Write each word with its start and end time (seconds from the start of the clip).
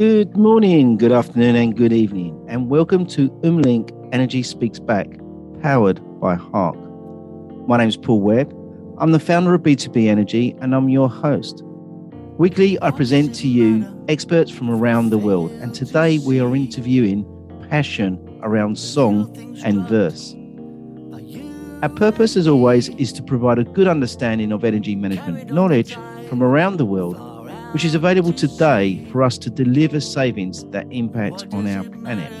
Good 0.00 0.34
morning, 0.34 0.96
good 0.96 1.12
afternoon, 1.12 1.56
and 1.56 1.76
good 1.76 1.92
evening, 1.92 2.42
and 2.48 2.70
welcome 2.70 3.04
to 3.08 3.28
Umlink 3.42 3.90
Energy 4.14 4.42
Speaks 4.42 4.78
Back, 4.78 5.06
powered 5.60 6.00
by 6.18 6.36
Hark. 6.36 6.78
My 7.68 7.76
name 7.76 7.88
is 7.90 7.98
Paul 7.98 8.22
Webb. 8.22 8.50
I'm 8.96 9.12
the 9.12 9.20
founder 9.20 9.52
of 9.52 9.60
B2B 9.62 10.06
Energy, 10.06 10.56
and 10.62 10.74
I'm 10.74 10.88
your 10.88 11.10
host. 11.10 11.62
Weekly, 12.38 12.80
I 12.80 12.92
present 12.92 13.34
to 13.34 13.46
you 13.46 13.86
experts 14.08 14.50
from 14.50 14.70
around 14.70 15.10
the 15.10 15.18
world, 15.18 15.50
and 15.60 15.74
today 15.74 16.18
we 16.20 16.40
are 16.40 16.56
interviewing 16.56 17.26
passion 17.68 18.18
around 18.40 18.78
song 18.78 19.30
and 19.66 19.86
verse. 19.86 20.34
Our 21.82 21.90
purpose, 21.90 22.38
as 22.38 22.48
always, 22.48 22.88
is 22.96 23.12
to 23.12 23.22
provide 23.22 23.58
a 23.58 23.64
good 23.64 23.86
understanding 23.86 24.50
of 24.50 24.64
energy 24.64 24.96
management 24.96 25.52
knowledge 25.52 25.94
from 26.30 26.42
around 26.42 26.78
the 26.78 26.86
world, 26.86 27.18
which 27.72 27.84
is 27.84 27.94
available 27.94 28.32
today 28.32 29.04
for 29.12 29.22
us 29.22 29.38
to 29.38 29.50
deliver 29.50 30.00
savings 30.00 30.64
that 30.70 30.86
impact 30.90 31.46
on 31.52 31.66
our 31.68 31.84
planet. 31.84 32.32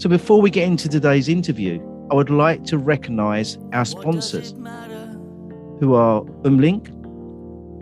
So, 0.00 0.08
before 0.08 0.40
we 0.40 0.50
get 0.50 0.66
into 0.66 0.88
today's 0.88 1.28
interview, 1.28 1.80
I 2.10 2.14
would 2.14 2.30
like 2.30 2.64
to 2.64 2.78
recognize 2.78 3.58
our 3.72 3.84
sponsors, 3.84 4.52
who 5.80 5.94
are 5.94 6.22
Umlink. 6.44 6.92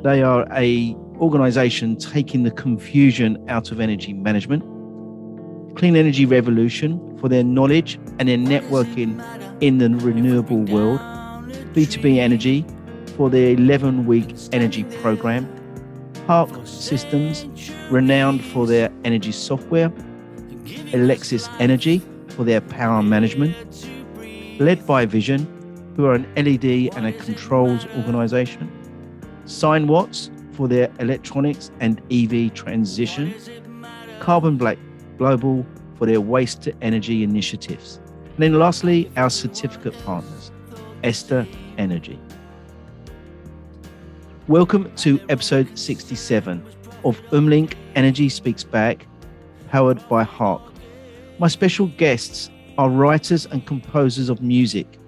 They 0.02 0.22
are 0.22 0.46
a 0.52 0.94
organization 1.20 1.96
taking 1.96 2.42
the 2.42 2.50
confusion 2.50 3.42
out 3.48 3.70
of 3.70 3.80
energy 3.80 4.12
management. 4.12 4.62
Clean 5.76 5.96
Energy 5.96 6.26
Revolution 6.26 7.18
for 7.18 7.28
their 7.28 7.44
knowledge 7.44 7.98
and 8.18 8.28
their 8.28 8.38
networking 8.38 9.22
in 9.60 9.78
the 9.78 9.90
renewable 9.90 10.58
world, 10.58 11.00
B2B 11.74 12.18
Energy 12.18 12.64
for 13.16 13.30
their 13.30 13.52
11 13.52 14.06
week 14.06 14.34
energy 14.52 14.84
program, 15.00 15.48
Hark 16.26 16.66
Systems, 16.66 17.46
renowned 17.90 18.42
for 18.44 18.66
their 18.66 18.90
energy 19.04 19.32
software, 19.32 19.92
Alexis 20.92 21.48
Energy 21.58 22.02
for 22.28 22.44
their 22.44 22.60
power 22.60 23.02
management, 23.02 23.54
led 24.58 24.86
by 24.86 25.04
Vision, 25.04 25.46
who 25.96 26.06
are 26.06 26.14
an 26.14 26.26
LED 26.36 26.96
and 26.96 27.06
a 27.06 27.12
controls 27.12 27.86
organization, 27.96 28.70
Sign 29.44 29.86
Watts 29.86 30.30
for 30.52 30.66
their 30.66 30.90
electronics 30.98 31.70
and 31.80 32.00
EV 32.10 32.54
transition, 32.54 33.34
Carbon 34.20 34.56
Black 34.56 34.78
Global 35.18 35.66
for 35.96 36.06
their 36.06 36.20
waste 36.20 36.62
to 36.62 36.74
energy 36.82 37.22
initiatives. 37.22 38.00
And 38.34 38.38
then 38.38 38.58
lastly, 38.58 39.10
our 39.16 39.30
certificate 39.30 39.94
partners, 40.04 40.50
Esther 41.02 41.46
Energy. 41.76 42.18
Welcome 44.46 44.94
to 44.96 45.18
episode 45.30 45.78
67 45.78 46.62
of 47.02 47.18
Umlink 47.30 47.76
Energy 47.94 48.28
Speaks 48.28 48.62
Back, 48.62 49.06
powered 49.70 50.06
by 50.06 50.22
Hark. 50.22 50.60
My 51.38 51.48
special 51.48 51.86
guests 51.86 52.50
are 52.76 52.90
writers 52.90 53.46
and 53.46 53.64
composers 53.64 54.28
of 54.28 54.42
music 54.42 54.98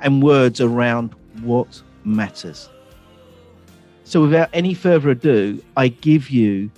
and 0.00 0.20
words 0.20 0.60
around 0.60 1.14
what 1.42 1.80
matters. 2.02 2.68
So, 4.02 4.22
without 4.22 4.48
any 4.52 4.74
further 4.74 5.10
ado, 5.10 5.62
I 5.76 5.86
give 5.86 6.28
you 6.28 6.68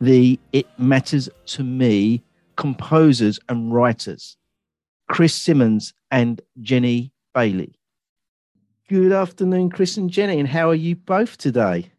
the 0.00 0.38
It 0.52 0.68
Matters 0.78 1.28
to 1.46 1.64
Me 1.64 2.22
composers 2.54 3.40
and 3.48 3.74
writers, 3.74 4.36
Chris 5.08 5.34
Simmons 5.34 5.94
and 6.12 6.40
Jenny 6.60 7.10
Bailey. 7.34 7.77
Good 8.88 9.12
afternoon, 9.12 9.70
Chris 9.70 9.96
and 9.98 10.08
Jenny, 10.10 10.38
and 10.40 10.48
how 10.48 10.70
are 10.70 10.74
you 10.74 10.96
both 10.96 11.36
today? 11.36 11.90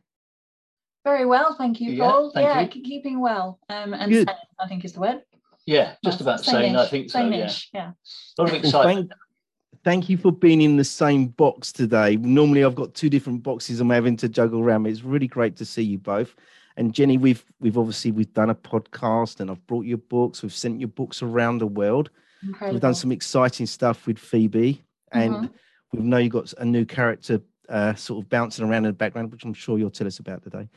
Very 1.04 1.26
well, 1.26 1.56
thank 1.56 1.80
you, 1.80 1.92
Yeah, 1.92 2.10
Paul. 2.10 2.32
thank 2.34 2.48
yeah, 2.48 2.62
you. 2.78 2.84
keeping 2.84 3.20
well. 3.20 3.60
Um, 3.70 3.94
and 3.94 4.12
Good. 4.12 4.28
sane, 4.28 4.38
I 4.60 4.68
think 4.68 4.84
is 4.86 4.94
the 4.94 5.02
word. 5.02 5.22
Yeah, 5.66 5.94
just 6.04 6.20
about 6.20 6.44
saying. 6.44 6.76
I 6.76 6.86
Sane-ish, 6.88 6.90
think 6.90 7.10
so. 7.12 7.20
Yeah, 7.28 7.52
yeah. 7.74 7.92
a 7.92 8.42
lot 8.42 8.48
of 8.48 8.52
Well, 8.54 8.56
excitement. 8.56 9.10
thank, 9.10 9.84
thank 9.84 10.10
you 10.10 10.18
for 10.18 10.32
being 10.32 10.62
in 10.62 10.78
the 10.78 10.84
same 10.84 11.28
box 11.28 11.72
today. 11.72 12.16
Normally, 12.16 12.64
I've 12.64 12.74
got 12.76 12.96
two 12.96 13.10
different 13.10 13.44
boxes 13.44 13.80
I'm 13.80 13.92
having 13.92 14.18
to 14.18 14.28
juggle 14.30 14.60
around. 14.62 14.88
It's 14.88 15.04
really 15.04 15.28
great 15.28 15.56
to 15.58 15.66
see 15.66 15.84
you 15.84 16.00
both. 16.00 16.36
And 16.76 16.94
Jenny, 16.94 17.18
we've 17.20 17.46
we've 17.60 17.78
obviously 17.78 18.12
we've 18.12 18.34
done 18.34 18.50
a 18.50 18.56
podcast, 18.56 19.42
and 19.42 19.52
I've 19.52 19.66
brought 19.68 19.86
your 19.86 19.98
books. 20.00 20.42
We've 20.42 20.52
sent 20.54 20.80
your 20.80 20.88
books 20.90 21.22
around 21.22 21.60
the 21.60 21.68
world. 21.68 22.10
Incredible. 22.42 22.74
We've 22.74 22.82
done 22.82 22.96
some 22.96 23.12
exciting 23.12 23.68
stuff 23.68 24.08
with 24.08 24.18
Phoebe, 24.18 24.84
and 25.12 25.34
Mhm. 25.36 25.50
We 25.94 26.02
know 26.02 26.18
you've 26.18 26.34
got 26.34 26.54
a 26.58 26.66
new 26.66 26.86
character 26.86 27.42
uh, 27.68 27.94
sort 27.96 28.24
of 28.24 28.30
bouncing 28.30 28.66
around 28.66 28.86
in 28.86 28.92
the 28.92 28.94
background, 28.94 29.32
which 29.32 29.44
I'm 29.44 29.54
sure 29.54 29.78
you'll 29.78 29.92
tell 29.92 30.08
us 30.08 30.20
about 30.20 30.44
today. 30.44 30.68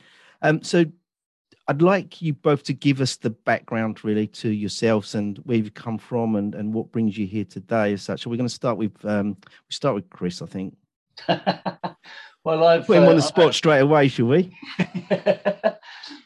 Um, 0.41 0.61
so 0.61 0.85
I'd 1.67 1.81
like 1.81 2.21
you 2.21 2.33
both 2.33 2.63
to 2.63 2.73
give 2.73 2.99
us 2.99 3.15
the 3.15 3.29
background 3.29 4.03
really 4.03 4.27
to 4.27 4.49
yourselves 4.49 5.15
and 5.15 5.37
where 5.39 5.57
you've 5.57 5.73
come 5.73 5.97
from 5.97 6.35
and, 6.35 6.55
and 6.55 6.73
what 6.73 6.91
brings 6.91 7.17
you 7.17 7.25
here 7.25 7.45
today 7.45 7.93
as 7.93 8.01
such. 8.01 8.21
So 8.23 8.29
we're 8.29 8.37
going 8.37 8.49
to 8.49 8.53
start 8.53 8.77
with 8.77 8.93
um, 9.05 9.37
we 9.39 9.71
start 9.71 9.95
with 9.95 10.09
Chris, 10.09 10.41
I 10.41 10.45
think. 10.45 10.75
well, 12.43 12.65
I've 12.65 12.85
Put 12.85 12.97
him 12.97 13.03
on 13.03 13.11
uh, 13.11 13.15
the 13.15 13.21
spot 13.21 13.53
straight 13.53 13.79
away, 13.79 14.09
shall 14.09 14.25
we? 14.25 14.57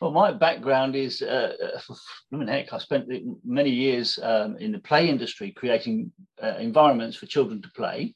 well, 0.01 0.11
my 0.11 0.31
background 0.31 0.95
is, 0.95 1.21
uh, 1.21 1.53
uh, 2.33 2.45
heck, 2.45 2.73
I 2.73 2.79
spent 2.79 3.07
many 3.45 3.69
years 3.69 4.17
um, 4.23 4.57
in 4.57 4.71
the 4.71 4.79
play 4.79 5.07
industry 5.07 5.51
creating 5.51 6.11
uh, 6.41 6.55
environments 6.59 7.15
for 7.15 7.27
children 7.27 7.61
to 7.61 7.69
play. 7.75 8.15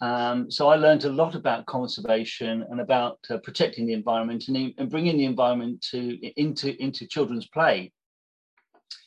Um, 0.00 0.50
so 0.50 0.68
I 0.68 0.76
learned 0.76 1.04
a 1.04 1.10
lot 1.10 1.34
about 1.34 1.66
conservation 1.66 2.64
and 2.70 2.80
about 2.80 3.18
uh, 3.30 3.38
protecting 3.38 3.86
the 3.86 3.92
environment 3.92 4.44
and, 4.48 4.74
and 4.78 4.90
bringing 4.90 5.16
the 5.16 5.24
environment 5.24 5.84
to 5.90 6.18
into 6.40 6.80
into 6.82 7.06
children's 7.06 7.48
play. 7.48 7.92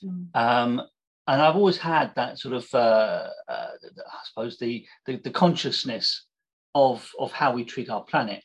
Mm. 0.04 0.28
Um, 0.36 0.82
and 1.28 1.42
I've 1.42 1.56
always 1.58 1.78
had 1.78 2.16
that 2.16 2.40
sort 2.40 2.56
of, 2.56 2.66
uh, 2.74 3.28
uh, 3.50 3.68
I 3.80 4.20
suppose, 4.26 4.58
the, 4.58 4.86
the 5.06 5.18
the 5.18 5.32
consciousness 5.32 6.26
of 6.74 7.10
of 7.20 7.32
how 7.32 7.52
we 7.54 7.66
treat 7.66 7.90
our 7.90 8.04
planet. 8.04 8.44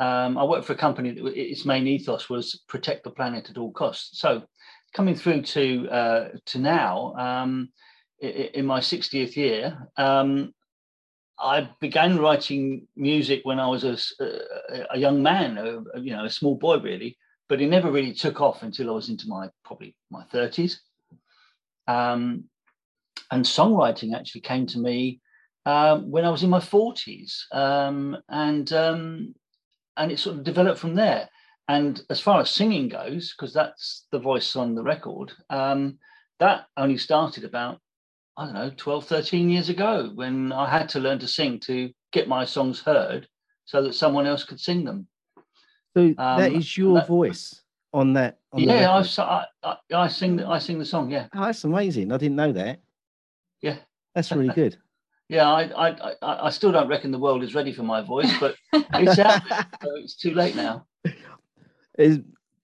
Um, 0.00 0.36
I 0.36 0.44
worked 0.44 0.66
for 0.66 0.72
a 0.72 0.76
company 0.76 1.12
that 1.12 1.24
its 1.38 1.64
main 1.64 1.86
ethos 1.86 2.28
was 2.28 2.60
protect 2.68 3.04
the 3.04 3.10
planet 3.10 3.48
at 3.48 3.58
all 3.58 3.70
costs. 3.70 4.18
So, 4.18 4.42
coming 4.92 5.14
through 5.14 5.42
to 5.42 5.88
uh, 5.88 6.28
to 6.46 6.58
now, 6.58 7.14
um, 7.14 7.68
in 8.20 8.66
my 8.66 8.80
60th 8.80 9.36
year, 9.36 9.88
um, 9.96 10.52
I 11.38 11.68
began 11.80 12.18
writing 12.18 12.86
music 12.96 13.40
when 13.44 13.58
I 13.58 13.66
was 13.66 13.84
a 13.84 14.98
young 14.98 15.22
man, 15.22 15.58
a, 15.58 16.00
you 16.00 16.14
know, 16.14 16.24
a 16.24 16.30
small 16.30 16.56
boy 16.56 16.78
really. 16.78 17.16
But 17.48 17.60
it 17.60 17.68
never 17.68 17.90
really 17.90 18.14
took 18.14 18.40
off 18.40 18.62
until 18.62 18.88
I 18.88 18.94
was 18.94 19.10
into 19.10 19.28
my 19.28 19.50
probably 19.64 19.94
my 20.10 20.24
30s. 20.32 20.76
Um, 21.86 22.44
and 23.30 23.44
songwriting 23.44 24.14
actually 24.14 24.40
came 24.40 24.66
to 24.68 24.78
me 24.78 25.20
um, 25.66 26.10
when 26.10 26.24
I 26.24 26.30
was 26.30 26.42
in 26.42 26.50
my 26.50 26.60
40s, 26.60 27.42
um, 27.52 28.16
and 28.28 28.70
um, 28.72 29.34
and 29.96 30.12
it 30.12 30.18
sort 30.18 30.36
of 30.36 30.44
developed 30.44 30.78
from 30.78 30.94
there. 30.94 31.28
And 31.68 32.00
as 32.10 32.20
far 32.20 32.40
as 32.40 32.50
singing 32.50 32.88
goes, 32.88 33.34
because 33.34 33.54
that's 33.54 34.06
the 34.12 34.18
voice 34.18 34.54
on 34.56 34.74
the 34.74 34.82
record, 34.82 35.32
um, 35.48 35.98
that 36.38 36.66
only 36.76 36.98
started 36.98 37.44
about 37.44 37.80
I 38.36 38.44
don't 38.46 38.54
know 38.54 38.70
12, 38.76 39.06
13 39.06 39.48
years 39.50 39.68
ago 39.68 40.10
when 40.14 40.52
I 40.52 40.68
had 40.68 40.88
to 40.90 41.00
learn 41.00 41.18
to 41.20 41.28
sing 41.28 41.60
to 41.60 41.90
get 42.12 42.26
my 42.28 42.44
songs 42.44 42.80
heard, 42.80 43.28
so 43.64 43.82
that 43.82 43.94
someone 43.94 44.26
else 44.26 44.44
could 44.44 44.60
sing 44.60 44.84
them. 44.84 45.06
So 45.96 46.12
Um, 46.18 46.40
is 46.56 46.76
your 46.76 46.94
that- 46.94 47.06
voice 47.08 47.62
on 47.92 48.12
that. 48.14 48.38
On 48.52 48.60
yeah, 48.60 48.90
I, 48.90 48.98
record. 48.98 49.04
s- 49.06 49.18
I, 49.20 49.44
I, 49.62 49.76
I 49.94 50.08
sing 50.08 50.42
I 50.42 50.58
sing 50.58 50.78
the 50.80 50.84
song. 50.84 51.10
Yeah, 51.10 51.28
Oh, 51.34 51.42
that's 51.46 51.62
amazing. 51.64 52.10
I 52.12 52.16
didn't 52.16 52.36
know 52.36 52.52
that. 52.52 52.80
Yeah. 53.62 53.76
That's 54.14 54.30
really 54.32 54.52
good. 54.52 54.76
yeah. 55.28 55.48
I, 55.50 55.88
I, 55.88 56.12
I, 56.22 56.46
I 56.46 56.50
still 56.50 56.72
don't 56.72 56.88
reckon 56.88 57.10
the 57.12 57.18
world 57.18 57.42
is 57.44 57.54
ready 57.54 57.72
for 57.72 57.82
my 57.84 58.00
voice, 58.02 58.32
but 58.40 58.56
it's 58.72 59.18
out 59.18 59.42
so 59.82 59.94
it's 59.96 60.16
too 60.16 60.34
late 60.34 60.56
now. 60.56 60.86
it's, 61.96 62.18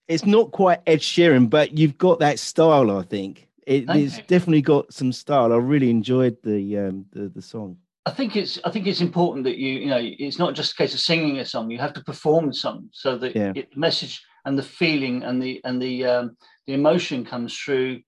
it's 0.08 0.26
not 0.26 0.50
quite 0.50 0.80
Ed 0.86 0.98
Sheeran, 1.00 1.48
but 1.48 1.78
you've 1.78 1.96
got 1.98 2.18
that 2.20 2.38
style. 2.40 2.90
I 2.98 3.02
think 3.02 3.46
it, 3.70 3.86
Thank 3.86 4.04
it's 4.04 4.16
you. 4.18 4.24
definitely 4.26 4.62
got 4.62 4.92
some 4.92 5.12
style. 5.12 5.52
I 5.52 5.56
really 5.56 5.90
enjoyed 5.90 6.36
the 6.42 6.78
um, 6.78 7.06
the, 7.12 7.28
the 7.28 7.42
song. 7.42 7.76
I 8.04 8.10
think 8.10 8.34
it's 8.34 8.58
I 8.64 8.70
think 8.70 8.86
it's 8.86 9.00
important 9.00 9.44
that 9.44 9.58
you 9.58 9.72
you 9.84 9.86
know 9.86 10.00
it's 10.02 10.38
not 10.38 10.54
just 10.54 10.72
a 10.72 10.76
case 10.76 10.92
of 10.94 11.00
singing 11.00 11.38
a 11.38 11.44
song. 11.44 11.70
You 11.70 11.78
have 11.78 11.92
to 11.94 12.02
perform 12.04 12.48
the 12.48 12.54
song 12.54 12.88
so 12.92 13.16
that 13.18 13.36
Yeah. 13.36 13.52
it, 13.54 13.72
the 13.72 13.78
message 13.78 14.22
and 14.44 14.58
the 14.58 14.62
feeling 14.62 15.22
and 15.22 15.40
the 15.40 15.60
and 15.64 15.80
the 15.80 16.04
um, 16.04 16.36
the 16.66 16.74
emotion 16.74 17.24
comes 17.24 17.56
through 17.56 18.00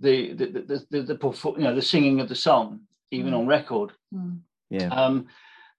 the 0.00 0.32
the 0.34 0.46
the, 0.46 0.60
the, 0.70 0.86
the, 0.90 1.02
the 1.02 1.14
perfor- 1.16 1.56
you 1.58 1.64
know 1.64 1.74
the 1.74 1.82
singing 1.82 2.20
of 2.20 2.28
the 2.28 2.34
song 2.34 2.80
even 3.10 3.32
Mm. 3.32 3.38
on 3.38 3.46
record. 3.46 3.92
Mm. 4.12 4.40
Yeah, 4.70 4.88
Um, 4.88 5.26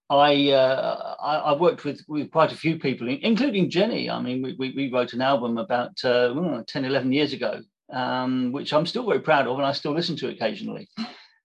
I, 0.09 0.51
uh, 0.51 1.15
I 1.19 1.35
I 1.51 1.53
worked 1.59 1.83
with 1.83 1.99
with 2.07 2.31
quite 2.31 2.53
a 2.53 2.55
few 2.63 2.77
people, 2.79 3.09
including 3.09 3.69
Jenny. 3.69 4.09
I 4.09 4.21
mean, 4.21 4.41
we 4.43 4.55
we, 4.59 4.67
we 4.77 4.91
wrote 4.93 5.11
an 5.13 5.21
album 5.21 5.57
about 5.57 5.93
uh, 6.05 6.63
10, 6.67 6.85
11 6.85 7.11
years 7.11 7.33
ago, 7.33 7.61
um, 7.91 8.51
which 8.51 8.73
I'm 8.73 8.85
still 8.85 9.05
very 9.05 9.19
proud 9.21 9.47
of, 9.47 9.57
and 9.57 9.65
I 9.65 9.71
still 9.71 9.93
listen 9.93 10.15
to 10.17 10.29
occasionally. 10.29 10.87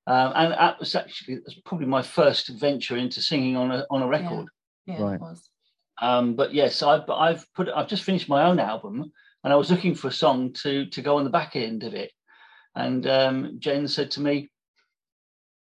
Um, 0.06 0.32
and 0.34 0.52
that 0.52 0.78
was 0.81 0.94
actually 0.94 1.37
that's 1.37 1.54
probably 1.64 1.87
my 1.87 2.02
first 2.02 2.48
venture 2.58 2.96
into 2.96 3.20
singing 3.20 3.56
on 3.56 3.70
a 3.70 3.87
on 3.90 4.02
a 4.02 4.06
record. 4.06 4.46
Yeah, 4.87 5.02
Right. 5.02 5.14
it 5.14 5.20
was. 5.20 5.48
Um, 6.00 6.34
but 6.34 6.54
yes, 6.54 6.82
I've 6.82 7.08
I've 7.10 7.44
put 7.54 7.69
I've 7.69 7.88
just 7.88 8.02
finished 8.04 8.28
my 8.28 8.44
own 8.44 8.58
album, 8.58 9.12
and 9.44 9.52
I 9.52 9.56
was 9.56 9.70
looking 9.70 9.94
for 9.94 10.08
a 10.08 10.12
song 10.12 10.52
to 10.62 10.87
to 10.87 11.02
go 11.02 11.19
on 11.19 11.25
the 11.25 11.31
back 11.31 11.54
end 11.56 11.82
of 11.84 11.94
it. 11.94 12.10
And 12.75 13.06
um, 13.06 13.56
Jen 13.58 13.87
said 13.88 14.10
to 14.12 14.20
me, 14.20 14.48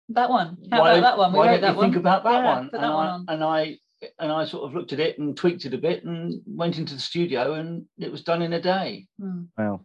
That 0.08 0.30
one. 0.30 0.56
How 0.72 0.80
about 0.82 1.00
that 1.02 1.18
one? 1.18 1.32
We 1.32 1.38
why 1.38 1.46
wrote 1.46 1.52
don't 1.52 1.60
that 1.62 1.70
you 1.72 1.76
one. 1.76 1.84
think 1.86 1.96
about 1.96 2.24
that 2.24 2.32
Yeah, 2.32 2.54
one? 2.56 2.70
put 2.70 2.80
and, 2.80 2.92
one 2.94 3.06
I, 3.06 3.10
on. 3.10 3.24
and 3.28 3.44
I 3.44 3.78
and 4.18 4.32
I 4.32 4.44
sort 4.44 4.64
of 4.64 4.74
looked 4.74 4.92
at 4.92 5.00
it 5.00 5.18
and 5.18 5.36
tweaked 5.36 5.64
it 5.64 5.72
a 5.74 5.78
bit 5.78 6.04
and 6.04 6.42
went 6.46 6.78
into 6.78 6.94
the 6.94 7.00
studio 7.00 7.54
and 7.54 7.86
it 7.98 8.10
was 8.10 8.22
done 8.22 8.42
in 8.42 8.52
a 8.52 8.60
day. 8.60 9.06
Hmm. 9.20 9.44
Wow. 9.56 9.80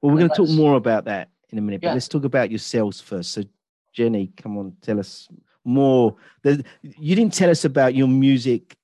Well, 0.00 0.12
we're 0.12 0.18
going 0.20 0.30
to 0.30 0.36
talk 0.36 0.48
more 0.48 0.76
about 0.76 1.04
that 1.06 1.28
in 1.50 1.58
a 1.58 1.60
minute, 1.60 1.80
but 1.80 1.88
Yeah. 1.88 1.94
let's 1.94 2.08
talk 2.08 2.24
about 2.24 2.50
yourselves 2.50 3.00
first. 3.00 3.32
So, 3.32 3.42
Jenny, 3.92 4.32
come 4.36 4.56
on, 4.58 4.76
tell 4.80 4.98
us 4.98 5.28
more. 5.64 6.16
You 6.82 7.16
didn't 7.16 7.34
tell 7.34 7.50
us 7.50 7.64
about 7.64 7.94
your 7.94 8.08
music 8.08 8.76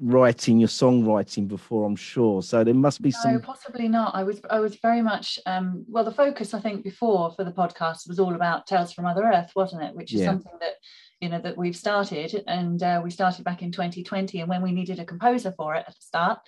writing, 0.00 0.58
your 0.58 0.68
songwriting 0.68 1.46
before, 1.46 1.86
I'm 1.86 1.96
sure. 1.96 2.42
So 2.42 2.64
there 2.64 2.74
must 2.74 3.00
be 3.00 3.10
No, 3.10 3.18
some. 3.20 3.40
possibly 3.40 3.88
not. 3.88 4.14
I 4.14 4.24
was 4.24 4.40
I 4.50 4.58
was 4.58 4.76
very 4.76 5.02
much 5.02 5.38
um, 5.46 5.84
well. 5.88 6.04
The 6.04 6.10
focus 6.12 6.52
I 6.52 6.60
think 6.60 6.82
before 6.82 7.30
for 7.32 7.44
the 7.44 7.52
podcast 7.52 8.08
was 8.08 8.18
all 8.18 8.34
about 8.34 8.66
Tales 8.66 8.92
from 8.92 9.04
Mother 9.04 9.24
Earth, 9.24 9.52
wasn't 9.54 9.82
it? 9.82 9.94
Which 9.94 10.12
is 10.12 10.20
Yeah. 10.20 10.30
something 10.30 10.52
that 10.60 10.74
you 11.20 11.28
know 11.28 11.40
that 11.40 11.56
we've 11.56 11.76
started, 11.76 12.42
and 12.48 12.82
uh, 12.82 13.00
we 13.04 13.10
started 13.10 13.44
back 13.44 13.62
in 13.62 13.70
2020. 13.70 14.40
And 14.40 14.48
when 14.48 14.62
we 14.62 14.72
needed 14.72 14.98
a 14.98 15.04
composer 15.04 15.52
for 15.52 15.74
it 15.76 15.84
at 15.86 15.94
the 15.94 16.02
start, 16.02 16.40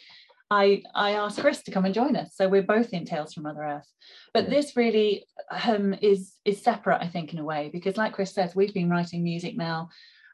I 0.51 0.83
I 0.95 1.13
asked 1.13 1.41
Chris 1.41 1.63
to 1.65 1.71
come 1.71 1.85
and 1.85 1.95
join 1.95 2.17
us. 2.17 2.35
So 2.37 2.49
we're 2.49 2.63
both 2.63 2.93
in 2.93 3.05
Tales 3.05 3.35
from 3.35 3.45
Mother 3.45 3.63
Earth. 3.63 3.91
But 4.33 4.45
Yeah. 4.45 4.51
this 4.51 4.77
really 4.77 5.27
um, 5.67 5.95
is 6.01 6.35
is 6.45 6.63
separate, 6.63 7.03
I 7.03 7.09
think, 7.09 7.33
in 7.33 7.39
a 7.39 7.45
way, 7.45 7.71
because 7.73 7.97
like 7.97 8.13
Chris 8.13 8.33
says, 8.33 8.55
we've 8.55 8.75
been 8.75 8.91
writing 8.91 9.23
music 9.23 9.57
now. 9.57 9.89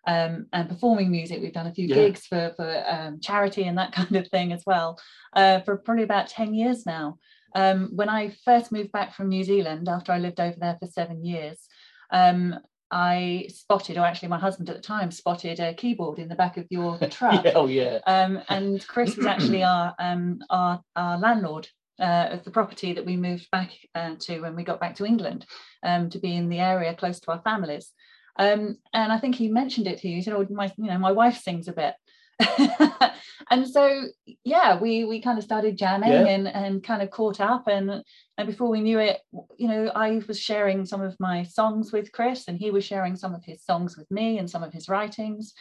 Um, 0.05 0.47
and 0.53 0.69
performing 0.69 1.13
music, 1.13 1.41
we've 1.41 1.53
done 1.53 1.69
a 1.69 1.75
few 1.75 1.87
Yeah. 1.87 1.95
gigs 1.95 2.27
for 2.27 2.53
for 2.57 2.85
um, 2.89 3.21
charity 3.21 3.65
and 3.65 3.79
that 3.79 3.93
kind 3.99 4.17
of 4.17 4.29
thing 4.29 4.53
as 4.53 4.65
well 4.67 4.99
uh, 5.35 5.61
for 5.61 5.77
probably 5.77 6.03
about 6.05 6.27
10 6.29 6.55
years 6.55 6.85
now. 6.85 7.19
Um, 7.55 7.91
when 7.95 8.09
I 8.09 8.35
first 8.45 8.73
moved 8.73 8.93
back 8.93 9.15
from 9.15 9.29
New 9.29 9.45
Zealand 9.45 9.89
after 9.89 10.11
I 10.11 10.19
lived 10.19 10.41
over 10.41 10.57
there 10.59 10.77
for 10.81 10.87
seven 10.89 11.25
years, 11.25 11.69
um, 12.11 12.59
I 12.93 13.47
spotted, 13.49 13.97
or 13.97 14.05
actually 14.05 14.29
my 14.29 14.39
husband 14.39 14.69
at 14.69 14.77
the 14.77 14.83
time 14.83 15.11
spotted 15.11 15.59
a 15.61 15.73
keyboard 15.73 16.19
in 16.19 16.29
the 16.29 16.35
back 16.35 16.59
of 16.59 16.67
your 16.69 16.99
truck. 17.11 17.45
Yeah, 17.45 17.53
oh 17.55 17.67
yeah. 17.67 18.01
Um, 18.07 18.43
and 18.51 18.87
Chris 18.87 19.17
was 19.17 19.27
actually 19.27 19.65
our 19.65 19.95
um, 19.99 20.41
our, 20.51 20.81
our 20.95 21.19
landlord 21.19 21.69
uh, 21.99 22.29
of 22.31 22.45
the 22.45 22.51
property 22.51 22.93
that 22.93 23.07
we 23.07 23.17
moved 23.17 23.51
back 23.51 23.71
uh, 23.95 24.15
to 24.21 24.41
when 24.41 24.55
we 24.55 24.63
got 24.63 24.79
back 24.79 24.95
to 24.97 25.07
England 25.07 25.47
um, 25.83 26.11
to 26.11 26.19
be 26.19 26.37
in 26.37 26.51
the 26.51 26.61
area 26.61 26.95
close 26.95 27.19
to 27.21 27.33
our 27.33 27.41
families. 27.41 27.93
Um, 28.39 28.77
and 28.93 29.11
I 29.11 29.19
think 29.19 29.37
he 29.37 29.49
mentioned 29.49 29.87
it 29.87 29.99
to 30.01 30.09
you. 30.09 30.17
He 30.17 30.23
said, 30.23 30.35
"Oh, 30.35 30.47
my 30.51 30.71
you 30.77 30.87
know 30.87 30.99
my 30.99 31.13
wife 31.13 31.39
sings 31.39 31.69
a 31.69 31.73
bit." 31.73 31.95
and 33.51 33.69
so 33.69 34.03
yeah 34.45 34.79
we 34.81 35.05
we 35.05 35.21
kind 35.21 35.39
of 35.39 35.45
started 35.45 35.77
jamming 35.77 36.11
Yeah. 36.13 36.27
and 36.27 36.49
and 36.49 36.83
kind 36.83 37.03
of 37.03 37.11
caught 37.11 37.41
up. 37.41 37.67
And 37.69 38.03
and 38.39 38.47
before 38.47 38.69
we 38.69 38.81
knew 38.81 38.99
it 38.99 39.21
you 39.59 39.69
know 39.69 39.91
i 39.95 40.21
was 40.27 40.41
sharing 40.41 40.85
some 40.87 41.03
of 41.03 41.15
my 41.21 41.43
songs 41.45 41.93
with 41.93 42.13
chris 42.13 42.49
and 42.49 42.59
he 42.59 42.71
was 42.71 42.85
sharing 42.85 43.17
some 43.17 43.35
of 43.35 43.45
his 43.45 43.63
songs 43.65 43.97
with 43.97 44.11
me 44.11 44.39
and 44.39 44.49
some 44.51 44.63
of 44.63 44.73
his 44.73 44.89
writings. 44.89 45.53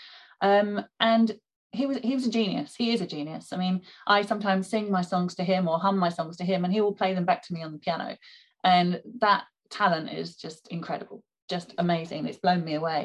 Um 0.41 0.83
and 0.99 1.35
he 1.73 1.85
was 1.85 1.97
he 1.97 2.15
was 2.15 2.25
a 2.27 2.31
genius. 2.31 2.75
He 2.75 2.91
is 2.93 3.01
a 3.01 3.07
genius. 3.07 3.53
I 3.53 3.57
mean 3.57 3.81
i 4.07 4.21
sometimes 4.21 4.67
sing 4.69 4.91
my 4.91 5.01
songs 5.01 5.35
to 5.35 5.43
him 5.43 5.67
or 5.67 5.79
hum 5.79 5.97
my 5.97 6.09
songs 6.09 6.37
to 6.37 6.43
him 6.45 6.63
and 6.65 6.73
he 6.73 6.81
will 6.81 6.93
play 6.93 7.13
them 7.13 7.25
back 7.25 7.43
to 7.43 7.53
me 7.53 7.63
on 7.63 7.71
the 7.71 7.79
piano. 7.79 8.17
And 8.63 9.01
that 9.19 9.43
talent 9.69 10.09
is 10.11 10.35
just 10.35 10.67
incredible 10.67 11.23
just 11.55 11.69
amazing 11.77 12.21
it's 12.25 12.43
blown 12.45 12.63
me 12.65 12.73
away. 12.81 13.01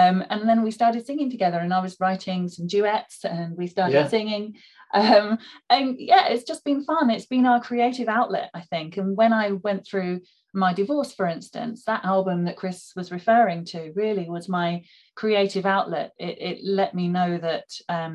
Um, 0.00 0.16
and 0.30 0.40
then 0.48 0.60
we 0.62 0.70
started 0.70 1.02
singing 1.06 1.30
together 1.30 1.58
and 1.64 1.72
i 1.78 1.80
was 1.86 1.96
writing 2.04 2.40
some 2.48 2.66
duets 2.74 3.16
and 3.24 3.56
we 3.60 3.66
started 3.66 3.94
Yeah. 4.00 4.08
singing. 4.16 4.44
Um, 4.94 5.26
and 5.74 5.86
yeah 6.12 6.24
it's 6.32 6.44
just 6.50 6.64
been 6.68 6.82
fun. 6.90 7.10
It's 7.10 7.26
been 7.34 7.46
our 7.50 7.60
creative 7.68 8.08
outlet 8.20 8.48
i 8.60 8.62
think. 8.72 8.90
And 9.00 9.08
when 9.20 9.32
i 9.32 9.46
went 9.66 9.82
through 9.88 10.14
my 10.64 10.72
divorce 10.80 11.12
for 11.18 11.26
instance 11.36 11.76
that 11.84 12.04
album 12.14 12.38
that 12.46 12.56
chris 12.60 12.78
was 12.98 13.10
referring 13.18 13.60
to 13.72 13.92
really 14.02 14.26
was 14.36 14.48
my 14.60 14.70
creative 15.22 15.66
outlet. 15.76 16.08
It, 16.26 16.36
it 16.48 16.56
let 16.80 16.90
me 16.94 17.04
know 17.16 17.30
that 17.48 17.68
um, 17.98 18.14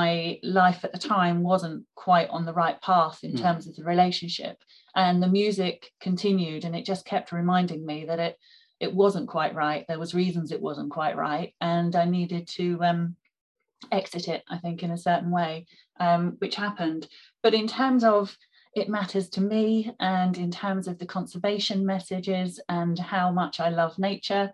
my 0.00 0.38
life 0.42 0.80
at 0.84 0.92
the 0.92 0.98
time 1.16 1.38
wasn't 1.52 1.84
quite 2.06 2.28
on 2.36 2.44
the 2.46 2.58
right 2.62 2.80
path 2.90 3.18
in 3.26 3.32
Mm. 3.32 3.40
terms 3.44 3.64
of 3.66 3.74
the 3.76 3.84
relationship. 3.94 4.56
And 5.04 5.16
the 5.22 5.34
music 5.40 5.76
continued 6.08 6.62
and 6.64 6.74
it 6.78 6.84
just 6.92 7.04
kept 7.12 7.30
reminding 7.40 7.82
me 7.90 7.98
that 8.08 8.18
it 8.28 8.34
it 8.80 8.92
wasn't 8.92 9.28
quite 9.28 9.54
right 9.54 9.84
there 9.88 9.98
was 9.98 10.14
reasons 10.14 10.52
it 10.52 10.60
wasn't 10.60 10.90
quite 10.90 11.16
right 11.16 11.54
and 11.60 11.96
i 11.96 12.04
needed 12.04 12.46
to 12.46 12.78
um, 12.82 13.16
exit 13.92 14.28
it 14.28 14.42
i 14.48 14.58
think 14.58 14.82
in 14.82 14.90
a 14.90 14.98
certain 14.98 15.30
way 15.30 15.66
um, 16.00 16.36
which 16.38 16.56
happened 16.56 17.08
but 17.42 17.54
in 17.54 17.66
terms 17.66 18.04
of 18.04 18.36
it 18.74 18.88
matters 18.90 19.30
to 19.30 19.40
me 19.40 19.90
and 20.00 20.36
in 20.36 20.50
terms 20.50 20.86
of 20.86 20.98
the 20.98 21.06
conservation 21.06 21.86
messages 21.86 22.60
and 22.68 22.98
how 22.98 23.30
much 23.30 23.60
i 23.60 23.68
love 23.68 23.98
nature 23.98 24.52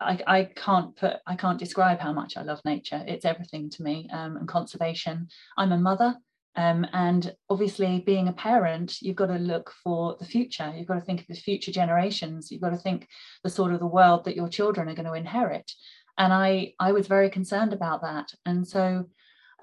I, 0.00 0.20
I 0.26 0.44
can't 0.44 0.94
put 0.96 1.16
I 1.26 1.36
can't 1.36 1.58
describe 1.58 2.00
how 2.00 2.12
much 2.12 2.36
I 2.36 2.42
love 2.42 2.60
nature. 2.64 3.02
It's 3.06 3.24
everything 3.24 3.70
to 3.70 3.82
me 3.82 4.08
um, 4.12 4.36
and 4.36 4.48
conservation. 4.48 5.28
I'm 5.56 5.72
a 5.72 5.78
mother, 5.78 6.16
um, 6.56 6.86
and 6.92 7.34
obviously 7.50 8.00
being 8.00 8.28
a 8.28 8.32
parent, 8.32 9.00
you've 9.00 9.16
got 9.16 9.26
to 9.26 9.38
look 9.38 9.72
for 9.82 10.16
the 10.18 10.24
future. 10.24 10.72
You've 10.76 10.86
got 10.86 10.94
to 10.94 11.00
think 11.00 11.20
of 11.20 11.26
the 11.26 11.34
future 11.34 11.72
generations. 11.72 12.50
You've 12.50 12.60
got 12.60 12.70
to 12.70 12.78
think 12.78 13.08
the 13.42 13.50
sort 13.50 13.72
of 13.72 13.80
the 13.80 13.86
world 13.86 14.24
that 14.24 14.36
your 14.36 14.48
children 14.48 14.88
are 14.88 14.94
going 14.94 15.06
to 15.06 15.14
inherit. 15.14 15.70
And 16.16 16.32
I 16.32 16.74
I 16.78 16.92
was 16.92 17.08
very 17.08 17.30
concerned 17.30 17.72
about 17.72 18.02
that. 18.02 18.32
And 18.46 18.66
so, 18.66 19.06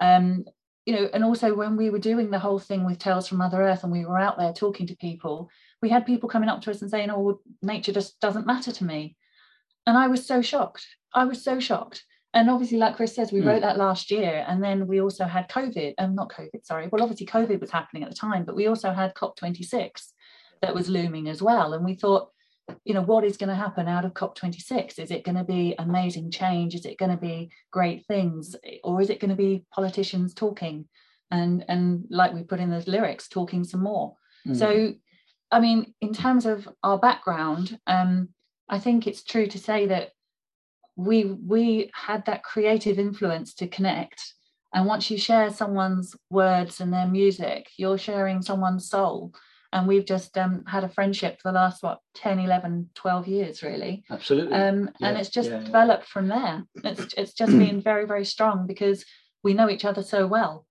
um, 0.00 0.44
you 0.84 0.94
know, 0.94 1.08
and 1.14 1.24
also 1.24 1.54
when 1.54 1.76
we 1.76 1.88
were 1.90 1.98
doing 1.98 2.30
the 2.30 2.38
whole 2.38 2.58
thing 2.58 2.84
with 2.84 2.98
Tales 2.98 3.28
from 3.28 3.38
Mother 3.38 3.62
Earth, 3.62 3.84
and 3.84 3.92
we 3.92 4.04
were 4.04 4.18
out 4.18 4.38
there 4.38 4.52
talking 4.52 4.86
to 4.88 4.96
people, 4.96 5.48
we 5.80 5.88
had 5.88 6.04
people 6.04 6.28
coming 6.28 6.48
up 6.48 6.60
to 6.62 6.70
us 6.70 6.82
and 6.82 6.90
saying, 6.90 7.10
"Oh, 7.10 7.40
nature 7.62 7.92
just 7.92 8.20
doesn't 8.20 8.46
matter 8.46 8.72
to 8.72 8.84
me." 8.84 9.16
and 9.86 9.96
I 9.96 10.06
was 10.08 10.26
so 10.26 10.42
shocked. 10.42 10.86
I 11.14 11.24
was 11.24 11.42
so 11.42 11.60
shocked. 11.60 12.04
And 12.34 12.48
obviously, 12.48 12.78
like 12.78 12.96
Chris 12.96 13.14
says, 13.14 13.30
we 13.30 13.40
Mm. 13.40 13.46
wrote 13.46 13.60
that 13.62 13.76
last 13.76 14.10
year, 14.10 14.44
and 14.48 14.62
then 14.62 14.86
we 14.86 15.00
also 15.00 15.24
had 15.26 15.48
COVID. 15.50 15.94
Um, 15.98 16.14
not 16.14 16.30
COVID, 16.30 16.64
sorry. 16.64 16.88
Well, 16.88 17.02
obviously, 17.02 17.26
COVID 17.26 17.60
was 17.60 17.70
happening 17.70 18.02
at 18.02 18.10
the 18.10 18.16
time, 18.16 18.44
but 18.44 18.56
we 18.56 18.66
also 18.66 18.92
had 18.92 19.14
COP26 19.14 20.12
that 20.62 20.74
was 20.74 20.88
looming 20.88 21.28
as 21.28 21.42
well. 21.42 21.74
And 21.74 21.84
we 21.84 21.94
thought, 21.94 22.30
you 22.84 22.94
know, 22.94 23.02
what 23.02 23.24
is 23.24 23.36
going 23.36 23.48
to 23.48 23.54
happen 23.54 23.86
out 23.88 24.04
of 24.04 24.14
COP26? 24.14 24.98
Is 24.98 25.10
it 25.10 25.24
going 25.24 25.36
to 25.36 25.44
be 25.44 25.74
amazing 25.78 26.30
change? 26.30 26.74
Is 26.74 26.86
it 26.86 26.96
going 26.98 27.10
to 27.10 27.18
be 27.20 27.50
great 27.70 28.06
things, 28.06 28.56
or 28.82 29.00
is 29.02 29.10
it 29.10 29.20
going 29.20 29.30
to 29.30 29.36
be 29.36 29.64
politicians 29.74 30.32
talking, 30.32 30.88
and 31.30 31.64
and 31.68 32.06
like 32.08 32.32
we 32.32 32.44
put 32.44 32.60
in 32.60 32.70
those 32.70 32.88
lyrics, 32.88 33.28
talking 33.28 33.64
some 33.64 33.82
more? 33.82 34.16
Mm. 34.46 34.56
So, 34.56 34.94
I 35.50 35.60
mean, 35.60 35.92
in 36.00 36.14
terms 36.14 36.46
of 36.46 36.66
our 36.82 36.98
background, 36.98 37.78
um, 37.86 38.30
I 38.68 38.78
think 38.78 39.06
it's 39.06 39.22
true 39.22 39.46
to 39.48 39.58
say 39.58 39.86
that 39.88 40.12
we 40.96 41.24
we 41.24 41.90
had 41.94 42.24
that 42.26 42.42
creative 42.42 42.98
influence 42.98 43.54
to 43.54 43.68
connect. 43.68 44.34
And 44.74 44.86
once 44.86 45.10
you 45.10 45.18
share 45.18 45.50
someone's 45.50 46.16
words 46.30 46.80
and 46.80 46.92
their 46.92 47.06
music, 47.06 47.68
you're 47.76 47.98
sharing 47.98 48.40
someone's 48.40 48.88
soul. 48.88 49.34
And 49.70 49.86
we've 49.86 50.04
just 50.04 50.36
um, 50.36 50.64
had 50.66 50.84
a 50.84 50.88
friendship 50.88 51.40
for 51.40 51.50
the 51.50 51.56
last, 51.56 51.82
what, 51.82 51.98
10, 52.14 52.38
11, 52.38 52.90
12 52.94 53.28
years, 53.28 53.62
really. 53.62 54.04
absolutely. 54.10 54.54
Um, 54.54 54.90
and 55.00 55.16
it's 55.16 55.30
just 55.30 55.50
yeah, 55.50 55.58
yeah. 55.58 55.64
developed 55.64 56.06
from 56.06 56.28
there. 56.28 56.64
It's, 56.84 57.14
it's 57.16 57.32
just 57.32 57.52
been 57.52 57.80
very, 57.82 58.06
very 58.06 58.24
strong 58.24 58.66
because 58.66 59.04
we 59.42 59.54
know 59.54 59.70
each 59.70 59.84
other 59.84 60.02
so 60.02 60.26
well. 60.26 60.66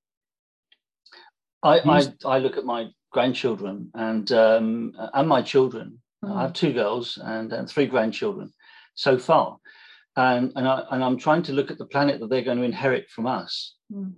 I, 1.64 1.80
I 1.80 2.14
I 2.26 2.40
look 2.40 2.58
at 2.58 2.66
my 2.66 2.90
grandchildren 3.12 3.92
and 3.94 4.32
um, 4.32 4.94
and 5.14 5.28
my 5.28 5.42
children. 5.42 6.02
Mm. 6.24 6.36
I 6.36 6.42
have 6.44 6.54
two 6.54 6.74
girls 6.74 7.20
and, 7.22 7.52
and 7.54 7.70
three 7.70 7.86
grandchildren 7.86 8.52
so 8.96 9.18
far, 9.18 9.58
and 10.16 10.52
and 10.56 10.68
I 10.68 10.84
and 10.92 11.04
I'm 11.04 11.18
trying 11.18 11.44
to 11.44 11.54
look 11.54 11.72
at 11.72 11.78
the 11.78 11.86
planet 11.86 12.20
that 12.20 12.30
they're 12.30 12.44
going 12.44 12.58
to 12.58 12.64
inherit 12.64 13.10
from 13.10 13.28
us, 13.28 13.76
Mm. 13.92 14.14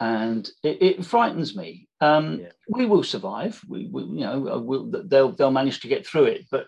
and 0.00 0.48
it, 0.62 0.82
it 0.82 1.04
frightens 1.04 1.56
me. 1.56 1.88
Um, 2.00 2.40
Yeah. 2.40 2.48
We 2.68 2.86
will 2.86 3.02
survive. 3.02 3.60
We, 3.68 3.88
we 3.90 4.02
you 4.02 4.20
know 4.26 4.48
uh, 4.48 4.58
we'll, 4.60 4.90
they'll 5.04 5.32
they'll 5.32 5.50
manage 5.50 5.80
to 5.80 5.88
get 5.88 6.06
through 6.06 6.24
it, 6.24 6.46
but 6.50 6.66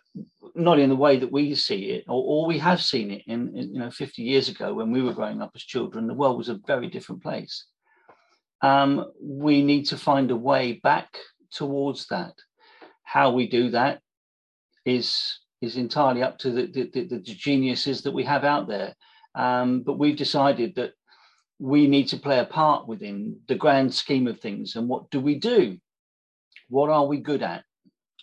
not 0.54 0.78
in 0.78 0.88
the 0.90 0.96
way 0.96 1.18
that 1.18 1.30
we 1.32 1.54
see 1.54 1.90
it, 1.90 2.04
or, 2.08 2.22
or 2.24 2.46
we 2.46 2.58
have 2.58 2.80
seen 2.82 3.10
it 3.10 3.22
in, 3.26 3.56
in 3.56 3.74
you 3.74 3.80
know 3.80 3.90
50 3.90 4.22
years 4.22 4.48
ago 4.48 4.72
when 4.74 4.90
we 4.90 5.02
were 5.02 5.12
growing 5.12 5.42
up 5.42 5.52
as 5.54 5.62
children. 5.62 6.06
The 6.06 6.14
world 6.14 6.38
was 6.38 6.48
a 6.48 6.60
very 6.66 6.88
different 6.88 7.22
place. 7.22 7.66
Um, 8.62 9.06
we 9.22 9.62
need 9.62 9.84
to 9.86 9.96
find 9.96 10.30
a 10.30 10.36
way 10.36 10.80
back 10.82 11.16
towards 11.52 12.06
that. 12.08 12.34
How 13.04 13.30
we 13.30 13.48
do 13.48 13.70
that 13.70 14.00
is 14.84 15.38
is 15.60 15.76
entirely 15.76 16.22
up 16.22 16.38
to 16.38 16.50
the, 16.50 16.66
the, 16.66 16.90
the, 16.92 17.04
the 17.08 17.18
geniuses 17.20 18.02
that 18.02 18.12
we 18.12 18.24
have 18.24 18.44
out 18.44 18.68
there. 18.68 18.94
Um, 19.34 19.82
but 19.82 19.98
we've 19.98 20.16
decided 20.16 20.74
that 20.76 20.92
we 21.58 21.86
need 21.86 22.08
to 22.08 22.16
play 22.16 22.38
a 22.38 22.44
part 22.44 22.86
within 22.86 23.40
the 23.48 23.54
grand 23.54 23.92
scheme 23.94 24.26
of 24.26 24.40
things. 24.40 24.76
And 24.76 24.88
what 24.88 25.10
do 25.10 25.20
we 25.20 25.38
do? 25.38 25.78
What 26.68 26.90
are 26.90 27.06
we 27.06 27.18
good 27.18 27.42
at? 27.42 27.64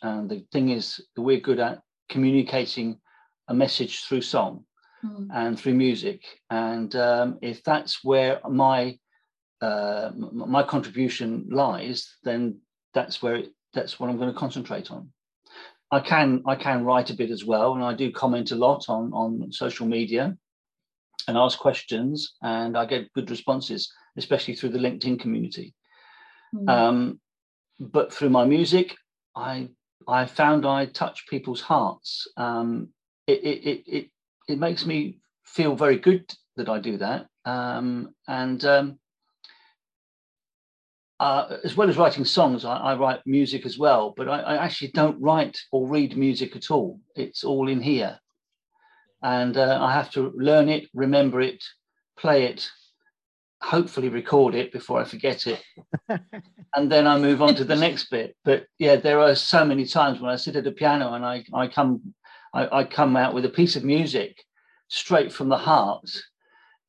And 0.01 0.29
the 0.29 0.45
thing 0.51 0.69
is 0.69 1.01
that 1.15 1.21
we're 1.21 1.39
good 1.39 1.59
at 1.59 1.81
communicating 2.09 2.99
a 3.47 3.53
message 3.53 4.03
through 4.03 4.21
song 4.21 4.65
Mm. 5.05 5.27
and 5.33 5.59
through 5.59 5.73
music. 5.75 6.23
And 6.49 6.95
um, 6.95 7.37
if 7.41 7.63
that's 7.63 8.03
where 8.03 8.39
my 8.49 8.97
uh, 9.61 10.11
my 10.15 10.63
contribution 10.63 11.47
lies, 11.51 12.17
then 12.23 12.59
that's 12.93 13.21
where 13.21 13.35
it, 13.35 13.49
that's 13.73 13.99
what 13.99 14.09
I'm 14.09 14.17
going 14.17 14.33
to 14.33 14.39
concentrate 14.39 14.91
on. 14.91 15.11
I 15.95 16.01
can 16.01 16.43
I 16.45 16.55
can 16.55 16.83
write 16.83 17.09
a 17.09 17.15
bit 17.15 17.31
as 17.31 17.45
well, 17.45 17.75
and 17.75 17.83
I 17.83 17.93
do 17.93 18.11
comment 18.11 18.51
a 18.51 18.61
lot 18.67 18.89
on 18.89 19.03
on 19.13 19.51
social 19.51 19.87
media 19.87 20.23
and 21.27 21.37
ask 21.37 21.57
questions, 21.57 22.17
and 22.41 22.77
I 22.77 22.85
get 22.85 23.13
good 23.13 23.29
responses, 23.29 23.81
especially 24.17 24.55
through 24.55 24.73
the 24.73 24.83
LinkedIn 24.85 25.19
community. 25.19 25.73
Mm. 26.53 26.69
Um, 26.69 27.19
but 27.79 28.13
through 28.13 28.29
my 28.29 28.45
music, 28.45 28.95
I 29.35 29.69
I 30.07 30.25
found 30.25 30.65
I 30.65 30.85
touch 30.87 31.27
people's 31.29 31.61
hearts. 31.61 32.27
Um, 32.35 32.89
it, 33.25 33.39
it, 33.51 33.59
it, 33.71 33.83
it, 33.97 34.05
it 34.49 34.59
makes 34.59 34.85
me 34.85 35.19
feel 35.45 35.75
very 35.75 35.97
good 35.97 36.25
that 36.57 36.69
I 36.69 36.79
do 36.79 36.97
that. 36.97 37.27
Um, 37.45 38.13
and 38.27 38.63
um, 38.65 38.99
uh, 41.19 41.57
as 41.63 41.77
well 41.77 41.89
as 41.89 41.97
writing 41.97 42.25
songs, 42.25 42.65
I, 42.65 42.77
I, 42.77 42.95
write 42.95 43.21
music 43.25 43.65
as 43.65 43.77
well, 43.77 44.13
but 44.17 44.27
I, 44.27 44.41
I, 44.41 44.55
actually 44.57 44.91
don't 44.91 45.21
write 45.21 45.57
or 45.71 45.87
read 45.87 46.17
music 46.17 46.55
at 46.55 46.69
all. 46.69 46.99
It's 47.15 47.43
all 47.45 47.69
in 47.69 47.81
here. 47.81 48.19
And 49.23 49.55
uh, 49.55 49.79
I 49.81 49.93
have 49.93 50.11
to 50.11 50.33
learn 50.35 50.67
it, 50.67 50.89
remember 50.93 51.39
it, 51.39 51.63
play 52.17 52.45
it, 52.45 52.69
hopefully 53.61 54.09
record 54.09 54.55
it 54.55 54.73
before 54.73 54.99
I 54.99 55.05
forget 55.05 55.47
it. 55.47 55.63
and 56.75 56.91
then 56.91 57.07
I 57.07 57.17
move 57.17 57.41
on 57.41 57.55
to 57.55 57.63
the 57.63 57.75
next 57.75 58.09
bit. 58.09 58.35
But 58.43 58.65
yeah, 58.77 58.97
there 58.97 59.19
are 59.19 59.35
so 59.35 59.65
many 59.65 59.85
times 59.85 60.19
when 60.19 60.31
I 60.31 60.35
sit 60.35 60.57
at 60.57 60.67
a 60.67 60.71
piano 60.71 61.13
and 61.13 61.25
I, 61.25 61.45
I 61.53 61.67
come 61.67 62.13
I, 62.53 62.79
I 62.79 62.83
come 62.83 63.15
out 63.17 63.33
with 63.33 63.45
a 63.45 63.49
piece 63.49 63.75
of 63.75 63.83
music 63.83 64.43
straight 64.87 65.31
from 65.31 65.49
the 65.49 65.57
heart 65.57 66.09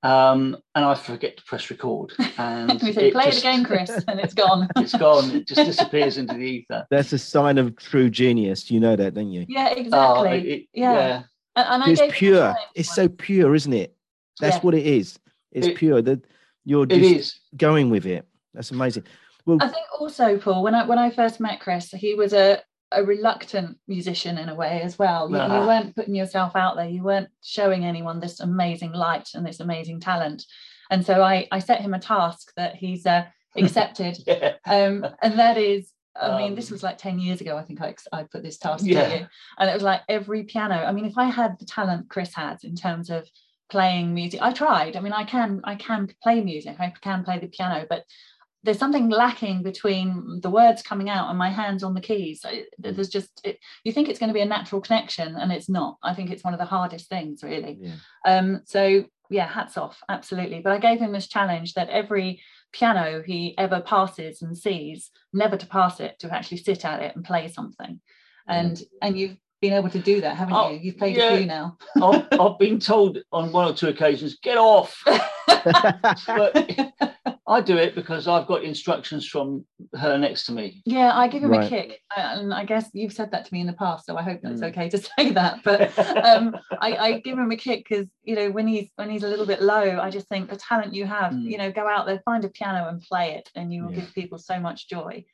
um, 0.07 0.57
and 0.77 0.85
I 0.85 0.95
forget 0.95 1.37
to 1.37 1.43
press 1.45 1.69
record. 1.69 2.13
And 2.39 2.81
we 2.83 2.93
say, 2.93 3.11
play 3.11 3.25
just, 3.27 3.39
it 3.39 3.41
again, 3.41 3.65
Chris, 3.65 3.91
and 4.09 4.21
it's 4.21 4.35
gone. 4.35 4.69
it's 4.77 4.97
gone. 4.97 5.31
It 5.33 5.49
just 5.49 5.65
disappears 5.65 6.17
into 6.17 6.35
the 6.35 6.45
ether. 6.45 6.87
That's 6.91 7.13
a 7.13 7.19
sign 7.19 7.59
of 7.59 7.77
true 7.77 8.09
genius. 8.09 8.71
You 8.71 8.79
know 8.79 8.95
that, 8.95 9.15
don't 9.15 9.33
you? 9.33 9.47
Yeah, 9.49 9.71
exactly. 9.71 10.29
Oh, 10.29 10.33
it, 10.33 10.47
it, 10.47 10.69
yeah. 10.73 10.93
yeah. 10.93 11.23
And, 11.57 11.83
and 11.83 11.99
it's 11.99 12.17
pure. 12.17 12.55
It's 12.77 12.95
so 12.95 13.09
pure, 13.09 13.55
isn't 13.55 13.73
it? 13.73 13.97
That's 14.41 14.57
yeah. 14.57 14.63
what 14.63 14.75
it 14.75 14.87
is. 14.87 15.19
It's 15.51 15.69
it, 15.69 15.77
pure. 15.77 16.01
That 16.03 16.25
you're 16.65 16.87
just 16.87 17.41
going 17.57 17.91
with 17.91 18.07
it. 18.07 18.27
That's 18.55 18.71
amazing. 18.71 19.05
Well, 19.45 19.59
I 19.61 19.69
think 19.69 19.87
also, 19.99 20.39
Paul, 20.39 20.63
when 20.63 20.75
I 20.75 20.85
when 20.87 20.99
I 20.99 21.11
first 21.11 21.41
met 21.41 21.59
Chris, 21.61 21.91
he 21.91 22.15
was 22.15 22.33
a 22.33 22.61
a 22.93 23.05
reluctant 23.05 23.79
musician 23.89 24.39
in 24.39 24.49
a 24.49 24.55
way 24.55 24.81
as 24.83 24.99
well. 24.99 25.29
You, 25.31 25.37
uh-huh. 25.37 25.61
you, 25.61 25.67
weren't 25.67 25.97
putting 25.97 26.15
yourself 26.15 26.55
out 26.55 26.77
there. 26.77 26.89
You 26.89 27.03
weren't 27.03 27.29
showing 27.43 27.85
anyone 27.85 28.21
this 28.21 28.41
amazing 28.41 28.93
light 28.93 29.29
and 29.35 29.45
this 29.45 29.61
amazing 29.61 30.01
talent. 30.01 30.45
And 30.91 31.05
so 31.05 31.23
I, 31.23 31.49
I 31.51 31.59
set 31.59 31.81
him 31.81 31.95
a 31.95 31.99
task 31.99 32.53
that 32.57 32.77
he's 32.77 33.07
uh, 33.07 33.25
accepted. 33.57 34.19
yeah. 34.27 34.55
um, 34.67 35.07
and 35.21 35.39
that 35.39 35.59
is, 35.59 35.93
I 36.15 36.39
mean, 36.39 36.53
um, 36.53 36.55
this 36.55 36.71
was 36.71 36.83
like 36.83 36.97
10 36.97 37.19
years 37.19 37.41
ago. 37.41 37.57
I 37.57 37.63
think 37.63 37.83
I, 37.83 37.95
I 38.13 38.23
put 38.23 38.43
this 38.43 38.59
task 38.59 38.85
yeah. 38.87 39.09
to 39.09 39.19
you. 39.19 39.27
And 39.59 39.69
it 39.69 39.75
was 39.75 39.83
like 39.83 40.03
every 40.09 40.45
piano. 40.45 40.77
I 40.77 40.93
mean, 40.93 41.05
if 41.05 41.19
I 41.19 41.25
had 41.25 41.59
the 41.59 41.67
talent 41.67 42.09
Chris 42.09 42.35
had 42.35 42.59
in 42.63 42.75
terms 42.75 43.11
of 43.11 43.29
playing 43.69 44.15
music, 44.15 44.41
I 44.41 44.53
tried. 44.53 44.97
I 44.97 45.01
mean, 45.01 45.13
I 45.13 45.25
can, 45.25 45.61
I 45.65 45.75
can 45.75 46.09
play 46.23 46.41
music. 46.41 46.77
I 46.79 46.95
can 47.03 47.25
play 47.25 47.39
the 47.39 47.49
piano, 47.49 47.85
but 47.91 48.05
there's 48.67 48.79
something 48.79 49.09
lacking 49.09 49.63
between 49.63 50.41
the 50.43 50.51
words 50.51 50.83
coming 50.83 51.09
out 51.09 51.31
and 51.31 51.39
my 51.39 51.51
hands 51.51 51.85
on 51.85 51.95
the 51.95 52.01
keys. 52.01 52.45
There's 52.79 53.09
just 53.09 53.41
it, 53.45 53.59
you 53.85 53.93
think 53.93 54.09
it's 54.09 54.19
going 54.19 54.29
to 54.29 54.35
be 54.35 54.41
a 54.41 54.47
natural 54.47 54.81
connection 54.81 55.37
and 55.37 55.53
it's 55.53 55.69
not. 55.69 55.97
I 56.03 56.15
think 56.15 56.31
it's 56.31 56.45
one 56.45 56.53
of 56.53 56.59
the 56.59 56.67
hardest 56.67 57.09
things 57.09 57.43
really. 57.43 57.79
Yeah. 57.81 57.95
um 58.27 58.63
so 58.65 59.05
yeah 59.31 59.47
hats 59.47 59.79
off 59.79 59.99
absolutely. 60.09 60.61
But 60.61 60.73
i 60.73 60.79
gave 60.79 60.99
him 60.99 61.13
this 61.13 61.29
challenge 61.29 61.75
that 61.75 61.89
every 61.89 62.43
piano 62.73 63.23
he 63.25 63.57
ever 63.57 63.81
passes 63.81 64.43
and 64.43 64.59
sees 64.59 65.11
never 65.33 65.57
to 65.57 65.67
pass 65.67 66.01
it 66.01 66.19
to 66.19 66.35
actually 66.35 66.59
sit 66.59 66.85
at 66.85 67.01
it 67.01 67.15
and 67.15 67.25
play 67.25 67.49
something. 67.49 68.01
And 68.49 68.83
and 69.01 69.17
you've 69.17 69.37
been 69.61 69.75
able 69.75 69.91
to 69.91 70.01
do 70.01 70.21
that 70.21 70.37
haven't 70.37 70.55
oh, 70.55 70.71
you? 70.71 70.81
You've 70.83 70.99
played 70.99 71.17
yeah. 71.17 71.31
a 71.31 71.39
few 71.39 71.47
now. 71.47 71.79
I've, 72.03 72.27
I've 72.33 72.59
been 72.59 72.81
told 72.81 73.19
on 73.33 73.53
one 73.53 73.71
or 73.71 73.75
two 73.75 73.89
occasions 73.89 74.39
get 74.43 74.59
off! 74.59 75.01
But 76.27 77.16
I 77.49 77.61
do 77.61 77.77
it 77.77 77.95
because 77.95 78.27
I've 78.27 78.47
got 78.47 78.65
instructions 78.65 79.27
from 79.27 79.65
her 79.95 80.19
next 80.19 80.47
to 80.47 80.53
me. 80.53 80.83
Yeah, 80.85 81.17
I 81.17 81.29
give 81.29 81.45
him 81.45 81.51
right. 81.51 81.65
a 81.65 81.69
kick, 81.69 82.01
and 82.17 82.53
I 82.53 82.65
guess 82.65 82.91
you've 82.93 83.13
said 83.13 83.31
that 83.31 83.45
to 83.45 83.55
me 83.55 83.61
in 83.61 83.69
the 83.69 83.73
past, 83.73 84.07
so 84.07 84.17
I 84.17 84.23
hope 84.23 84.41
that's 84.43 84.61
mm. 84.61 84.69
okay 84.69 84.89
to 84.89 84.99
say 85.19 85.31
that. 85.31 85.61
But 85.63 85.97
um, 86.25 86.57
I, 86.81 86.97
I, 86.97 87.21
give 87.21 87.39
him 87.39 87.51
a 87.53 87.57
kick 87.57 87.87
because 87.89 88.07
you 88.25 88.35
know 88.35 88.51
when 88.51 88.67
he's 88.67 88.91
when 88.97 89.11
he's 89.11 89.23
a 89.23 89.29
little 89.29 89.47
bit 89.47 89.63
low, 89.63 90.01
I 90.01 90.11
just 90.11 90.29
think 90.29 90.51
the 90.51 90.57
talent 90.57 90.93
you 90.93 91.07
have, 91.07 91.33
mm. 91.33 91.45
you 91.45 91.57
know, 91.57 91.71
go 91.71 91.89
out 91.89 92.07
there, 92.07 92.21
find 92.25 92.45
a 92.45 92.49
piano 92.49 92.89
and 92.89 93.01
play 93.01 93.35
it, 93.35 93.49
and 93.55 93.73
you 93.73 93.85
will 93.85 93.93
yeah. 93.93 94.01
give 94.01 94.15
people 94.15 94.39
so 94.39 94.59
much 94.59 94.89
joy. 94.89 95.25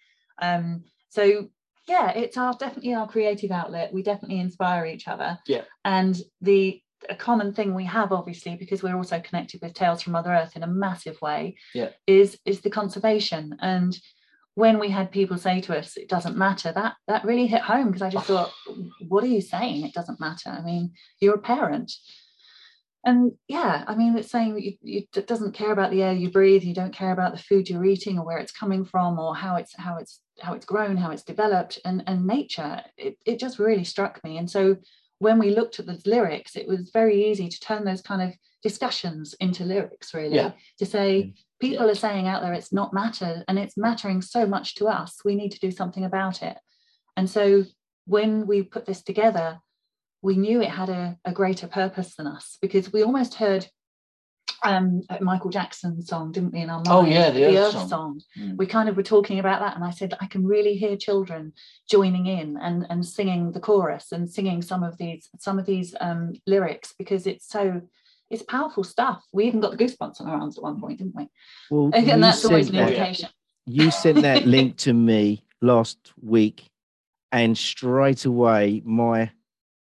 Um, 0.40 0.84
so 1.08 1.48
yeah, 1.88 2.10
it's 2.10 2.36
our 2.36 2.52
definitely 2.52 2.94
our 2.94 3.08
creative 3.08 3.50
outlet. 3.50 3.92
We 3.92 4.02
definitely 4.02 4.40
inspire 4.40 4.84
each 4.84 5.08
other. 5.08 5.38
Yeah, 5.46 5.62
and 5.84 6.20
the 6.42 6.82
a 7.08 7.14
common 7.14 7.52
thing 7.52 7.74
we 7.74 7.84
have 7.84 8.12
obviously 8.12 8.56
because 8.56 8.82
we're 8.82 8.96
also 8.96 9.20
connected 9.20 9.60
with 9.62 9.74
tales 9.74 10.02
from 10.02 10.12
mother 10.12 10.32
earth 10.32 10.56
in 10.56 10.62
a 10.62 10.66
massive 10.66 11.20
way 11.20 11.56
yeah. 11.74 11.90
is 12.06 12.38
is 12.44 12.60
the 12.60 12.70
conservation. 12.70 13.56
And 13.60 13.98
when 14.54 14.78
we 14.78 14.90
had 14.90 15.10
people 15.10 15.38
say 15.38 15.60
to 15.62 15.78
us 15.78 15.96
it 15.96 16.08
doesn't 16.08 16.36
matter 16.36 16.72
that 16.72 16.94
that 17.08 17.24
really 17.24 17.46
hit 17.46 17.62
home 17.62 17.86
because 17.86 18.02
i 18.02 18.10
just 18.10 18.26
thought 18.26 18.52
what 19.08 19.24
are 19.24 19.28
you 19.28 19.40
saying? 19.40 19.84
It 19.84 19.94
doesn't 19.94 20.20
matter. 20.20 20.50
I 20.50 20.62
mean 20.62 20.92
you're 21.20 21.36
a 21.36 21.38
parent. 21.38 21.92
And 23.04 23.32
yeah 23.48 23.84
i 23.88 23.96
mean 23.96 24.16
it's 24.16 24.30
saying 24.30 24.54
that 24.54 24.62
you, 24.62 24.74
you, 24.80 25.02
it 25.16 25.26
doesn't 25.26 25.54
care 25.54 25.72
about 25.72 25.90
the 25.90 26.02
air 26.02 26.12
you 26.12 26.30
breathe 26.30 26.62
you 26.62 26.72
don't 26.72 26.94
care 26.94 27.10
about 27.10 27.32
the 27.32 27.42
food 27.42 27.68
you're 27.68 27.84
eating 27.84 28.16
or 28.16 28.24
where 28.24 28.38
it's 28.38 28.52
coming 28.52 28.84
from 28.84 29.18
or 29.18 29.34
how 29.34 29.56
it's 29.56 29.74
how 29.76 29.96
it's 29.96 30.20
how 30.40 30.52
it's 30.54 30.64
grown 30.64 30.96
how 30.96 31.10
it's 31.10 31.24
developed 31.24 31.80
and 31.84 32.04
and 32.06 32.26
nature. 32.26 32.80
It, 32.96 33.16
it 33.26 33.38
just 33.38 33.58
really 33.58 33.84
struck 33.84 34.22
me. 34.22 34.38
And 34.38 34.48
so 34.48 34.76
when 35.22 35.38
we 35.38 35.54
looked 35.54 35.78
at 35.78 35.86
the 35.86 36.02
lyrics, 36.04 36.56
it 36.56 36.66
was 36.66 36.90
very 36.92 37.30
easy 37.30 37.48
to 37.48 37.60
turn 37.60 37.84
those 37.84 38.02
kind 38.02 38.20
of 38.20 38.34
discussions 38.60 39.34
into 39.38 39.64
lyrics, 39.64 40.12
really, 40.12 40.34
yeah. 40.34 40.50
to 40.78 40.84
say, 40.84 41.34
people 41.60 41.86
yeah. 41.86 41.92
are 41.92 41.96
saying 41.96 42.26
out 42.26 42.42
there 42.42 42.52
it's 42.52 42.72
not 42.72 42.92
matter 42.92 43.44
and 43.46 43.56
it's 43.56 43.76
mattering 43.76 44.20
so 44.20 44.46
much 44.46 44.74
to 44.74 44.88
us. 44.88 45.20
We 45.24 45.36
need 45.36 45.52
to 45.52 45.60
do 45.60 45.70
something 45.70 46.04
about 46.04 46.42
it. 46.42 46.58
And 47.16 47.30
so 47.30 47.64
when 48.04 48.48
we 48.48 48.64
put 48.64 48.84
this 48.84 49.00
together, 49.02 49.60
we 50.22 50.36
knew 50.36 50.60
it 50.60 50.70
had 50.70 50.88
a, 50.88 51.16
a 51.24 51.32
greater 51.32 51.68
purpose 51.68 52.16
than 52.16 52.26
us 52.26 52.58
because 52.60 52.92
we 52.92 53.04
almost 53.04 53.34
heard 53.34 53.68
um, 54.64 55.02
Michael 55.20 55.50
Jackson 55.50 56.00
song, 56.02 56.32
didn't 56.32 56.52
we, 56.52 56.60
in 56.60 56.70
our 56.70 56.76
mind? 56.76 56.88
Oh 56.88 57.04
yeah, 57.04 57.30
the, 57.30 57.40
the 57.40 57.58
Earth, 57.58 57.66
Earth, 57.66 57.72
song. 57.72 57.88
song. 57.88 58.22
Mm. 58.38 58.56
We 58.56 58.66
kind 58.66 58.88
of 58.88 58.96
were 58.96 59.02
talking 59.02 59.38
about 59.38 59.60
that, 59.60 59.74
and 59.74 59.84
I 59.84 59.90
said 59.90 60.14
I 60.20 60.26
can 60.26 60.46
really 60.46 60.76
hear 60.76 60.96
children 60.96 61.52
joining 61.90 62.26
in 62.26 62.56
and 62.58 62.86
and 62.88 63.04
singing 63.04 63.52
the 63.52 63.60
chorus 63.60 64.12
and 64.12 64.30
singing 64.30 64.62
some 64.62 64.82
of 64.82 64.96
these 64.98 65.28
some 65.38 65.58
of 65.58 65.66
these 65.66 65.94
um, 66.00 66.34
lyrics 66.46 66.94
because 66.96 67.26
it's 67.26 67.48
so 67.48 67.82
it's 68.30 68.42
powerful 68.44 68.84
stuff. 68.84 69.24
We 69.32 69.46
even 69.46 69.60
got 69.60 69.76
the 69.76 69.84
goosebumps 69.84 70.20
on 70.20 70.28
our 70.28 70.36
arms 70.36 70.56
at 70.58 70.62
one 70.62 70.80
point, 70.80 70.98
didn't 70.98 71.16
we? 71.16 71.28
Well, 71.70 71.90
and 71.92 72.22
that's 72.22 72.44
always 72.44 72.70
an 72.70 72.76
indication. 72.76 73.30
You 73.66 73.90
sent 73.90 74.22
that 74.22 74.46
link 74.46 74.76
to 74.78 74.92
me 74.92 75.44
last 75.60 75.98
week, 76.22 76.70
and 77.32 77.58
straight 77.58 78.24
away, 78.24 78.82
my 78.84 79.30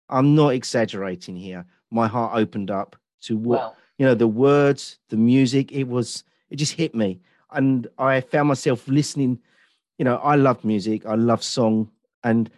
I'm 0.10 0.34
not 0.34 0.50
exaggerating 0.50 1.36
here. 1.36 1.66
My 1.92 2.08
heart 2.08 2.34
opened 2.36 2.72
up 2.72 2.96
to 3.24 3.38
what. 3.38 3.60
Wow 3.60 3.76
you 4.02 4.08
know 4.08 4.16
the 4.16 4.28
words 4.28 4.98
the 5.10 5.16
music 5.16 5.72
it 5.72 5.84
was 5.84 6.24
it 6.50 6.56
just 6.56 6.74
hit 6.74 6.96
me. 6.96 7.22
And 7.52 7.88
i 8.00 8.20
found 8.20 8.48
myself 8.48 8.88
listening 8.88 9.38
you 10.00 10.06
know 10.06 10.16
i 10.18 10.36
love 10.36 10.66
music 10.66 11.06
i 11.06 11.14
love 11.14 11.44
song 11.44 11.92
and 12.24 12.50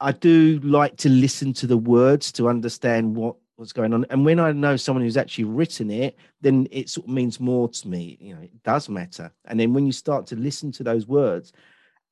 i 0.00 0.10
do 0.10 0.58
like 0.64 0.96
to 0.96 1.08
listen 1.08 1.52
to 1.52 1.68
the 1.68 1.76
words 1.76 2.32
to 2.32 2.48
understand 2.48 3.14
what 3.14 3.36
what's 3.54 3.72
going 3.72 3.94
on. 3.94 4.06
And 4.10 4.24
when 4.24 4.40
i 4.40 4.50
know 4.50 4.74
someone 4.76 5.04
who's 5.04 5.16
actually 5.16 5.44
written 5.44 5.88
it 5.88 6.16
then 6.40 6.66
it 6.72 6.90
sort 6.90 7.06
of 7.06 7.12
means 7.12 7.38
more 7.38 7.68
to 7.68 7.86
me 7.86 8.18
you 8.20 8.34
know 8.34 8.42
it 8.42 8.62
does 8.64 8.88
matter. 8.88 9.30
And 9.44 9.60
then 9.60 9.72
when 9.72 9.86
you 9.86 9.92
start 9.92 10.26
to 10.28 10.36
listen 10.36 10.72
to 10.72 10.82
those 10.82 11.06
words 11.06 11.52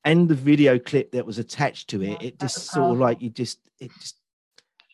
and 0.04 0.28
the 0.28 0.40
video 0.50 0.78
clip 0.78 1.10
that 1.10 1.26
was 1.26 1.40
attached 1.40 1.88
to 1.88 2.02
it 2.02 2.22
it 2.22 2.38
just 2.38 2.70
sort 2.70 2.92
of 2.92 2.98
like 3.00 3.20
you 3.20 3.30
just 3.30 3.58
it 3.80 3.90
just 3.98 4.20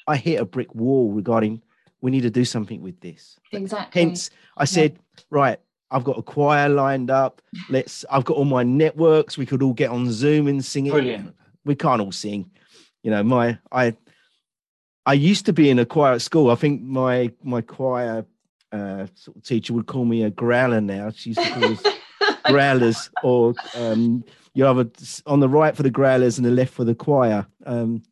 i 0.06 0.16
hit 0.16 0.40
a 0.40 0.46
brick 0.46 0.74
wall 0.74 1.12
regarding 1.12 1.60
we 2.00 2.10
need 2.10 2.22
to 2.22 2.30
do 2.30 2.44
something 2.44 2.80
with 2.82 3.00
this. 3.00 3.38
Exactly. 3.52 4.02
Hence, 4.02 4.30
I 4.56 4.64
said, 4.64 4.92
yeah. 4.94 5.22
right, 5.30 5.60
I've 5.90 6.04
got 6.04 6.18
a 6.18 6.22
choir 6.22 6.68
lined 6.68 7.10
up. 7.10 7.42
Let's. 7.68 8.04
I've 8.10 8.24
got 8.24 8.36
all 8.36 8.44
my 8.44 8.62
networks. 8.62 9.36
We 9.36 9.46
could 9.46 9.62
all 9.62 9.72
get 9.72 9.90
on 9.90 10.10
Zoom 10.10 10.46
and 10.46 10.64
sing 10.64 10.86
it. 10.86 10.92
Brilliant. 10.92 11.34
We 11.64 11.74
can't 11.74 12.00
all 12.00 12.12
sing. 12.12 12.50
You 13.02 13.10
know, 13.10 13.22
my 13.22 13.58
I. 13.72 13.96
I 15.06 15.14
used 15.14 15.46
to 15.46 15.52
be 15.52 15.70
in 15.70 15.78
a 15.78 15.86
choir 15.86 16.12
at 16.12 16.22
school. 16.22 16.50
I 16.50 16.54
think 16.54 16.82
my 16.82 17.32
my 17.42 17.62
choir 17.62 18.24
uh, 18.70 19.06
sort 19.14 19.36
of 19.36 19.42
teacher 19.42 19.72
would 19.72 19.86
call 19.86 20.04
me 20.04 20.22
a 20.22 20.30
growler 20.30 20.80
now. 20.80 21.10
She 21.10 21.30
used 21.30 21.42
to 21.42 21.50
call 21.50 21.72
us 21.72 21.82
growlers, 22.44 23.10
or 23.24 23.54
um, 23.74 24.24
you 24.54 24.64
have 24.64 24.78
a 24.78 24.88
on 25.26 25.40
the 25.40 25.48
right 25.48 25.74
for 25.74 25.82
the 25.82 25.90
growlers 25.90 26.38
and 26.38 26.46
the 26.46 26.50
left 26.50 26.72
for 26.72 26.84
the 26.84 26.94
choir. 26.94 27.46
Um, 27.66 28.02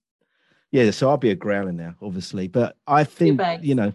yeah, 0.71 0.91
so 0.91 1.09
I'll 1.09 1.17
be 1.17 1.31
a 1.31 1.35
growler 1.35 1.73
now, 1.73 1.95
obviously. 2.03 2.49
But 2.49 2.77
I 2.87 3.05
think 3.05 3.41
you 3.63 3.75
know, 3.75 3.93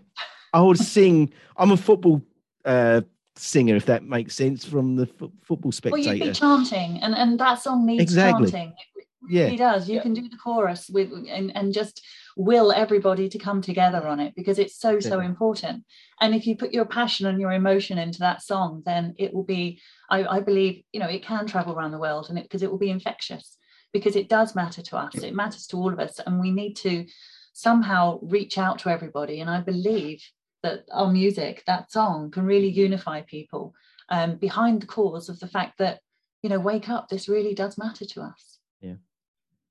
I 0.53 0.61
would 0.61 0.79
sing. 0.79 1.31
I'm 1.57 1.71
a 1.71 1.77
football 1.77 2.21
uh, 2.65 3.01
singer, 3.35 3.75
if 3.75 3.85
that 3.85 4.03
makes 4.03 4.35
sense, 4.35 4.65
from 4.65 4.95
the 4.95 5.07
f- 5.21 5.29
football 5.43 5.71
spectator. 5.71 6.07
Well, 6.07 6.15
you'd 6.15 6.25
be 6.25 6.33
chanting, 6.33 6.99
and 7.01 7.15
and 7.15 7.39
that 7.39 7.61
song 7.61 7.85
needs 7.85 8.01
Exactly. 8.01 8.49
chanting. 8.49 8.73
It 8.95 9.07
yeah, 9.29 9.43
really 9.45 9.57
does. 9.57 9.87
You 9.87 9.95
Yeah. 9.95 10.01
can 10.01 10.13
do 10.13 10.27
the 10.27 10.37
chorus 10.37 10.89
with 10.89 11.11
and, 11.11 11.55
and 11.55 11.73
just 11.73 12.03
will 12.35 12.71
everybody 12.71 13.29
to 13.29 13.37
come 13.37 13.61
together 13.61 14.07
on 14.07 14.19
it 14.19 14.33
because 14.35 14.57
it's 14.57 14.77
so 14.79 14.99
so 14.99 15.19
important. 15.19 15.85
And 16.19 16.33
if 16.33 16.47
you 16.47 16.57
put 16.57 16.73
your 16.73 16.85
passion 16.85 17.27
and 17.27 17.39
your 17.39 17.51
emotion 17.51 17.99
into 17.99 18.19
that 18.19 18.41
song, 18.41 18.81
then 18.85 19.13
it 19.19 19.33
will 19.33 19.43
be. 19.43 19.79
I, 20.09 20.25
I 20.25 20.39
believe 20.39 20.83
you 20.91 20.99
know 20.99 21.07
it 21.07 21.23
can 21.23 21.45
travel 21.45 21.73
around 21.73 21.91
the 21.91 21.99
world, 21.99 22.27
and 22.29 22.39
it 22.39 22.43
because 22.43 22.63
it 22.63 22.71
will 22.71 22.79
be 22.79 22.89
infectious 22.89 23.57
because 23.93 24.15
it 24.15 24.27
does 24.27 24.55
matter 24.55 24.81
to 24.81 24.97
us. 24.97 25.15
It 25.15 25.35
matters 25.35 25.67
to 25.67 25.77
all 25.77 25.93
of 25.93 25.99
us, 25.99 26.19
and 26.19 26.39
we 26.39 26.51
need 26.51 26.73
to 26.77 27.05
somehow 27.53 28.19
reach 28.23 28.57
out 28.57 28.79
to 28.79 28.89
everybody. 28.89 29.39
And 29.39 29.49
I 29.49 29.61
believe 29.61 30.21
that 30.63 30.85
our 30.91 31.11
music, 31.11 31.63
that 31.67 31.91
song, 31.91 32.31
can 32.31 32.45
really 32.45 32.69
unify 32.69 33.21
people 33.21 33.75
um, 34.09 34.35
behind 34.35 34.81
the 34.81 34.87
cause 34.87 35.29
of 35.29 35.39
the 35.39 35.47
fact 35.47 35.77
that 35.77 35.99
you 36.41 36.49
know 36.49 36.59
wake 36.59 36.89
up. 36.89 37.07
This 37.07 37.29
really 37.29 37.53
does 37.53 37.77
matter 37.77 38.05
to 38.05 38.21
us. 38.21 38.59
Yeah. 38.81 38.95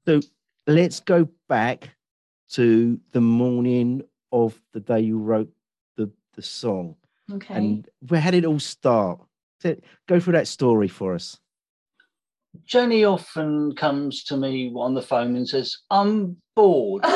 So 0.07 0.21
let's 0.67 1.01
go 1.01 1.29
back 1.49 1.91
to 2.51 3.01
the 3.11 3.21
morning 3.21 4.03
of 4.31 4.59
the 4.73 4.81
day 4.81 5.01
you 5.01 5.19
wrote 5.19 5.53
the 5.97 6.11
the 6.35 6.43
song, 6.43 6.97
Okay. 7.31 7.55
and 7.55 7.89
where 8.09 8.21
had 8.21 8.35
it 8.35 8.45
all 8.45 8.61
start? 8.61 9.21
Go 10.09 10.19
through 10.19 10.33
that 10.33 10.49
story 10.49 10.89
for 10.89 11.15
us. 11.15 11.39
Jenny 12.65 13.05
often 13.05 13.75
comes 13.75 14.25
to 14.25 14.37
me 14.37 14.73
on 14.77 14.95
the 14.95 15.03
phone 15.03 15.37
and 15.37 15.49
says, 15.49 15.79
"I'm 15.91 16.37
bored. 16.57 17.05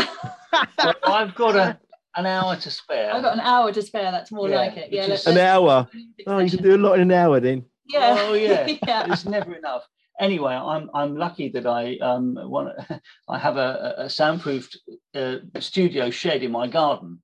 Well, 0.79 0.95
I've 1.05 1.35
got 1.35 1.55
a 1.55 1.79
an 2.17 2.25
hour 2.25 2.57
to 2.57 2.71
spare." 2.71 3.13
I've 3.13 3.23
got 3.23 3.35
an 3.35 3.41
hour 3.41 3.73
to 3.73 3.83
spare. 3.83 4.11
That's 4.11 4.33
more 4.33 4.49
Yeah, 4.49 4.57
like 4.57 4.77
it. 4.79 4.91
Yeah, 4.91 5.07
let's, 5.07 5.27
An 5.27 5.35
let's- 5.35 5.45
hour. 5.47 5.87
Oh, 6.27 6.39
you 6.39 6.51
can 6.51 6.63
do 6.63 6.77
a 6.77 6.79
lot 6.79 6.95
in 6.95 7.03
an 7.03 7.13
hour 7.13 7.41
then. 7.41 7.65
Yeah. 7.89 8.17
Oh 8.19 8.33
yeah. 8.47 8.67
yeah. 8.87 9.13
It's 9.13 9.27
never 9.27 9.55
enough. 9.55 9.87
Anyway, 10.19 10.55
I'm 10.55 10.89
I'm 10.95 11.15
lucky 11.17 11.51
that 11.51 11.67
I 11.67 11.99
um 11.99 12.37
want 12.39 12.71
I 13.29 13.39
have 13.39 13.59
a, 13.59 13.95
a 13.99 14.09
soundproofed 14.09 14.79
uh, 15.15 15.37
studio 15.61 16.09
shed 16.11 16.43
in 16.43 16.53
my 16.53 16.67
garden 16.69 17.21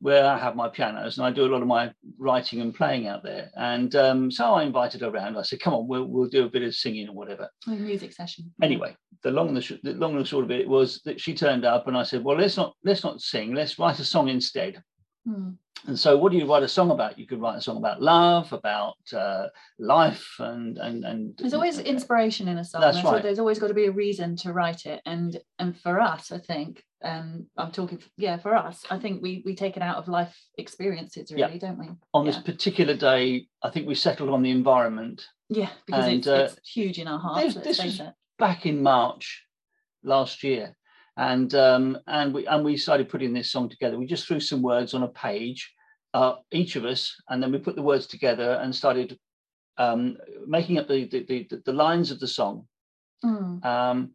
where 0.00 0.24
I 0.24 0.38
have 0.38 0.56
my 0.56 0.68
pianos 0.68 1.18
and 1.18 1.26
I 1.26 1.30
do 1.30 1.44
a 1.44 1.52
lot 1.52 1.60
of 1.60 1.68
my 1.68 1.92
writing 2.18 2.60
and 2.60 2.74
playing 2.74 3.06
out 3.06 3.22
there. 3.22 3.50
And 3.56 3.94
um, 3.94 4.30
so 4.30 4.54
I 4.54 4.62
invited 4.62 5.02
her 5.02 5.08
around. 5.08 5.36
I 5.36 5.42
said, 5.42 5.60
"Come 5.60 5.74
on, 5.74 5.86
we'll 5.86 6.04
we'll 6.04 6.28
do 6.28 6.46
a 6.46 6.50
bit 6.50 6.62
of 6.62 6.74
singing 6.74 7.08
or 7.08 7.14
whatever." 7.14 7.48
A 7.66 7.70
music 7.70 8.12
session. 8.12 8.52
Anyway, 8.62 8.96
the 9.22 9.30
long 9.30 9.48
and 9.48 9.56
the, 9.56 9.62
sh- 9.62 9.82
the 9.82 9.92
long 9.94 10.12
and 10.12 10.20
the 10.20 10.28
short 10.28 10.44
of 10.44 10.50
it 10.50 10.68
was 10.68 11.00
that 11.04 11.20
she 11.20 11.34
turned 11.34 11.64
up 11.64 11.86
and 11.86 11.96
I 11.96 12.02
said, 12.02 12.24
"Well, 12.24 12.38
let's 12.38 12.56
not 12.56 12.74
let's 12.84 13.04
not 13.04 13.20
sing. 13.20 13.54
Let's 13.54 13.78
write 13.78 13.98
a 13.98 14.04
song 14.04 14.28
instead." 14.28 14.82
Hmm. 15.26 15.50
And 15.86 15.98
so, 15.98 16.16
what 16.16 16.32
do 16.32 16.38
you 16.38 16.46
write 16.46 16.62
a 16.62 16.68
song 16.68 16.90
about? 16.90 17.18
You 17.18 17.26
could 17.26 17.40
write 17.40 17.56
a 17.56 17.60
song 17.60 17.76
about 17.78 18.02
love, 18.02 18.52
about 18.52 18.96
uh, 19.12 19.46
life, 19.78 20.26
and 20.38 20.78
and 20.78 21.04
and. 21.04 21.34
There's 21.38 21.54
always 21.54 21.78
inspiration 21.78 22.48
in 22.48 22.58
a 22.58 22.64
song. 22.64 22.80
That's 22.80 22.98
there's, 22.98 23.04
right. 23.12 23.22
there's 23.22 23.38
always 23.38 23.58
got 23.58 23.68
to 23.68 23.74
be 23.74 23.86
a 23.86 23.90
reason 23.90 24.36
to 24.36 24.52
write 24.52 24.86
it, 24.86 25.00
and 25.06 25.38
and 25.58 25.78
for 25.78 26.00
us, 26.00 26.32
I 26.32 26.38
think, 26.38 26.84
um, 27.02 27.46
I'm 27.56 27.72
talking, 27.72 28.00
yeah, 28.16 28.36
for 28.38 28.54
us, 28.54 28.84
I 28.90 28.98
think 28.98 29.22
we 29.22 29.42
we 29.44 29.54
take 29.54 29.76
it 29.76 29.82
out 29.82 29.96
of 29.96 30.08
life 30.08 30.36
experiences, 30.58 31.30
Yeah. 31.30 31.46
really, 31.46 31.58
don't 31.58 31.78
we? 31.78 31.88
on 32.12 32.26
this 32.26 32.38
particular 32.38 32.94
day, 32.94 33.46
I 33.62 33.70
think 33.70 33.86
we 33.86 33.94
settled 33.94 34.30
on 34.30 34.42
the 34.42 34.50
environment 34.50 35.26
Yeah, 35.48 35.70
because 35.86 36.04
And, 36.04 36.18
it's, 36.18 36.26
uh, 36.26 36.48
it's 36.58 36.68
huge 36.68 36.98
in 36.98 37.08
our 37.08 37.18
hearts. 37.18 37.54
this- 37.54 37.78
this 37.78 37.84
was- 37.84 38.00
back 38.38 38.64
in 38.66 38.82
March 38.82 39.44
last 40.02 40.42
year, 40.42 40.74
and 41.20 41.54
um, 41.54 41.98
and 42.06 42.32
we 42.32 42.46
and 42.46 42.64
we 42.64 42.78
started 42.78 43.10
putting 43.10 43.34
this 43.34 43.52
song 43.52 43.68
together. 43.68 43.98
We 43.98 44.06
just 44.06 44.26
threw 44.26 44.40
some 44.40 44.62
words 44.62 44.94
on 44.94 45.02
a 45.02 45.08
page, 45.08 45.70
uh, 46.14 46.36
each 46.50 46.76
of 46.76 46.86
us, 46.86 47.14
and 47.28 47.42
then 47.42 47.52
we 47.52 47.58
put 47.58 47.76
the 47.76 47.82
words 47.82 48.06
together 48.06 48.58
and 48.62 48.74
started 48.74 49.18
um, 49.76 50.16
making 50.46 50.78
up 50.78 50.88
the 50.88 51.06
the, 51.08 51.46
the 51.50 51.62
the 51.66 51.72
lines 51.74 52.10
of 52.10 52.20
the 52.20 52.26
song. 52.26 52.66
Mm. 53.22 53.62
Um, 53.62 54.10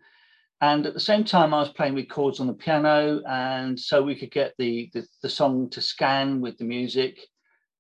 and 0.62 0.88
at 0.88 0.96
the 0.96 1.00
same 1.00 1.24
time, 1.24 1.54
I 1.54 1.60
was 1.60 1.70
playing 1.70 1.94
with 1.94 2.10
chords 2.10 2.40
on 2.40 2.48
the 2.48 2.54
piano, 2.54 3.22
and 3.30 3.80
so 3.80 4.02
we 4.02 4.16
could 4.16 4.32
get 4.32 4.54
the, 4.58 4.90
the 4.94 5.06
the 5.22 5.30
song 5.30 5.70
to 5.72 5.82
scan 5.82 6.42
with 6.42 6.58
the 6.58 6.66
music. 6.66 7.20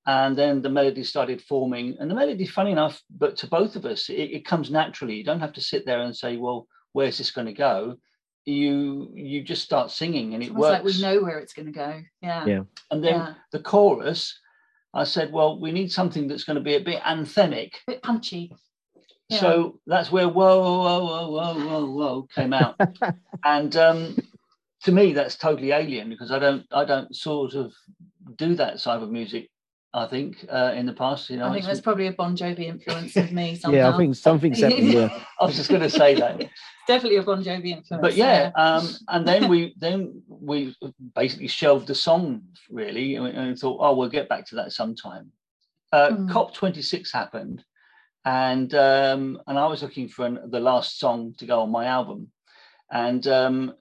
And 0.07 0.37
then 0.37 0.61
the 0.61 0.69
melody 0.69 1.03
started 1.03 1.41
forming, 1.41 1.97
and 1.99 2.11
the 2.11 2.15
melody, 2.15 2.45
funny 2.45 2.71
enough, 2.71 3.01
but 3.09 3.37
to 3.37 3.47
both 3.47 3.75
of 3.75 3.85
us, 3.87 4.07
it, 4.07 4.29
it 4.37 4.45
comes 4.45 4.69
naturally. 4.69 5.15
You 5.15 5.23
don't 5.23 5.39
have 5.39 5.53
to 5.53 5.61
sit 5.61 5.83
there 5.83 6.01
and 6.01 6.15
say, 6.15 6.37
"Well, 6.37 6.67
where's 6.93 7.17
this 7.17 7.31
going 7.31 7.47
to 7.47 7.53
go?" 7.53 7.97
You 8.45 9.09
you 9.13 9.43
just 9.43 9.63
start 9.63 9.91
singing, 9.91 10.33
and 10.33 10.43
it 10.43 10.49
almost 10.49 10.61
works. 10.61 10.85
like 10.85 10.93
we 10.95 11.01
know 11.01 11.23
where 11.23 11.39
it's 11.39 11.53
going 11.53 11.65
to 11.65 11.71
go. 11.71 12.01
Yeah. 12.21 12.45
Yeah. 12.45 12.61
and 12.91 13.03
then 13.03 13.15
yeah. 13.15 13.33
the 13.51 13.59
chorus, 13.59 14.37
I 14.93 15.03
said, 15.03 15.31
"Well, 15.31 15.59
we 15.59 15.71
need 15.71 15.91
something 15.91 16.27
that's 16.27 16.43
going 16.43 16.55
to 16.57 16.61
be 16.61 16.75
a 16.75 16.79
bit 16.79 17.01
anthemic." 17.01 17.73
A 17.87 17.91
bit 17.91 18.03
punchy. 18.03 18.55
Yeah. 19.29 19.39
So 19.39 19.79
that's 19.87 20.11
where 20.11 20.29
whoa, 20.29 20.59
whoa, 20.59 21.05
whoa, 21.05 21.29
whoa, 21.29 21.67
whoa, 21.67 21.91
whoa 21.91 22.27
came 22.35 22.53
out. 22.53 22.79
and 23.43 23.75
um, 23.75 24.17
to 24.83 24.91
me, 24.91 25.13
that's 25.13 25.35
totally 25.35 25.71
alien 25.71 26.09
because 26.09 26.31
I 26.31 26.37
don't, 26.37 26.65
I 26.71 26.85
don't 26.85 27.15
sort 27.15 27.55
of 27.55 27.73
do 28.35 28.55
that 28.55 28.79
type 28.79 29.01
of 29.01 29.09
music. 29.09 29.49
I 29.95 30.07
think 30.07 30.45
uh, 30.51 30.73
in 30.75 30.85
the 30.85 30.93
past, 30.93 31.29
you 31.29 31.37
know, 31.37 31.47
I 31.47 31.53
think 31.53 31.65
there's 31.65 31.79
probably 31.79 32.07
a 32.07 32.11
Bon 32.11 32.35
Jovi 32.35 32.65
influence 32.65 33.15
with 33.15 33.31
me 33.31 33.55
somehow. 33.55 33.77
Yeah, 33.79 33.93
I 33.93 33.97
think 33.97 34.15
something's 34.15 34.59
happened 34.59 34.91
there. 34.91 35.09
I 35.39 35.45
was 35.45 35.55
just 35.55 35.69
going 35.69 35.81
to 35.83 35.89
say 35.89 36.15
that. 36.15 36.43
definitely 36.87 37.17
a 37.17 37.23
Bon 37.23 37.41
Jovi 37.41 37.69
influence. 37.69 38.01
but 38.01 38.15
yeah, 38.15 38.51
um, 38.55 38.89
and 39.07 39.25
then 39.25 39.47
we 39.47 39.73
then 39.77 40.21
we 40.27 40.75
basically 41.15 41.47
shelved 41.47 41.87
the 41.87 41.95
song 41.95 42.41
really, 42.69 43.15
and, 43.15 43.27
and 43.27 43.57
thought, 43.57 43.77
oh, 43.79 43.95
we'll 43.95 44.09
get 44.09 44.27
back 44.27 44.45
to 44.47 44.55
that 44.55 44.73
sometime. 44.73 45.31
Uh, 45.93 46.09
Mm. 46.09 46.29
COP 46.29 46.53
twenty 46.53 46.81
six 46.81 47.11
happened, 47.13 47.63
and 48.25 48.73
um, 48.75 49.39
and 49.47 49.57
I 49.57 49.67
was 49.67 49.81
looking 49.81 50.09
for 50.09 50.25
an, 50.25 50.39
the 50.51 50.59
last 50.59 50.99
song 50.99 51.35
to 51.37 51.45
go 51.45 51.61
on 51.61 51.71
my 51.71 51.85
album, 51.85 52.31
and 52.91 53.25
um, 53.27 53.73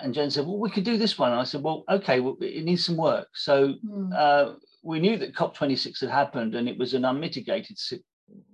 and 0.00 0.12
Jen 0.14 0.30
said, 0.30 0.46
well, 0.46 0.58
we 0.58 0.70
could 0.70 0.84
do 0.84 0.96
this 0.96 1.18
one. 1.18 1.32
And 1.32 1.40
I 1.40 1.44
said, 1.44 1.62
well, 1.62 1.84
okay, 1.88 2.20
well, 2.20 2.36
it 2.40 2.64
needs 2.64 2.84
some 2.84 2.96
work. 2.96 3.28
So 3.34 3.74
Hmm. 3.86 4.10
uh, 4.14 4.54
we 4.82 5.00
knew 5.00 5.16
that 5.18 5.34
COP 5.34 5.54
twenty 5.54 5.76
six 5.76 6.00
had 6.00 6.10
happened, 6.10 6.54
and 6.54 6.68
it 6.68 6.78
was 6.78 6.94
an 6.94 7.04
unmitigated. 7.04 7.78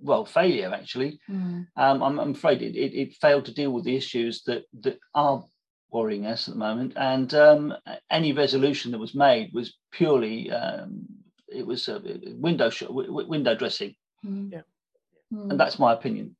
Well, 0.01 0.25
failure 0.25 0.71
actually 0.73 1.19
Hmm. 1.27 1.61
um, 1.77 2.03
I'm, 2.03 2.19
I'm 2.19 2.31
afraid 2.31 2.61
it, 2.61 2.75
it, 2.75 2.93
it 2.93 3.13
failed 3.21 3.45
to 3.45 3.53
deal 3.53 3.71
with 3.71 3.85
the 3.85 3.95
issues 3.95 4.43
that 4.43 4.63
that 4.81 4.99
are 5.15 5.43
worrying 5.91 6.25
us 6.25 6.47
at 6.47 6.53
the 6.53 6.59
moment, 6.59 6.93
and 6.97 7.33
um, 7.33 7.73
any 8.09 8.31
resolution 8.33 8.91
that 8.91 8.99
was 8.99 9.15
made 9.15 9.51
was 9.53 9.73
purely 9.91 10.51
um, 10.51 11.05
it 11.47 11.65
was 11.65 11.87
a 11.89 12.01
window 12.47 12.69
sh- 12.69 12.81
w- 12.81 13.07
w- 13.07 13.27
window 13.29 13.55
dressing, 13.55 13.95
Hmm. 14.21 14.49
Yeah. 14.51 14.61
Hmm. 15.31 15.51
and 15.51 15.59
that's 15.59 15.79
my 15.79 15.93
opinion. 15.93 16.35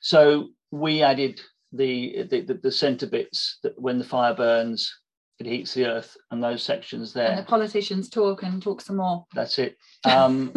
So 0.00 0.48
we 0.70 1.02
added 1.02 1.40
the 1.72 2.24
the, 2.30 2.40
the, 2.42 2.54
the 2.54 2.72
centre 2.72 3.06
bits 3.06 3.58
that 3.62 3.80
when 3.80 3.98
the 3.98 4.04
fire 4.04 4.34
burns, 4.34 4.92
it 5.38 5.46
heats 5.46 5.74
the 5.74 5.86
earth, 5.86 6.16
and 6.30 6.42
those 6.42 6.62
sections 6.62 7.12
there. 7.12 7.28
and 7.30 7.38
the 7.38 7.42
politicians 7.44 8.08
talk 8.08 8.42
and 8.42 8.62
talk 8.62 8.80
some 8.80 8.96
more. 8.96 9.26
That's 9.34 9.58
it. 9.58 9.76
Um, 10.04 10.54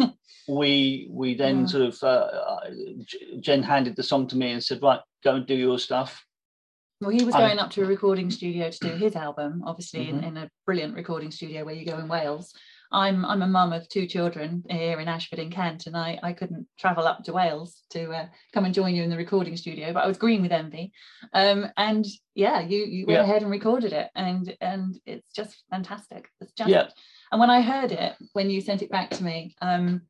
we 0.48 1.08
we 1.10 1.34
then 1.34 1.60
Yeah. 1.60 1.66
sort 1.66 1.82
of 1.84 2.02
uh, 2.02 2.06
uh, 2.06 2.70
Jen 3.40 3.62
handed 3.62 3.94
the 3.96 4.02
song 4.02 4.26
to 4.28 4.36
me 4.36 4.52
and 4.52 4.62
said, 4.62 4.82
"Right, 4.82 5.00
go 5.22 5.34
and 5.36 5.46
do 5.46 5.54
your 5.54 5.78
stuff." 5.78 6.24
Well, 7.00 7.10
he 7.10 7.24
was 7.24 7.34
Um, 7.34 7.40
going 7.42 7.58
up 7.58 7.70
to 7.72 7.82
a 7.82 7.86
recording 7.86 8.30
studio 8.30 8.70
to 8.70 8.78
do 8.78 8.90
his 8.94 9.16
album, 9.16 9.62
obviously 9.66 10.08
in, 10.08 10.20
Mhm. 10.20 10.26
in 10.28 10.36
a 10.36 10.50
brilliant 10.66 10.94
recording 10.94 11.30
studio 11.32 11.64
where 11.64 11.74
you 11.74 11.84
go 11.84 11.98
in 11.98 12.06
Wales. 12.08 12.54
I'm 12.92 13.24
I'm 13.24 13.42
a 13.42 13.46
mum 13.46 13.72
of 13.72 13.88
two 13.88 14.06
children 14.06 14.62
here 14.68 15.00
in 15.00 15.08
Ashford 15.08 15.38
in 15.38 15.50
Kent, 15.50 15.86
and 15.86 15.96
I, 15.96 16.18
I 16.22 16.32
couldn't 16.32 16.66
travel 16.78 17.06
up 17.06 17.24
to 17.24 17.32
Wales 17.32 17.82
to 17.90 18.10
uh, 18.10 18.26
come 18.52 18.64
and 18.66 18.74
join 18.74 18.94
you 18.94 19.02
in 19.02 19.10
the 19.10 19.16
recording 19.16 19.56
studio, 19.56 19.92
but 19.92 20.04
I 20.04 20.06
was 20.06 20.18
green 20.18 20.42
with 20.42 20.52
envy. 20.52 20.92
Um, 21.32 21.68
and 21.76 22.04
yeah, 22.34 22.60
you 22.60 22.84
you 22.84 23.06
went 23.06 23.18
Yeah. 23.18 23.24
ahead 23.24 23.42
and 23.42 23.50
recorded 23.50 23.92
it, 23.92 24.10
and 24.14 24.54
and 24.60 24.98
it's 25.06 25.32
just 25.32 25.64
fantastic. 25.70 26.28
It's 26.40 26.52
just 26.52 26.70
Yeah. 26.70 26.88
and 27.30 27.40
when 27.40 27.50
I 27.50 27.62
heard 27.62 27.92
it, 27.92 28.14
when 28.34 28.50
you 28.50 28.60
sent 28.60 28.82
it 28.82 28.90
back 28.90 29.10
to 29.10 29.24
me, 29.24 29.54
um, 29.62 30.02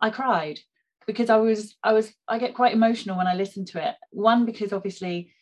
I 0.00 0.10
cried 0.10 0.60
because 1.06 1.28
I 1.30 1.36
was 1.36 1.76
I 1.82 1.92
was 1.92 2.12
I 2.26 2.38
get 2.38 2.54
quite 2.54 2.72
emotional 2.72 3.18
when 3.18 3.26
I 3.26 3.34
listen 3.34 3.64
to 3.66 3.86
it. 3.86 3.94
One 4.12 4.46
because 4.46 4.72
obviously, 4.72 5.32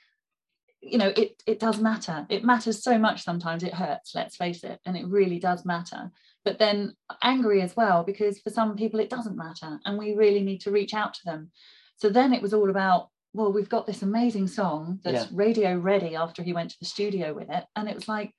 you 0.80 0.98
know, 0.98 1.12
it 1.16 1.42
it 1.46 1.60
does 1.60 1.80
matter. 1.80 2.26
It 2.28 2.44
matters 2.44 2.82
so 2.82 2.98
much 2.98 3.22
sometimes 3.22 3.62
it 3.62 3.74
hurts, 3.74 4.14
let's 4.14 4.36
face 4.36 4.64
it, 4.64 4.80
and 4.84 4.96
it 4.96 5.06
really 5.06 5.38
does 5.38 5.64
matter. 5.64 6.10
But 6.48 6.58
then 6.58 6.94
angry 7.22 7.60
as 7.62 7.76
well 7.76 8.04
because 8.04 8.40
for 8.40 8.50
some 8.50 8.76
people 8.76 9.00
it 9.00 9.10
doesn't 9.10 9.36
matter 9.36 9.78
and 9.84 9.98
we 9.98 10.14
really 10.14 10.42
need 10.42 10.60
to 10.62 10.70
reach 10.70 10.94
out 10.94 11.12
to 11.14 11.20
them. 11.24 11.50
So 11.96 12.08
then 12.08 12.32
it 12.32 12.42
was 12.42 12.54
all 12.54 12.70
about 12.70 13.10
well, 13.34 13.52
we've 13.52 13.68
got 13.68 13.86
this 13.86 14.02
amazing 14.02 14.48
song 14.48 15.00
that's 15.04 15.24
Yeah. 15.30 15.36
radio 15.44 15.76
ready 15.76 16.16
after 16.16 16.42
he 16.42 16.54
went 16.54 16.70
to 16.70 16.78
the 16.80 16.86
studio 16.86 17.34
with 17.34 17.50
it 17.50 17.64
and 17.76 17.88
it 17.88 17.94
was 17.94 18.08
like 18.08 18.32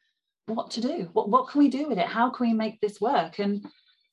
what 0.48 0.72
to 0.72 0.82
do 0.82 1.10
what, 1.14 1.30
what 1.30 1.48
can 1.48 1.60
we 1.60 1.70
do 1.70 1.88
with 1.88 2.00
it 2.00 2.08
how 2.08 2.30
can 2.32 2.48
we 2.48 2.54
make 2.54 2.82
this 2.82 3.00
work 3.00 3.38
and 3.40 3.66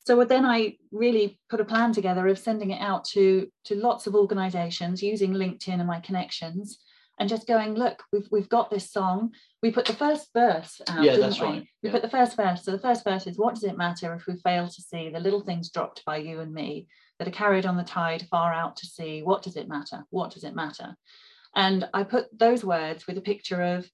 so 0.06 0.22
then 0.24 0.44
i 0.44 0.76
really 0.92 1.40
put 1.48 1.62
a 1.62 1.64
plan 1.64 1.92
together 1.94 2.26
of 2.28 2.38
sending 2.38 2.70
it 2.70 2.80
out 2.80 3.04
to 3.04 3.48
to 3.64 3.74
lots 3.74 4.06
of 4.06 4.14
organizations 4.14 5.02
using 5.02 5.32
linkedin 5.32 5.80
and 5.80 5.86
my 5.86 6.00
connections 6.00 6.78
and 7.18 7.28
just 7.28 7.46
going 7.46 7.74
look 7.74 8.02
we've, 8.12 8.28
we've 8.30 8.48
got 8.48 8.70
this 8.70 8.90
song 8.90 9.32
we 9.62 9.70
put 9.70 9.86
the 9.86 9.92
first 9.92 10.28
verse 10.34 10.80
out 10.88 11.02
Yeah, 11.02 11.12
didn't 11.12 11.20
that's 11.20 11.40
we? 11.40 11.46
right, 11.46 11.66
we 11.82 11.88
yeah. 11.88 11.92
put 11.92 12.02
the 12.02 12.10
first 12.10 12.36
verse 12.36 12.64
so 12.64 12.72
the 12.72 12.78
first 12.78 13.04
verse 13.04 13.26
is 13.26 13.38
what 13.38 13.54
does 13.54 13.64
it 13.64 13.76
matter 13.76 14.14
if 14.14 14.26
we 14.26 14.36
fail 14.36 14.68
to 14.68 14.82
see 14.82 15.08
the 15.08 15.20
little 15.20 15.40
things 15.40 15.70
dropped 15.70 16.04
by 16.04 16.18
you 16.18 16.40
and 16.40 16.52
me 16.52 16.86
that 17.18 17.28
are 17.28 17.32
carried 17.32 17.66
on 17.66 17.76
the 17.76 17.84
tide 17.84 18.26
far 18.30 18.52
out 18.52 18.76
to 18.76 18.86
sea. 18.86 19.22
What 19.22 19.42
does 19.42 19.56
it 19.56 19.68
matter? 19.68 20.04
What 20.10 20.32
does 20.32 20.44
it 20.44 20.54
matter? 20.54 20.96
And 21.54 21.88
I 21.94 22.04
put 22.04 22.26
those 22.38 22.64
words 22.64 23.06
with 23.06 23.16
a 23.16 23.22
picture 23.22 23.62
of 23.62 23.88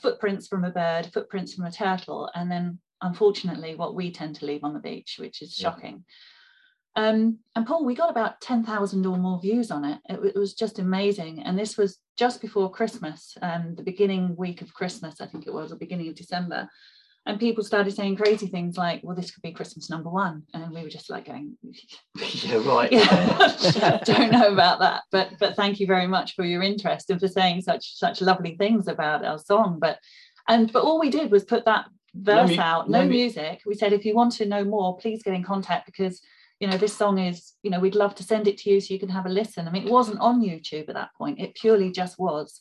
footprints 0.00 0.48
from 0.48 0.64
a 0.64 0.70
bird, 0.70 1.06
footprints 1.12 1.54
from 1.54 1.64
a 1.64 1.72
turtle, 1.72 2.30
and 2.34 2.50
then 2.50 2.78
unfortunately 3.00 3.74
what 3.74 3.94
we 3.94 4.10
tend 4.10 4.36
to 4.36 4.46
leave 4.46 4.64
on 4.64 4.74
the 4.74 4.80
beach, 4.80 5.16
which 5.18 5.40
is 5.40 5.54
shocking. 5.54 6.04
Yeah. 6.96 7.08
Um, 7.08 7.38
and 7.54 7.66
Paul, 7.66 7.84
we 7.84 7.94
got 7.94 8.10
about 8.10 8.40
10,000 8.40 9.06
or 9.06 9.18
more 9.18 9.40
views 9.40 9.70
on 9.70 9.84
it. 9.84 10.00
it. 10.08 10.24
it. 10.24 10.36
was 10.36 10.54
just 10.54 10.78
amazing. 10.78 11.42
And 11.42 11.58
this 11.58 11.76
was 11.76 11.98
just 12.16 12.40
before 12.40 12.70
Christmas, 12.70 13.36
um, 13.42 13.74
the 13.76 13.82
beginning 13.82 14.34
week 14.36 14.62
of 14.62 14.74
Christmas, 14.74 15.20
I 15.20 15.26
think 15.26 15.46
it 15.46 15.52
was, 15.52 15.72
or 15.72 15.76
beginning 15.76 16.08
of 16.08 16.14
December 16.14 16.68
and 17.26 17.40
people 17.40 17.64
started 17.64 17.92
saying 17.92 18.16
crazy 18.16 18.46
things 18.46 18.76
like 18.78 19.00
well 19.02 19.14
this 19.14 19.30
could 19.30 19.42
be 19.42 19.52
christmas 19.52 19.90
number 19.90 20.08
one 20.08 20.44
and 20.54 20.72
we 20.72 20.82
were 20.82 20.88
just 20.88 21.10
like 21.10 21.26
going 21.26 21.56
yeah 22.16 22.56
right. 22.64 22.92
Yeah. 22.92 23.98
don't 24.04 24.32
know 24.32 24.52
about 24.52 24.78
that. 24.80 25.02
But 25.10 25.30
but 25.38 25.56
thank 25.56 25.80
you 25.80 25.86
very 25.86 26.06
much 26.06 26.34
for 26.34 26.44
your 26.44 26.62
interest 26.62 27.10
and 27.10 27.20
for 27.20 27.28
saying 27.28 27.62
such 27.62 27.96
such 27.96 28.20
lovely 28.20 28.56
things 28.56 28.88
about 28.88 29.24
our 29.24 29.38
song. 29.38 29.78
But 29.80 29.98
and 30.48 30.72
but 30.72 30.84
all 30.84 31.00
we 31.00 31.10
did 31.10 31.30
was 31.30 31.44
put 31.44 31.64
that 31.64 31.86
verse 32.14 32.50
me, 32.50 32.58
out 32.58 32.88
no 32.88 33.02
me... 33.02 33.08
music. 33.08 33.60
We 33.66 33.74
said 33.74 33.92
if 33.92 34.04
you 34.04 34.14
want 34.14 34.32
to 34.34 34.46
know 34.46 34.64
more 34.64 34.96
please 34.96 35.22
get 35.22 35.34
in 35.34 35.44
contact 35.44 35.86
because 35.86 36.20
you 36.60 36.66
know 36.66 36.76
this 36.76 36.96
song 36.96 37.18
is 37.18 37.52
you 37.62 37.70
know 37.70 37.80
we'd 37.80 37.94
love 37.94 38.14
to 38.14 38.22
send 38.22 38.48
it 38.48 38.58
to 38.58 38.70
you 38.70 38.80
so 38.80 38.94
you 38.94 39.00
can 39.00 39.08
have 39.08 39.26
a 39.26 39.30
listen 39.30 39.68
i 39.68 39.70
mean 39.70 39.86
it 39.86 39.92
wasn't 39.92 40.18
on 40.20 40.40
youtube 40.40 40.88
at 40.88 40.94
that 40.94 41.10
point 41.16 41.38
it 41.38 41.54
purely 41.54 41.90
just 41.90 42.18
was 42.18 42.60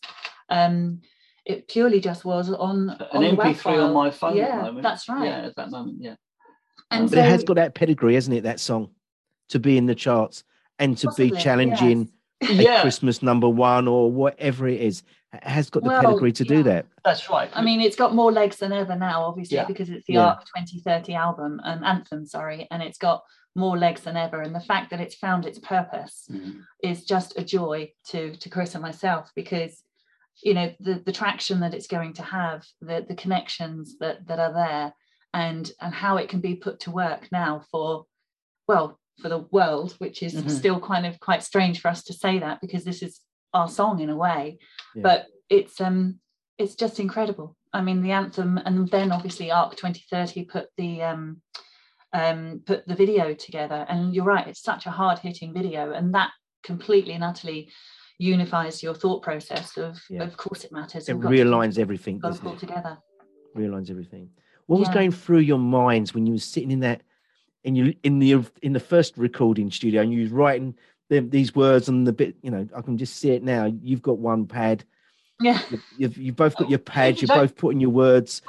um 0.50 1.00
it 1.46 1.68
purely 1.68 2.00
just 2.00 2.26
was 2.26 2.52
on 2.52 2.90
an 2.90 3.24
on 3.24 3.38
MP3 3.38 3.84
on 3.84 3.94
my 3.94 4.10
phone. 4.10 4.36
Yeah, 4.36 4.72
that's 4.82 5.08
right. 5.08 5.26
Yeah, 5.26 5.46
at 5.46 5.56
that 5.56 5.70
moment, 5.70 5.98
yeah. 6.02 6.16
And 6.92 7.10
but 7.10 7.18
so, 7.18 7.24
it 7.24 7.30
has 7.30 7.44
got 7.44 7.56
that 7.56 7.76
pedigree, 7.76 8.16
hasn't 8.16 8.36
it? 8.36 8.42
That 8.42 8.60
song 8.60 8.90
to 9.50 9.60
be 9.60 9.78
in 9.78 9.86
the 9.86 9.96
charts 9.96 10.44
and 10.80 10.98
to 10.98 11.08
possibly, 11.08 11.32
be 11.32 11.38
challenging 11.38 12.10
yes. 12.42 12.50
a 12.50 12.54
yeah. 12.64 12.82
Christmas 12.82 13.22
number 13.22 13.48
one 13.48 13.88
or 13.88 14.12
whatever 14.12 14.68
it 14.68 14.82
is. 14.82 15.04
It 15.34 15.44
has 15.44 15.70
got 15.70 15.84
the 15.84 15.90
well, 15.90 16.02
pedigree 16.02 16.32
to 16.34 16.44
yeah. 16.46 16.50
do 16.50 16.64
that. 16.64 16.86
That's 17.04 17.30
right. 17.30 17.50
I 17.54 17.62
mean, 17.62 17.82
it's 17.82 17.96
got 17.96 18.16
more 18.16 18.32
legs 18.32 18.58
than 18.58 18.72
ever 18.72 18.96
now, 18.96 19.24
obviously, 19.24 19.58
yeah. 19.58 19.66
because 19.66 19.90
it's 19.90 20.06
the 20.08 20.18
ARC 20.18 20.40
2030 20.56 21.14
album, 21.14 21.62
um, 21.64 21.84
anthem, 21.84 22.26
sorry, 22.26 22.68
and 22.72 22.82
it's 22.82 22.98
got 22.98 23.24
more 23.56 23.78
legs 23.78 24.02
than 24.02 24.18
ever. 24.18 24.42
And 24.42 24.54
the 24.54 24.60
fact 24.60 24.90
that 24.92 25.00
it's 25.00 25.16
found 25.16 25.46
its 25.46 25.60
purpose 25.60 26.28
mm-hmm. 26.32 26.60
is 26.84 27.06
just 27.06 27.38
a 27.38 27.44
joy 27.44 27.92
to 28.10 28.36
to 28.36 28.50
Chris 28.50 28.76
and 28.76 28.82
myself 28.82 29.32
because 29.36 29.82
you 30.44 30.54
know 30.54 30.74
the 30.80 31.02
the 31.06 31.12
traction 31.12 31.62
that 31.62 31.74
it's 31.74 31.88
going 31.88 32.14
to 32.14 32.24
have 32.24 32.66
the 32.82 33.06
the 33.08 33.16
connections 33.16 33.98
that 34.00 34.28
that 34.28 34.40
are 34.40 34.54
there 34.54 34.94
and 35.34 35.72
and 35.82 35.94
how 35.94 36.18
it 36.18 36.30
can 36.30 36.40
be 36.40 36.56
put 36.56 36.80
to 36.82 36.92
work 36.92 37.28
now 37.32 37.64
for 37.72 38.06
well 38.68 39.00
for 39.22 39.30
the 39.30 39.46
world 39.52 39.96
which 40.00 40.22
is 40.22 40.34
mm-hmm. 40.34 40.50
still 40.50 40.80
kind 40.80 41.06
of 41.06 41.20
quite 41.20 41.44
strange 41.44 41.80
for 41.80 41.88
us 41.88 42.04
to 42.04 42.14
say 42.14 42.40
that 42.40 42.60
because 42.62 42.84
this 42.84 43.02
is 43.02 43.22
our 43.54 43.70
song 43.70 44.00
in 44.02 44.10
a 44.10 44.16
way 44.16 44.58
yeah. 44.94 45.02
but 45.02 45.28
it's 45.50 45.80
um 45.80 46.20
it's 46.58 46.76
just 46.76 47.00
incredible 47.00 47.56
i 47.74 47.82
mean 47.82 48.02
the 48.02 48.12
anthem 48.12 48.58
and 48.58 48.90
then 48.90 49.12
obviously 49.12 49.52
arc 49.52 49.76
2030 49.76 50.44
put 50.46 50.68
the 50.78 51.02
um 51.02 51.42
um 52.16 52.62
put 52.66 52.88
the 52.88 52.96
video 52.96 53.34
together 53.34 53.86
and 53.90 54.16
you're 54.16 54.26
right 54.26 54.48
it's 54.48 54.62
such 54.62 54.86
a 54.86 54.92
hard 54.92 55.20
hitting 55.20 55.54
video 55.54 55.92
and 55.92 56.14
that 56.14 56.32
completely 56.64 57.14
and 57.14 57.24
utterly 57.24 57.70
unifies 58.18 58.82
your 58.82 58.94
thought 58.94 59.22
process 59.22 59.78
of 59.78 60.02
yeah. 60.10 60.24
of 60.24 60.38
course 60.38 60.64
it 60.64 60.72
matters. 60.72 61.10
It 61.10 61.20
realigns 61.20 61.78
everything. 61.78 62.20
Got 62.20 62.42
to 62.42 62.56
together. 62.58 62.98
Realigns 63.56 63.90
everything. 63.90 64.30
What 64.68 64.78
yeah. 64.78 64.88
was 64.88 64.90
going 64.90 65.12
through 65.12 65.40
your 65.40 65.60
minds 65.60 66.14
when 66.14 66.26
you 66.26 66.34
were 66.34 66.40
sitting 66.40 66.72
in 66.72 66.80
that 66.82 67.02
in 67.64 67.76
you 67.76 67.94
in 68.04 68.20
the 68.20 68.46
in 68.62 68.74
the 68.74 68.80
first 68.80 69.18
recording 69.18 69.70
studio 69.72 70.02
and 70.02 70.14
you 70.14 70.22
was 70.22 70.32
writing 70.32 70.76
them, 71.10 71.30
these 71.30 71.54
words 71.54 71.88
on 71.88 72.04
the 72.04 72.14
bit, 72.14 72.36
you 72.42 72.50
know, 72.50 72.68
I 72.76 72.82
can 72.82 72.98
just 72.98 73.18
see 73.18 73.32
it 73.32 73.44
now. 73.44 73.66
You've 73.66 74.02
got 74.02 74.18
one 74.18 74.48
pad. 74.48 74.84
Yeah. 75.40 75.60
You've, 75.98 76.18
you've 76.18 76.36
both 76.36 76.56
got 76.56 76.70
your 76.70 76.80
pads, 76.94 77.22
you're 77.22 77.36
both 77.36 77.56
putting 77.56 77.80
your 77.80 77.92
words 77.92 78.42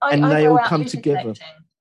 I, 0.00 0.12
and 0.12 0.24
I 0.24 0.34
they 0.34 0.46
all 0.46 0.58
come 0.58 0.84
together 0.84 1.34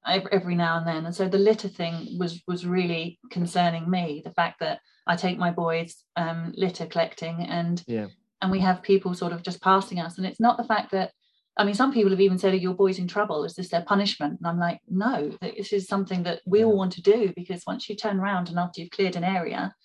every 0.08 0.56
now 0.56 0.78
and 0.78 0.88
then 0.88 1.06
and 1.06 1.14
so 1.14 1.28
the 1.28 1.38
litter 1.38 1.68
thing 1.68 2.18
was 2.18 2.42
was 2.48 2.66
really 2.66 3.20
concerning 3.30 3.90
me 3.90 4.22
the 4.26 4.32
fact 4.32 4.60
that 4.60 4.80
I 5.08 5.16
take 5.16 5.38
my 5.38 5.52
boys 5.52 6.04
um, 6.16 6.54
litter 6.56 6.86
collecting 6.86 7.42
and 7.42 7.84
yeah. 7.88 8.08
and 8.42 8.52
we 8.52 8.60
have 8.60 8.84
people 8.84 9.14
sort 9.14 9.34
of 9.34 9.44
just 9.44 9.62
passing 9.62 10.00
us. 10.00 10.18
And 10.18 10.26
it's 10.26 10.40
not 10.40 10.58
the 10.58 10.64
fact 10.64 10.92
that 10.92 11.12
I 11.58 11.66
mean, 11.66 11.76
some 11.76 11.92
people 11.92 12.12
have 12.12 12.22
even 12.22 12.40
said, 12.40 12.54
Are 12.54 12.58
your 12.58 12.74
boys 12.74 12.98
in 12.98 13.08
trouble? 13.08 13.44
Is 13.44 13.56
this 13.56 13.70
their 13.70 13.82
punishment? 13.82 14.40
And 14.40 14.48
I'm 14.48 14.58
like, 14.60 14.80
no, 14.88 15.38
this 15.42 15.74
is 15.74 15.86
something 15.86 16.24
that 16.24 16.42
we 16.46 16.64
all 16.64 16.78
want 16.78 16.94
to 16.94 17.02
do 17.02 17.34
because 17.36 17.64
once 17.68 17.90
you 17.90 17.96
turn 17.96 18.20
around 18.20 18.48
and 18.48 18.58
after 18.58 18.80
you've 18.80 18.92
cleared 18.92 19.18
an 19.18 19.26
area, 19.26 19.76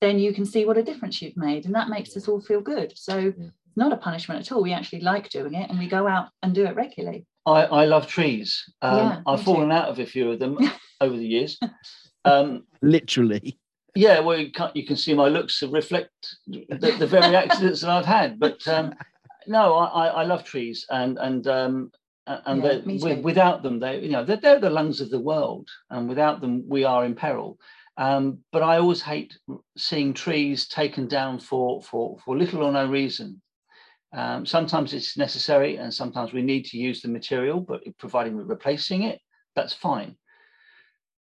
then 0.00 0.20
you 0.20 0.32
can 0.32 0.46
see 0.46 0.64
what 0.64 0.78
a 0.78 0.84
difference 0.84 1.20
you've 1.20 1.36
made. 1.36 1.64
And 1.64 1.74
that 1.74 1.88
makes 1.88 2.16
us 2.16 2.28
all 2.28 2.40
feel 2.40 2.60
good. 2.60 2.92
So 2.96 3.18
yeah. 3.18 3.48
it's 3.66 3.76
not 3.76 3.92
a 3.92 3.96
punishment 3.96 4.40
at 4.40 4.52
all. 4.52 4.62
We 4.62 4.72
actually 4.72 5.00
like 5.00 5.28
doing 5.28 5.54
it 5.54 5.68
and 5.68 5.80
we 5.80 5.88
go 5.88 6.06
out 6.06 6.28
and 6.44 6.54
do 6.54 6.64
it 6.64 6.76
regularly. 6.76 7.26
I, 7.46 7.62
I 7.62 7.84
love 7.84 8.06
trees. 8.08 8.64
Um, 8.82 8.96
yeah, 8.96 9.20
I've 9.26 9.42
fallen 9.42 9.68
too. 9.68 9.74
out 9.74 9.88
of 9.88 9.98
a 9.98 10.06
few 10.06 10.32
of 10.32 10.38
them 10.38 10.58
over 11.00 11.16
the 11.16 11.26
years. 11.26 11.58
Um, 12.24 12.64
Literally. 12.82 13.56
Yeah, 13.94 14.18
well, 14.18 14.36
you, 14.36 14.50
you 14.74 14.84
can 14.84 14.96
see 14.96 15.14
my 15.14 15.28
looks 15.28 15.62
reflect 15.62 16.10
the, 16.48 16.96
the 16.98 17.06
very 17.06 17.36
accidents 17.44 17.82
that 17.82 17.90
I've 17.90 18.04
had. 18.04 18.40
But 18.40 18.66
um, 18.66 18.92
no, 19.46 19.74
I, 19.74 20.06
I 20.06 20.24
love 20.24 20.42
trees, 20.42 20.84
and 20.90 21.18
and 21.18 21.46
um, 21.46 21.92
and 22.26 22.64
yeah, 22.64 23.20
without 23.20 23.62
them, 23.62 23.78
they 23.78 24.00
you 24.00 24.10
know 24.10 24.24
they're, 24.24 24.38
they're, 24.38 24.58
the 24.58 24.70
lungs 24.70 25.00
of 25.00 25.10
the 25.10 25.20
world, 25.20 25.68
and 25.90 26.08
without 26.08 26.40
them, 26.40 26.64
we 26.68 26.82
are 26.82 27.04
in 27.04 27.14
peril. 27.14 27.58
Um, 27.96 28.40
but 28.50 28.64
I 28.64 28.78
always 28.78 29.02
hate 29.02 29.38
seeing 29.78 30.12
trees 30.12 30.66
taken 30.66 31.06
down 31.06 31.38
for 31.38 31.80
for 31.80 32.18
for 32.24 32.36
little 32.36 32.64
or 32.64 32.72
no 32.72 32.86
reason. 32.86 33.40
Um, 34.12 34.46
sometimes 34.46 34.94
it's 34.94 35.16
necessary, 35.16 35.76
and 35.76 35.92
sometimes 35.92 36.32
we 36.32 36.42
need 36.42 36.64
to 36.66 36.78
use 36.78 37.02
the 37.02 37.08
material, 37.08 37.60
but 37.60 37.82
providing 37.98 38.36
we're 38.36 38.44
replacing 38.44 39.02
it, 39.02 39.20
that's 39.54 39.74
fine. 39.74 40.16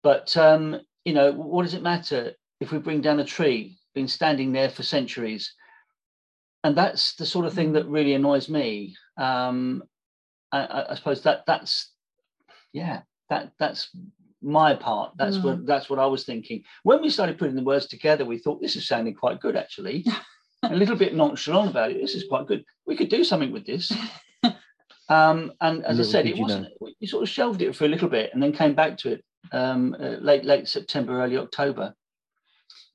But 0.03 0.37
um, 0.37 0.81
you 1.05 1.13
know, 1.13 1.33
what 1.33 1.63
does 1.63 1.75
it 1.75 1.83
matter 1.83 2.33
if 2.61 2.73
we 2.73 2.79
bring 2.79 3.01
down 3.01 3.21
a 3.21 3.25
tree, 3.25 3.79
been 3.95 4.09
standing 4.09 4.53
there 4.53 4.69
for 4.69 4.83
centuries. 4.83 5.55
And 6.63 6.77
that's 6.77 7.15
the 7.15 7.27
sort 7.27 7.47
of 7.47 7.55
thing 7.55 7.73
that 7.73 7.89
really 7.89 8.15
annoys 8.15 8.49
me. 8.49 8.95
Um, 9.17 9.83
I, 10.53 10.85
I, 10.91 10.95
suppose 10.95 11.23
that 11.23 11.45
that's 11.47 11.93
yeah, 12.73 13.03
that 13.31 13.53
that's 13.59 13.91
my 14.43 14.75
part. 14.75 15.13
That's 15.17 15.39
mm. 15.39 15.45
what 15.45 15.67
that's 15.67 15.89
what 15.89 15.99
I 15.99 16.07
was 16.07 16.25
thinking. 16.25 16.65
When 16.83 17.01
we 17.01 17.09
started 17.09 17.39
putting 17.39 17.57
the 17.57 17.63
words 17.63 17.87
together, 17.87 18.25
we 18.25 18.39
thought 18.39 18.61
this 18.61 18.77
is 18.77 18.87
sounding 18.87 19.15
quite 19.15 19.41
good 19.41 19.57
actually. 19.57 20.05
a 20.63 20.75
little 20.75 20.97
bit 20.97 21.15
nonchalant 21.15 21.71
about 21.71 21.91
it. 21.91 22.01
This 22.01 22.15
is 22.15 22.29
quite 22.29 22.47
good. 22.47 22.65
We 22.87 22.97
could 22.97 23.09
do 23.09 23.25
something 23.25 23.53
with 23.53 23.67
this. 23.67 23.93
Um, 25.09 25.55
and 25.61 25.85
as 25.85 25.99
I 25.99 26.05
said, 26.05 26.27
it 26.27 26.39
wasn't. 26.39 26.69
Know. 26.81 26.89
We 27.01 27.09
sort 27.09 27.25
of 27.25 27.29
shelved 27.29 27.63
it 27.63 27.75
for 27.75 27.85
a 27.85 27.89
little 27.89 28.09
bit 28.09 28.31
and 28.33 28.41
then 28.41 28.53
came 28.53 28.77
back 28.77 28.97
to 28.99 29.15
it 29.15 29.25
um, 29.51 29.97
uh, 29.99 30.19
late 30.21 30.45
late 30.45 30.69
September, 30.69 31.21
early 31.21 31.37
October 31.37 31.97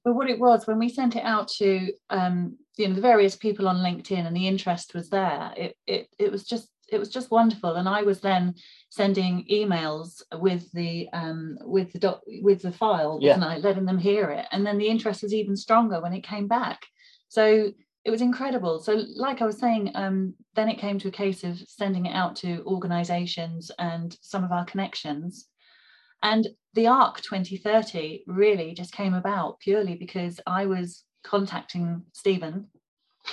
but 0.06 0.14
what 0.14 0.30
it 0.30 0.40
was 0.40 0.68
when 0.68 0.78
we 0.78 0.88
sent 0.88 1.16
it 1.16 1.24
out 1.24 1.48
to 1.48 1.92
um, 2.12 2.58
you 2.78 2.88
know 2.88 2.94
the 2.94 3.02
various 3.02 3.36
people 3.36 3.68
on 3.68 3.78
LinkedIn 3.78 4.26
and 4.26 4.36
the 4.36 4.48
interest 4.48 4.94
was 4.94 5.10
there, 5.10 5.52
it 5.58 5.76
it 5.88 6.08
it 6.20 6.32
was 6.32 6.46
just 6.46 6.70
it 6.92 7.00
was 7.00 7.10
just 7.10 7.32
wonderful. 7.32 7.74
And 7.74 7.90
I 7.90 8.04
was 8.04 8.22
then 8.22 8.54
sending 8.90 9.46
emails 9.52 10.22
with 10.32 10.72
the 10.74 11.10
um, 11.12 11.58
with 11.62 11.92
the 11.92 12.00
doc, 12.00 12.22
with 12.44 12.62
the 12.62 12.72
file, 12.72 13.18
yeah. 13.20 13.32
wasn't 13.32 13.52
I, 13.52 13.58
letting 13.58 13.86
them 13.86 13.98
hear 13.98 14.30
it. 14.30 14.46
And 14.52 14.64
then 14.64 14.78
the 14.78 14.88
interest 14.88 15.24
was 15.24 15.34
even 15.34 15.58
stronger 15.58 16.00
when 16.00 16.14
it 16.14 16.22
came 16.22 16.48
back. 16.48 16.86
So 17.30 17.72
it 18.06 18.12
was 18.12 18.22
incredible. 18.22 18.80
So, 18.80 19.04
like 19.16 19.42
I 19.42 19.46
was 19.46 19.58
saying, 19.58 19.92
um, 19.96 20.36
then 20.54 20.70
it 20.70 20.78
came 20.78 21.00
to 21.00 21.08
a 21.08 21.12
case 21.12 21.44
of 21.44 21.58
sending 21.68 22.06
it 22.06 22.14
out 22.14 22.36
to 22.38 22.64
organisations 22.66 23.72
and 23.80 24.16
some 24.22 24.44
of 24.44 24.52
our 24.52 24.66
connections. 24.66 25.48
And 26.22 26.48
the 26.74 26.88
ARC 26.88 27.22
2030 27.22 28.24
really 28.28 28.74
just 28.74 28.94
came 28.94 29.16
about 29.16 29.60
purely 29.60 29.96
because 29.96 30.40
I 30.46 30.68
was 30.68 31.04
contacting 31.24 32.04
Stephen, 32.14 32.68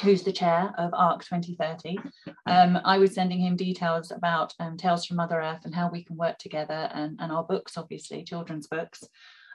who's 0.01 0.23
the 0.23 0.33
chair 0.33 0.73
of 0.79 0.95
ARC 0.95 1.23
2030. 1.25 1.99
Um, 2.47 2.79
I 2.85 2.99
was 2.99 3.15
sending 3.15 3.41
him 3.41 3.57
details 3.57 4.11
about 4.11 4.55
um, 4.59 4.79
Tales 4.79 5.05
from 5.05 5.19
Mother 5.19 5.41
Earth 5.41 5.65
and 5.65 5.75
how 5.75 5.91
we 5.91 6.03
can 6.03 6.17
work 6.17 6.39
together 6.39 6.91
and, 6.95 7.19
and 7.21 7.31
our 7.31 7.45
books, 7.45 7.77
obviously, 7.77 8.25
children's 8.25 8.69
books. 8.69 9.05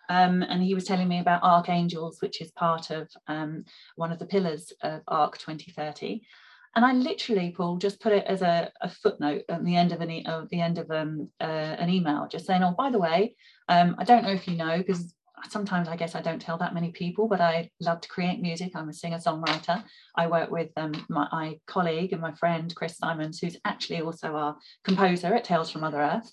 Um, 0.10 0.42
and 0.42 0.64
he 0.64 0.74
was 0.74 0.86
telling 0.86 1.08
me 1.08 1.20
about 1.20 1.44
Archangels, 1.44 2.22
which 2.22 2.42
is 2.42 2.52
part 2.52 2.92
of 2.92 3.10
um, 3.28 3.66
one 3.96 4.12
of 4.12 4.20
the 4.20 4.26
pillars 4.26 4.72
of 4.82 5.02
ARC 5.08 5.38
2030 5.38 6.22
and 6.78 6.86
I 6.86 6.94
literally, 6.94 7.56
Paul, 7.58 7.78
just 7.78 8.00
put 8.00 8.12
it 8.14 8.26
as 8.28 8.44
a, 8.44 8.72
a 8.82 8.88
footnote 8.88 9.46
at 9.50 9.66
the 9.66 9.76
end 9.76 9.92
of 9.94 10.02
an, 10.02 10.12
e- 10.12 10.26
of 10.28 10.48
the 10.50 10.62
end 10.62 10.78
of 10.78 10.92
um, 10.92 11.28
uh, 11.42 11.44
an 11.44 11.90
email, 11.90 12.28
just 12.30 12.46
saying, 12.46 12.64
"Oh, 12.64 12.76
by 12.78 12.92
the 12.92 13.00
way, 13.00 13.36
um, 13.68 13.96
I 13.98 14.04
don't 14.04 14.24
know 14.24 14.32
if 14.32 14.48
you 14.48 14.56
know, 14.56 14.78
because 14.78 15.12
sometimes 15.50 15.88
I 15.88 15.96
guess 15.96 16.14
I 16.14 16.22
don't 16.22 16.40
tell 16.40 16.60
that 16.60 16.76
many 16.76 16.92
people, 16.92 17.28
but 17.28 17.42
I 17.42 17.72
love 17.80 18.02
to 18.02 18.10
create 18.10 18.42
music. 18.42 18.74
I'm 18.76 18.90
a 18.90 18.94
singer 18.94 19.18
songwriter. 19.18 19.84
I 20.16 20.28
work 20.28 20.52
with 20.52 20.70
um, 20.78 20.92
my, 21.10 21.28
my, 21.32 21.60
colleague 21.66 22.14
and 22.14 22.22
my 22.22 22.34
friend 22.34 22.74
Chris 22.76 22.98
Simons, 22.98 23.40
who's 23.40 23.58
actually 23.66 24.02
also 24.02 24.36
our 24.36 24.56
composer 24.84 25.34
at 25.34 25.44
Tales 25.44 25.72
from 25.72 25.82
Mother 25.82 26.02
Earth. 26.02 26.30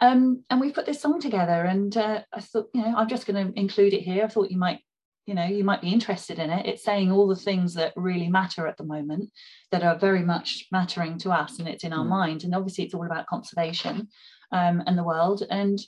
Um, 0.00 0.44
and 0.50 0.60
we 0.60 0.72
put 0.72 0.86
this 0.86 1.00
song 1.00 1.20
together, 1.20 1.64
and 1.64 1.96
uh, 1.96 2.22
I 2.32 2.40
thought, 2.40 2.68
you 2.72 2.82
know, 2.82 2.94
I'm 2.96 3.08
just 3.08 3.26
going 3.26 3.52
to 3.52 3.58
include 3.58 3.94
it 3.94 4.02
here. 4.02 4.24
I 4.24 4.28
thought 4.28 4.50
you 4.50 4.58
might 4.58 4.80
you 5.28 5.34
know 5.34 5.44
you 5.44 5.62
might 5.62 5.82
be 5.82 5.92
interested 5.92 6.38
in 6.38 6.48
it 6.48 6.64
it's 6.66 6.82
saying 6.82 7.12
all 7.12 7.28
the 7.28 7.36
things 7.36 7.74
that 7.74 7.92
really 7.96 8.28
matter 8.28 8.66
at 8.66 8.78
the 8.78 8.84
moment 8.84 9.30
that 9.70 9.82
are 9.84 9.98
very 9.98 10.22
much 10.22 10.64
mattering 10.72 11.18
to 11.18 11.30
us 11.30 11.58
and 11.58 11.68
it's 11.68 11.84
in 11.84 11.92
our 11.92 12.04
Mm. 12.04 12.08
mind 12.08 12.44
and 12.44 12.54
obviously 12.54 12.84
it's 12.84 12.94
all 12.94 13.04
about 13.04 13.26
conservation 13.26 14.08
um, 14.52 14.82
and 14.86 14.96
the 14.96 15.04
world 15.04 15.42
and 15.50 15.78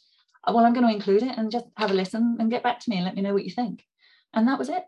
uh, 0.47 0.53
well 0.55 0.67
i'm 0.67 0.75
going 0.75 0.87
to 0.87 0.93
include 0.95 1.23
it 1.23 1.39
and 1.39 1.51
just 1.51 1.65
have 1.79 1.91
a 1.91 1.95
listen 1.95 2.37
and 2.39 2.51
get 2.51 2.63
back 2.63 2.81
to 2.81 2.91
me 2.91 2.97
and 2.97 3.07
let 3.07 3.15
me 3.17 3.23
know 3.23 3.33
what 3.33 3.47
you 3.47 3.51
think 3.51 3.83
and 4.35 4.47
that 4.47 4.59
was 4.59 4.69
it 4.69 4.85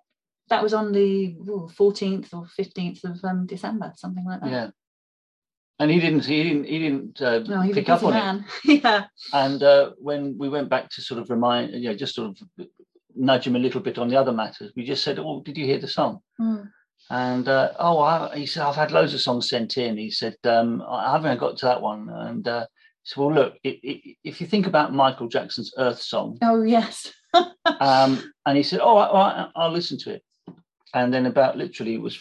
that 0.51 0.63
was 0.63 0.75
on 0.75 0.93
the 0.93 1.35
ooh, 1.49 1.71
14th 1.75 2.35
or 2.35 2.45
15th 2.61 3.05
of 3.05 3.25
um, 3.25 3.47
december 3.47 3.91
something 3.97 4.27
like 4.27 4.43
that 4.43 4.51
Yeah. 4.51 4.71
And 5.79 5.91
he 5.91 5.99
didn't. 6.01 6.25
He 6.25 6.43
didn't. 6.43 6.65
He 6.65 6.79
didn't 6.79 7.21
uh, 7.21 7.41
no 7.41 7.61
he's 7.63 7.73
a 7.73 7.75
pick 7.75 7.89
up 7.89 8.03
on 8.05 8.15
it. 8.15 8.45
yeah 8.85 9.05
And 9.33 9.63
uh, 9.63 9.93
when 9.99 10.37
we 10.39 10.49
went 10.49 10.69
back 10.69 10.89
to 10.91 11.03
sort 11.03 11.21
of 11.21 11.31
remind, 11.31 11.73
you 11.73 11.89
know, 11.89 11.95
just 11.95 12.15
sort 12.15 12.31
of 12.31 12.67
nudge 13.15 13.47
him 13.47 13.57
a 13.57 13.59
little 13.59 13.81
bit 13.81 13.99
on 13.99 14.09
the 14.09 14.17
other 14.17 14.33
matters, 14.33 14.73
we 14.77 14.85
just 14.85 15.03
said, 15.03 15.19
"Oh, 15.19 15.43
did 15.43 15.57
you 15.57 15.67
hear 15.67 15.79
the 15.79 15.89
song?" 15.89 16.21
Mm. 16.41 16.71
And 17.11 17.49
uh, 17.49 17.73
oh, 17.79 17.99
I, 17.99 18.37
he 18.37 18.47
said, 18.47 18.63
"I've 18.63 18.77
had 18.77 18.93
loads 18.93 19.15
of 19.15 19.21
songs 19.21 19.49
sent 19.49 19.77
in." 19.77 19.97
He 19.97 20.11
said, 20.11 20.37
um, 20.45 20.83
"I 20.89 21.13
haven't 21.13 21.41
got 21.41 21.57
to 21.59 21.67
that 21.67 21.83
one." 21.83 22.09
And 22.11 22.47
uh, 22.47 22.67
he 23.03 23.09
said, 23.09 23.21
"Well, 23.21 23.35
look, 23.35 23.55
i 23.65 23.81
i 23.85 24.17
if 24.25 24.41
you 24.41 24.47
think 24.47 24.67
about 24.67 24.95
Michael 24.95 25.29
Jackson's 25.29 25.73
Earth 25.79 26.01
song," 26.01 26.39
oh 26.43 26.63
yes 26.63 27.13
um, 27.81 28.33
and 28.47 28.57
he 28.57 28.63
said, 28.63 28.81
"Oh, 28.81 28.99
all 28.99 29.15
right, 29.15 29.49
I'll 29.57 29.73
listen 29.73 29.99
to 29.99 30.15
it." 30.15 30.23
And 30.95 31.13
then 31.13 31.27
about 31.27 31.57
literally 31.57 31.95
it 31.95 32.03
was 32.03 32.19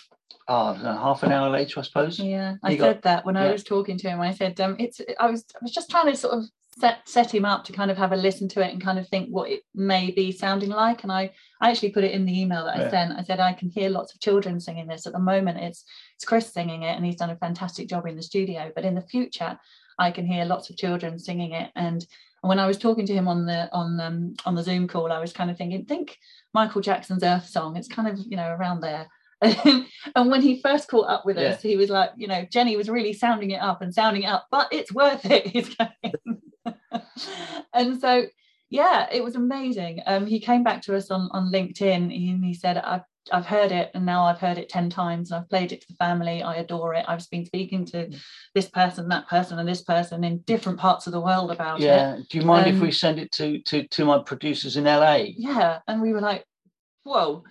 oh, 0.48 0.74
half 0.74 1.24
an 1.24 1.32
hour 1.32 1.50
later, 1.50 1.80
I 1.80 1.84
suppose. 1.84 2.20
Yeah, 2.20 2.56
I 2.64 2.76
got- 2.76 2.86
said 2.86 3.02
that 3.04 3.26
when 3.26 3.38
I 3.38 3.52
was 3.52 3.64
talking 3.64 3.98
to 3.98 4.10
him. 4.10 4.20
I 4.22 4.34
said, 4.34 4.60
um, 4.62 4.76
it's. 4.80 5.02
I 5.20 5.30
was. 5.30 5.46
I 5.56 5.60
was 5.62 5.72
just 5.74 5.90
trying 5.90 6.08
to 6.08 6.16
sort 6.16 6.34
of 6.38 6.46
set 6.80 7.08
set 7.08 7.34
him 7.34 7.44
up 7.44 7.66
to 7.66 7.74
kind 7.74 7.92
of 7.92 7.98
have 7.98 8.14
a 8.14 8.16
listen 8.16 8.48
to 8.48 8.62
it 8.62 8.72
and 8.72 8.82
kind 8.82 8.98
of 8.98 9.08
think 9.10 9.30
what 9.30 9.50
it 9.50 9.62
may 9.76 10.10
be 10.12 10.32
sounding 10.32 10.70
like. 10.70 11.04
And 11.04 11.12
I, 11.12 11.32
I 11.60 11.70
actually 11.70 11.92
put 11.92 12.04
it 12.06 12.12
in 12.14 12.26
the 12.26 12.42
email 12.42 12.64
that 12.66 12.78
I 12.78 12.82
Yeah. 12.84 12.90
sent. 12.90 13.20
I 13.20 13.24
said 13.24 13.40
I 13.40 13.54
can 13.54 13.70
hear 13.70 13.90
lots 13.90 14.14
of 14.14 14.22
children 14.22 14.60
singing 14.60 14.88
this 14.88 15.06
at 15.06 15.14
the 15.14 15.20
moment. 15.20 15.60
It's 15.60 15.84
it's 16.16 16.26
Chris 16.26 16.52
singing 16.54 16.84
it, 16.84 16.96
and 16.96 17.06
he's 17.06 17.18
done 17.18 17.30
a 17.30 17.36
fantastic 17.38 17.88
job 17.90 18.08
in 18.08 18.16
the 18.16 18.24
studio. 18.24 18.72
But 18.74 18.86
in 18.86 18.96
the 18.96 19.02
future, 19.02 19.60
I 20.00 20.12
can 20.12 20.26
hear 20.26 20.46
lots 20.46 20.70
of 20.70 20.78
children 20.78 21.20
singing 21.20 21.52
it. 21.52 21.72
And 21.76 22.06
when 22.42 22.58
I 22.58 22.66
was 22.66 22.78
talking 22.80 23.06
to 23.06 23.14
him 23.14 23.28
on 23.28 23.46
the 23.46 23.70
on 23.74 24.00
um, 24.00 24.34
on 24.46 24.56
the 24.56 24.64
Zoom 24.64 24.88
call, 24.88 25.12
I 25.12 25.20
was 25.20 25.34
kind 25.34 25.52
of 25.52 25.58
thinking, 25.58 25.86
think 25.86 26.18
Michael 26.54 26.82
Jackson's 26.82 27.24
Earth 27.24 27.48
song. 27.48 27.76
It's 27.76 27.88
kind 27.88 28.08
of 28.08 28.18
you 28.28 28.38
know 28.38 28.48
around 28.50 28.82
there. 28.82 29.08
And 29.42 30.30
when 30.30 30.42
he 30.42 30.62
first 30.62 30.88
caught 30.88 31.10
up 31.10 31.26
with 31.26 31.38
us, 31.38 31.62
he 31.62 31.78
was 31.78 31.90
like, 31.90 32.12
you 32.16 32.28
know, 32.28 32.46
Jenny 32.52 32.78
was 32.78 32.90
really 32.90 33.14
sounding 33.14 33.52
it 33.52 33.62
up 33.62 33.82
and 33.82 33.94
sounding 33.94 34.24
it 34.24 34.28
up, 34.28 34.48
but 34.52 34.68
it's 34.72 34.94
worth 34.94 35.26
it. 35.26 35.48
He's 35.54 35.76
going. 35.76 36.42
and 37.74 38.00
so, 38.00 38.26
yeah, 38.70 39.08
it 39.12 39.24
was 39.24 39.36
amazing. 39.36 40.02
Um, 40.06 40.26
he 40.26 40.40
came 40.40 40.64
back 40.64 40.82
to 40.84 40.96
us 40.96 41.12
on 41.12 41.30
on 41.32 41.52
LinkedIn 41.52 41.96
and 41.96 42.46
he 42.46 42.54
said, 42.54 42.78
I've 42.78 43.02
I've 43.32 43.46
heard 43.46 43.72
it 43.72 43.92
and 43.94 44.04
now 44.06 44.24
I've 44.26 44.40
heard 44.40 44.58
it 44.58 44.68
10 44.68 44.90
times 44.90 45.30
and 45.30 45.40
I've 45.40 45.50
played 45.50 45.72
it 45.72 45.82
to 45.82 45.88
the 45.90 45.94
family. 45.96 46.42
I 46.42 46.56
adore 46.56 46.96
it. 46.96 47.06
I've 47.08 47.30
been 47.30 47.46
speaking 47.46 47.86
to 47.86 48.10
this 48.56 48.68
person, 48.68 49.10
that 49.10 49.28
person, 49.30 49.60
and 49.60 49.70
this 49.70 49.84
person 49.84 50.24
in 50.24 50.40
different 50.40 50.80
parts 50.80 51.06
of 51.06 51.14
the 51.14 51.20
world 51.22 51.52
about 51.52 51.80
it. 51.80 51.86
Yeah. 51.86 52.18
Do 52.30 52.38
you 52.40 52.44
mind 52.44 52.66
if 52.68 52.76
Um, 52.76 52.82
we 52.82 52.92
send 52.92 53.20
it 53.20 53.32
to 53.34 53.60
to 53.64 53.88
to 53.88 54.06
my 54.06 54.20
producers 54.24 54.76
in 54.78 54.86
LA? 54.86 55.26
yeah 55.38 55.80
and 55.88 56.02
we 56.02 56.14
were 56.14 56.22
like 56.22 56.46
whoa 57.04 57.44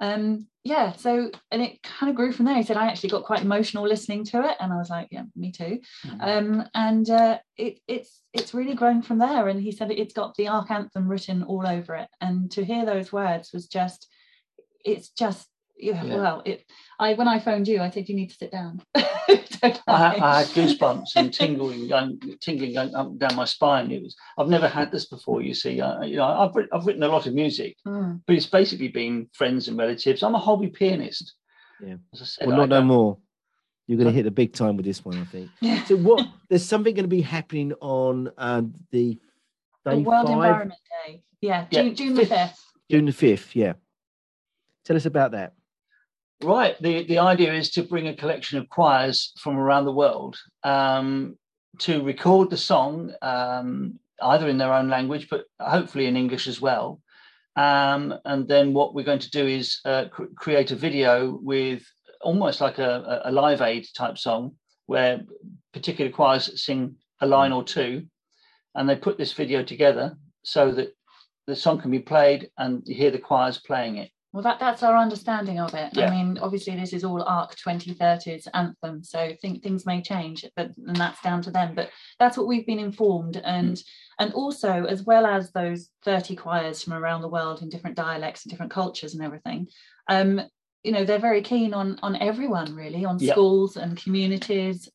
um 0.00 0.46
yeah 0.64 0.92
so 0.92 1.30
and 1.50 1.62
it 1.62 1.82
kind 1.82 2.10
of 2.10 2.16
grew 2.16 2.32
from 2.32 2.44
there 2.44 2.54
he 2.54 2.62
said 2.62 2.76
i 2.76 2.86
actually 2.86 3.08
got 3.08 3.24
quite 3.24 3.42
emotional 3.42 3.86
listening 3.86 4.24
to 4.24 4.40
it 4.48 4.56
and 4.60 4.72
i 4.72 4.76
was 4.76 4.90
like 4.90 5.08
yeah 5.10 5.24
me 5.34 5.50
too 5.50 5.80
Mhm. 6.06 6.20
um 6.20 6.68
and 6.74 7.08
uh 7.10 7.38
it 7.56 7.80
it's 7.88 8.20
it's 8.32 8.54
really 8.54 8.74
grown 8.74 9.02
from 9.02 9.18
there 9.18 9.48
and 9.48 9.60
he 9.60 9.72
said 9.72 9.90
it's 9.90 10.14
got 10.14 10.34
the 10.36 10.48
arc 10.48 10.70
anthem 10.70 11.08
written 11.08 11.42
all 11.42 11.66
over 11.66 11.94
it 11.96 12.08
and 12.20 12.50
to 12.52 12.64
hear 12.64 12.84
those 12.84 13.12
words 13.12 13.52
was 13.52 13.66
just 13.66 14.08
it's 14.84 15.08
just 15.10 15.48
yeah, 15.78 16.02
Yeah. 16.04 16.16
well 16.16 16.42
it 16.44 16.64
i 16.98 17.14
when 17.14 17.28
i 17.28 17.38
phoned 17.38 17.68
you 17.68 17.80
i 17.80 17.90
said 17.90 18.08
you 18.08 18.14
need 18.16 18.30
to 18.30 18.34
sit 18.36 18.52
down 18.52 18.82
I. 19.62 19.80
I 19.88 20.38
had 20.42 20.46
goosebumps 20.48 21.16
and 21.16 21.32
tingling, 21.34 21.88
going, 21.88 22.20
tingling 22.40 22.74
going 22.74 22.94
up 22.94 23.18
down 23.18 23.34
my 23.34 23.44
spine. 23.44 23.90
It 23.90 24.02
was. 24.02 24.14
I've 24.38 24.48
never 24.48 24.68
had 24.68 24.92
this 24.92 25.06
before. 25.06 25.42
You 25.42 25.52
see, 25.52 25.80
uh, 25.80 26.02
you 26.02 26.16
know, 26.16 26.24
I've 26.26 26.52
I've 26.72 26.86
written 26.86 27.02
a 27.02 27.08
lot 27.08 27.26
of 27.26 27.34
music, 27.34 27.76
Mm. 27.86 28.20
but 28.26 28.36
it's 28.36 28.46
basically 28.46 28.86
been 28.88 29.28
friends 29.32 29.66
and 29.66 29.76
relatives. 29.76 30.22
I'm 30.22 30.36
a 30.36 30.38
hobby 30.38 30.68
pianist. 30.68 31.34
Yeah. 31.84 31.96
As 32.14 32.22
I 32.22 32.24
said, 32.24 32.46
Well, 32.46 32.56
I 32.56 32.58
not 32.60 32.68
no 32.68 32.82
more. 32.82 33.18
You're 33.88 33.98
going 33.98 34.06
to 34.08 34.14
hit 34.14 34.22
the 34.24 34.30
big 34.30 34.52
time 34.52 34.76
with 34.76 34.86
this 34.86 35.04
one, 35.04 35.18
I 35.18 35.24
think. 35.24 35.50
yeah 35.60 35.82
So 35.86 35.96
what? 35.96 36.24
There's 36.48 36.64
something 36.64 36.94
going 36.94 37.04
to 37.04 37.08
be 37.08 37.22
happening 37.22 37.72
on 37.80 38.30
um, 38.38 38.74
the 38.92 39.18
the 39.84 39.96
world 39.98 40.26
five, 40.28 40.36
environment 40.36 40.80
day 41.06 41.22
yeah 41.40 41.66
Yeah, 41.70 41.82
june, 41.82 41.94
june 41.96 42.14
the 42.14 42.26
fifth. 42.26 42.30
5th 42.38 42.58
June 42.90 43.06
the 43.06 43.12
fifth. 43.12 43.56
Yeah. 43.56 43.72
Tell 44.84 44.94
us 44.96 45.06
about 45.06 45.32
that. 45.32 45.54
Right. 46.42 46.80
The 46.80 47.02
the 47.02 47.18
idea 47.18 47.52
is 47.52 47.70
to 47.70 47.82
bring 47.82 48.06
a 48.06 48.14
collection 48.14 48.58
of 48.58 48.68
choirs 48.68 49.32
from 49.40 49.58
around 49.58 49.86
the 49.86 49.92
world 49.92 50.36
um, 50.62 51.36
to 51.80 52.02
record 52.04 52.50
the 52.50 52.56
song 52.56 53.12
um, 53.22 53.98
either 54.22 54.48
in 54.48 54.58
their 54.58 54.72
own 54.72 54.88
language, 54.88 55.28
but 55.28 55.46
hopefully 55.60 56.06
in 56.06 56.16
English 56.16 56.46
as 56.46 56.60
well. 56.60 57.00
Um, 57.56 58.14
and 58.24 58.46
then 58.46 58.72
what 58.72 58.94
we're 58.94 59.04
going 59.04 59.18
to 59.18 59.30
do 59.30 59.46
is 59.46 59.80
uh, 59.84 60.04
cr- 60.12 60.34
create 60.36 60.70
a 60.70 60.76
video 60.76 61.40
with 61.42 61.82
almost 62.20 62.60
like 62.60 62.78
a, 62.78 63.22
a 63.24 63.30
a 63.30 63.32
live 63.32 63.60
aid 63.60 63.86
type 63.96 64.16
song 64.16 64.52
where 64.86 65.22
particular 65.72 66.10
choirs 66.10 66.64
sing 66.64 66.94
a 67.20 67.26
line 67.26 67.52
or 67.52 67.64
two, 67.64 68.06
and 68.76 68.88
they 68.88 68.94
put 68.94 69.18
this 69.18 69.32
video 69.32 69.64
together 69.64 70.16
so 70.44 70.70
that 70.70 70.94
the 71.48 71.56
song 71.56 71.80
can 71.80 71.90
be 71.90 71.98
played 71.98 72.48
and 72.58 72.82
you 72.86 72.94
hear 72.94 73.10
the 73.10 73.18
choirs 73.18 73.58
playing 73.58 73.96
it. 73.96 74.10
Well, 74.32 74.42
that, 74.42 74.60
that's 74.60 74.82
our 74.82 74.96
understanding 74.96 75.58
of 75.58 75.72
it. 75.74 75.90
Yeah. 75.94 76.06
I 76.06 76.10
mean, 76.10 76.38
obviously, 76.38 76.76
this 76.76 76.92
is 76.92 77.02
all 77.02 77.22
ARC 77.22 77.56
2030's 77.56 78.46
anthem, 78.52 79.02
so 79.02 79.32
think 79.40 79.62
things 79.62 79.86
may 79.86 80.02
change, 80.02 80.44
but 80.54 80.70
and 80.86 80.96
that's 80.96 81.22
down 81.22 81.40
to 81.42 81.50
them. 81.50 81.74
But 81.74 81.90
that's 82.18 82.36
what 82.36 82.46
we've 82.46 82.66
been 82.66 82.78
informed, 82.78 83.40
and 83.42 83.82
and 84.18 84.32
also 84.34 84.84
as 84.84 85.02
well 85.02 85.24
as 85.24 85.50
those 85.52 85.88
30 86.04 86.36
choirs 86.36 86.82
from 86.82 86.92
around 86.92 87.22
the 87.22 87.28
world 87.28 87.62
in 87.62 87.70
different 87.70 87.96
dialects 87.96 88.44
and 88.44 88.50
different 88.50 88.72
cultures 88.72 89.14
and 89.14 89.22
everything. 89.24 89.68
Um, 90.08 90.42
you 90.82 90.92
know, 90.92 91.04
they're 91.04 91.18
very 91.18 91.42
keen 91.42 91.72
on 91.72 91.98
on 92.02 92.16
everyone 92.16 92.74
really, 92.74 93.06
on 93.06 93.18
Yeah. 93.18 93.32
schools 93.32 93.76
and 93.78 93.96
communities, 93.96 94.90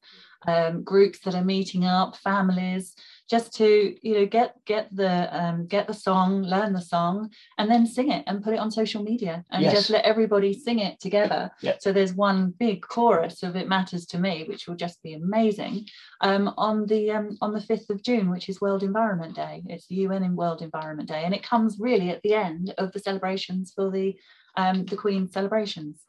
um, 0.47 0.83
groups 0.83 1.19
that 1.21 1.33
are 1.33 1.43
meeting 1.43 1.85
up, 1.85 2.17
families, 2.17 2.93
just 3.29 3.53
to 3.55 3.95
you 4.01 4.13
know 4.15 4.25
get 4.25 4.55
get 4.65 4.93
the 4.95 5.13
um, 5.35 5.65
get 5.67 5.87
the 5.87 5.93
song, 5.93 6.43
learn 6.43 6.73
the 6.73 6.81
song, 6.81 7.29
and 7.57 7.69
then 7.71 7.85
sing 7.85 8.11
it 8.11 8.23
and 8.27 8.43
put 8.43 8.53
it 8.53 8.59
on 8.59 8.69
social 8.69 9.01
media 9.03 9.43
and 9.51 9.63
Yes. 9.63 9.73
just 9.73 9.89
let 9.89 10.03
everybody 10.05 10.53
sing 10.53 10.79
it 10.79 10.99
together. 10.99 11.49
So 11.79 11.91
there's 11.93 12.13
one 12.13 12.53
big 12.59 12.81
chorus 12.81 13.41
of 13.43 13.55
"It 13.55 13.67
Matters 13.67 14.05
to 14.07 14.19
Me," 14.19 14.43
which 14.47 14.67
will 14.67 14.75
just 14.75 15.01
be 15.01 15.13
amazing. 15.13 15.87
Um, 16.21 16.53
on 16.57 16.85
the 16.85 17.11
um, 17.11 17.37
on 17.41 17.53
the 17.53 17.61
fifth 17.61 17.89
of 17.89 18.03
June, 18.03 18.29
which 18.29 18.49
is 18.49 18.59
World 18.61 18.83
Environment 18.83 19.35
Day. 19.35 19.63
It's 19.67 19.87
the 19.87 19.95
UN 19.95 20.23
in 20.23 20.35
World 20.35 20.61
Environment 20.61 21.07
Day, 21.07 21.23
and 21.23 21.33
it 21.33 21.43
comes 21.43 21.77
really 21.79 22.09
at 22.09 22.21
the 22.23 22.33
end 22.33 22.73
of 22.77 22.91
the 22.91 22.99
celebrations 22.99 23.71
for 23.73 23.89
the 23.89 24.15
um, 24.57 24.85
the 24.85 24.97
Queen 24.97 25.29
celebrations. 25.29 26.01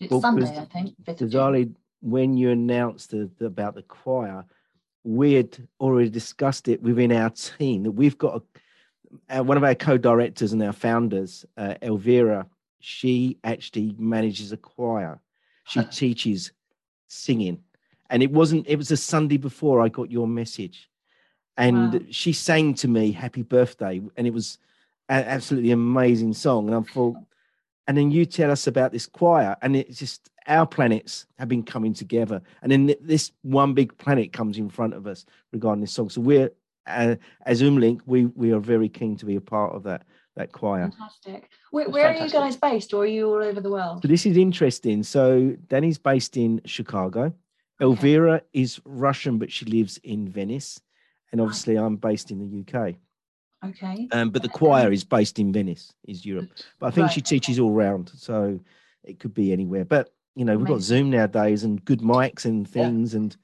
It's 0.00 0.10
Well, 0.10 0.20
Sunday, 0.20 0.56
I 0.58 0.64
think. 0.64 0.96
5th 1.04 1.20
of 1.20 1.30
June. 1.30 1.30
Bizarrely, 1.30 1.74
when 2.00 2.36
you 2.36 2.50
announced 2.50 3.10
the, 3.10 3.30
the- 3.38 3.46
about 3.46 3.74
the 3.76 3.82
choir, 3.82 4.44
we 5.04 5.34
had 5.34 5.68
already 5.80 6.08
discussed 6.08 6.68
it 6.68 6.82
within 6.82 7.12
our 7.12 7.30
team 7.30 7.82
that 7.82 7.92
we've 7.92 8.18
got 8.18 8.42
a, 9.28 9.42
one 9.42 9.56
of 9.56 9.64
our 9.64 9.74
co-directors 9.74 10.52
and 10.52 10.62
our 10.62 10.72
founders, 10.72 11.44
uh, 11.56 11.74
Elvira. 11.82 12.46
She 12.80 13.38
actually 13.44 13.94
manages 13.98 14.52
a 14.52 14.56
choir. 14.56 15.20
She 15.64 15.84
teaches 15.84 16.52
singing, 17.08 17.62
and 18.10 18.22
it 18.22 18.32
wasn't. 18.32 18.66
It 18.66 18.76
was 18.76 18.90
a 18.90 18.96
Sunday 18.96 19.36
before 19.36 19.80
I 19.80 19.88
got 19.88 20.10
your 20.10 20.26
message, 20.26 20.90
and 21.56 21.94
Wow. 21.94 22.00
she 22.10 22.32
sang 22.32 22.74
to 22.74 22.88
me 22.88 23.12
"Happy 23.12 23.42
Birthday," 23.42 24.02
and 24.16 24.26
it 24.26 24.32
was 24.32 24.58
an 25.08 25.24
absolutely 25.24 25.70
amazing 25.70 26.32
song. 26.32 26.66
And 26.68 26.76
I 26.76 26.80
thought, 26.80 27.16
and 27.86 27.96
then 27.96 28.10
you 28.10 28.26
tell 28.26 28.50
us 28.50 28.66
about 28.66 28.92
this 28.92 29.06
choir 29.06 29.56
and 29.62 29.76
it's 29.76 29.98
just 29.98 30.30
our 30.46 30.66
planets 30.66 31.26
have 31.38 31.48
been 31.48 31.62
coming 31.62 31.94
together. 31.94 32.42
And 32.62 32.72
then 32.72 32.94
this 33.00 33.32
one 33.42 33.74
big 33.74 33.96
planet 33.98 34.32
comes 34.32 34.58
in 34.58 34.68
front 34.68 34.94
of 34.94 35.06
us 35.06 35.24
regarding 35.52 35.80
this 35.80 35.92
song. 35.92 36.10
So 36.10 36.20
we're 36.20 36.50
uh, 36.86 37.14
as 37.46 37.62
umlink 37.62 38.00
we 38.06 38.26
we 38.26 38.52
are 38.52 38.58
very 38.58 38.88
keen 38.88 39.16
to 39.16 39.24
be 39.26 39.36
a 39.36 39.40
part 39.40 39.74
of 39.74 39.82
that 39.84 40.04
that 40.34 40.50
choir. 40.52 40.90
Fantastic. 40.90 41.48
Where, 41.70 41.88
where 41.88 42.08
are 42.08 42.24
you 42.24 42.30
guys 42.30 42.56
based, 42.56 42.92
or 42.94 43.02
are 43.04 43.06
you 43.06 43.28
all 43.28 43.42
over 43.42 43.60
the 43.60 43.70
world? 43.70 44.02
so 44.02 44.08
this 44.08 44.26
is 44.26 44.36
interesting. 44.36 45.02
So 45.02 45.56
danny's 45.68 45.98
based 45.98 46.36
in 46.36 46.60
chicago. 46.64 47.32
Elvira 47.80 48.42
is 48.52 48.80
russian 48.84 49.38
but 49.38 49.50
she 49.52 49.64
lives 49.66 49.98
in 50.04 50.28
venice. 50.28 50.80
And 51.32 51.40
obviously 51.40 51.76
i'm 51.76 51.96
based 51.96 52.30
in 52.30 52.38
the 52.38 52.60
uk 52.60 52.94
Okay. 53.64 54.08
um, 54.12 54.30
but 54.30 54.42
the 54.42 54.48
choir 54.48 54.90
is 54.92 55.04
based 55.04 55.38
in 55.38 55.52
venice 55.52 55.92
is 56.06 56.26
europe. 56.26 56.50
But 56.78 56.86
i 56.88 56.90
think 56.90 57.06
Right, 57.06 57.14
she 57.14 57.20
okay. 57.20 57.28
teaches 57.38 57.58
all 57.58 57.70
round 57.72 58.10
so 58.14 58.58
it 59.04 59.18
could 59.20 59.34
be 59.34 59.52
anywhere. 59.52 59.84
But 59.84 60.12
you 60.34 60.44
know 60.44 60.56
we've 60.56 60.66
got 60.66 60.80
zoom 60.80 61.10
nowadays 61.10 61.64
and 61.64 61.84
good 61.84 62.00
mics 62.00 62.44
and 62.44 62.66
Yeah. 62.68 62.84
things 62.84 63.14
and 63.14 63.36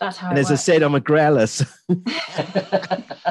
That's 0.00 0.16
how. 0.18 0.30
and 0.30 0.38
as 0.38 0.50
I 0.50 0.56
said, 0.56 0.82
I'm 0.82 0.94
a 0.94 1.00
growler, 1.00 1.46
so 1.46 1.64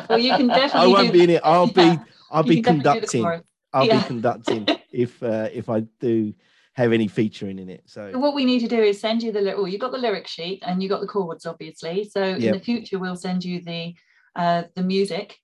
Well, 0.09 0.19
you 0.19 0.35
can 0.35 0.47
definitely. 0.47 0.79
I 0.79 0.87
won't 0.87 1.13
be 1.13 1.23
in 1.23 1.29
it. 1.31 1.41
I'll 1.43 1.67
be 1.67 1.81
Yeah. 1.81 1.97
I'll 2.31 2.43
you 2.43 2.49
be 2.49 2.55
do 2.55 2.61
the 2.61 2.67
conducting. 2.71 3.41
I'll 3.73 3.85
Yeah. 3.85 3.99
be 3.99 4.05
conducting 4.05 4.67
if 4.91 5.21
uh, 5.21 5.49
if 5.53 5.69
I 5.69 5.81
do 5.99 6.33
have 6.73 6.91
any 6.91 7.07
featuring 7.07 7.59
in 7.59 7.69
it. 7.69 7.83
So 7.85 8.11
So 8.11 8.19
what 8.19 8.35
we 8.35 8.45
need 8.45 8.59
to 8.59 8.67
do 8.67 8.81
is 8.81 8.99
send 8.99 9.23
you 9.23 9.31
the 9.31 9.41
little. 9.41 9.67
You 9.67 9.77
got 9.77 9.91
the 9.91 9.97
lyric 9.97 10.27
sheet 10.27 10.63
and 10.65 10.81
you 10.81 10.89
got 10.89 11.01
the 11.01 11.07
chords, 11.07 11.45
obviously. 11.45 12.03
So 12.05 12.21
in 12.23 12.51
the 12.51 12.59
future, 12.59 12.99
we'll 12.99 13.15
send 13.15 13.43
you 13.43 13.61
the 13.61 13.93
uh, 14.35 14.63
the 14.75 14.83
music, 14.83 15.37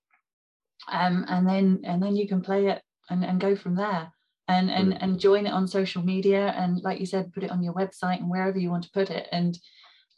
um, 0.87 1.25
and 1.27 1.47
then 1.47 1.81
and 1.83 2.01
then 2.01 2.15
you 2.15 2.27
can 2.27 2.41
play 2.41 2.67
it 2.67 2.81
and, 3.09 3.23
and 3.23 3.39
go 3.39 3.55
from 3.55 3.75
there. 3.75 4.11
And 4.51 4.69
and 4.69 4.89
Brilliant. 4.89 5.03
and 5.03 5.19
join 5.19 5.45
it 5.47 5.53
on 5.53 5.67
social 5.67 6.03
media 6.03 6.43
and 6.57 6.81
like 6.87 6.99
you 6.99 7.05
said, 7.05 7.33
put 7.33 7.43
it 7.43 7.51
on 7.51 7.63
your 7.63 7.73
website 7.73 8.19
and 8.21 8.29
wherever 8.29 8.59
you 8.59 8.69
want 8.71 8.83
to 8.85 8.91
put 8.99 9.09
it. 9.09 9.27
And 9.31 9.57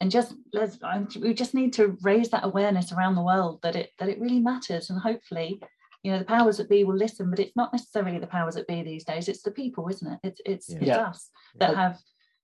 and 0.00 0.10
just 0.10 0.34
let's 0.52 0.76
we 1.16 1.32
just 1.34 1.54
need 1.54 1.72
to 1.74 1.96
raise 2.02 2.28
that 2.30 2.44
awareness 2.44 2.92
around 2.92 3.14
the 3.14 3.22
world 3.32 3.60
that 3.62 3.76
it 3.76 3.90
that 3.98 4.08
it 4.08 4.20
really 4.20 4.40
matters. 4.40 4.90
And 4.90 5.00
hopefully, 5.00 5.60
you 6.02 6.10
know, 6.12 6.18
the 6.18 6.24
powers 6.36 6.56
that 6.56 6.68
be 6.68 6.84
will 6.84 6.96
listen. 6.96 7.30
But 7.30 7.38
it's 7.38 7.56
not 7.56 7.72
necessarily 7.72 8.18
the 8.18 8.26
powers 8.36 8.54
that 8.56 8.66
be 8.66 8.82
these 8.82 9.04
days. 9.04 9.28
It's 9.28 9.42
the 9.42 9.50
people, 9.62 9.88
isn't 9.88 10.12
it? 10.12 10.18
It's 10.28 10.40
it's 10.52 10.68
Yeah. 10.70 10.78
it's 10.78 10.86
Yeah. 10.88 11.08
us 11.10 11.30
that 11.60 11.70
Yeah. 11.70 11.76
have 11.82 12.00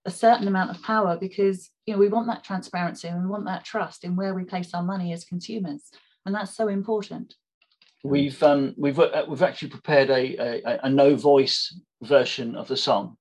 a 0.07 0.11
certain 0.11 0.48
amount 0.48 0.70
of 0.70 0.83
power 0.83 1.18
because 1.26 1.59
you 1.87 1.92
know 1.92 2.00
we 2.00 2.09
want 2.09 2.26
that 2.29 2.44
transparency 2.44 3.09
and 3.09 3.20
we 3.22 3.29
want 3.35 3.44
that 3.46 3.64
trust 3.64 4.05
in 4.05 4.16
where 4.16 4.35
we 4.35 4.44
place 4.44 4.72
our 4.74 4.83
money 4.83 5.12
as 5.12 5.24
consumers 5.33 5.83
and 6.24 6.35
that's 6.35 6.55
so 6.57 6.68
important 6.68 7.35
We've 8.02 8.42
um, 8.42 8.74
we've 8.78 8.98
uh, 8.98 9.24
we've 9.28 9.42
actually 9.42 9.68
prepared 9.70 10.10
a, 10.10 10.36
a 10.64 10.80
a 10.84 10.90
no 10.90 11.16
voice 11.16 11.78
version 12.02 12.56
of 12.56 12.66
the 12.68 12.76
song 12.76 13.16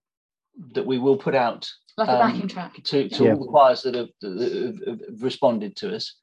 that 0.73 0.85
we 0.85 0.97
will 0.97 1.17
put 1.17 1.35
out 1.35 1.69
like 1.97 2.07
a 2.07 2.13
Um, 2.13 2.31
backing 2.31 2.47
track 2.47 2.75
to, 2.83 3.09
to 3.09 3.23
Yeah. 3.23 3.33
all 3.33 3.39
the 3.39 3.51
choirs 3.51 3.81
that 3.83 3.95
have, 3.95 4.07
that 4.21 4.79
have- 4.87 5.21
responded 5.21 5.75
to 5.77 5.95
us. 5.95 6.15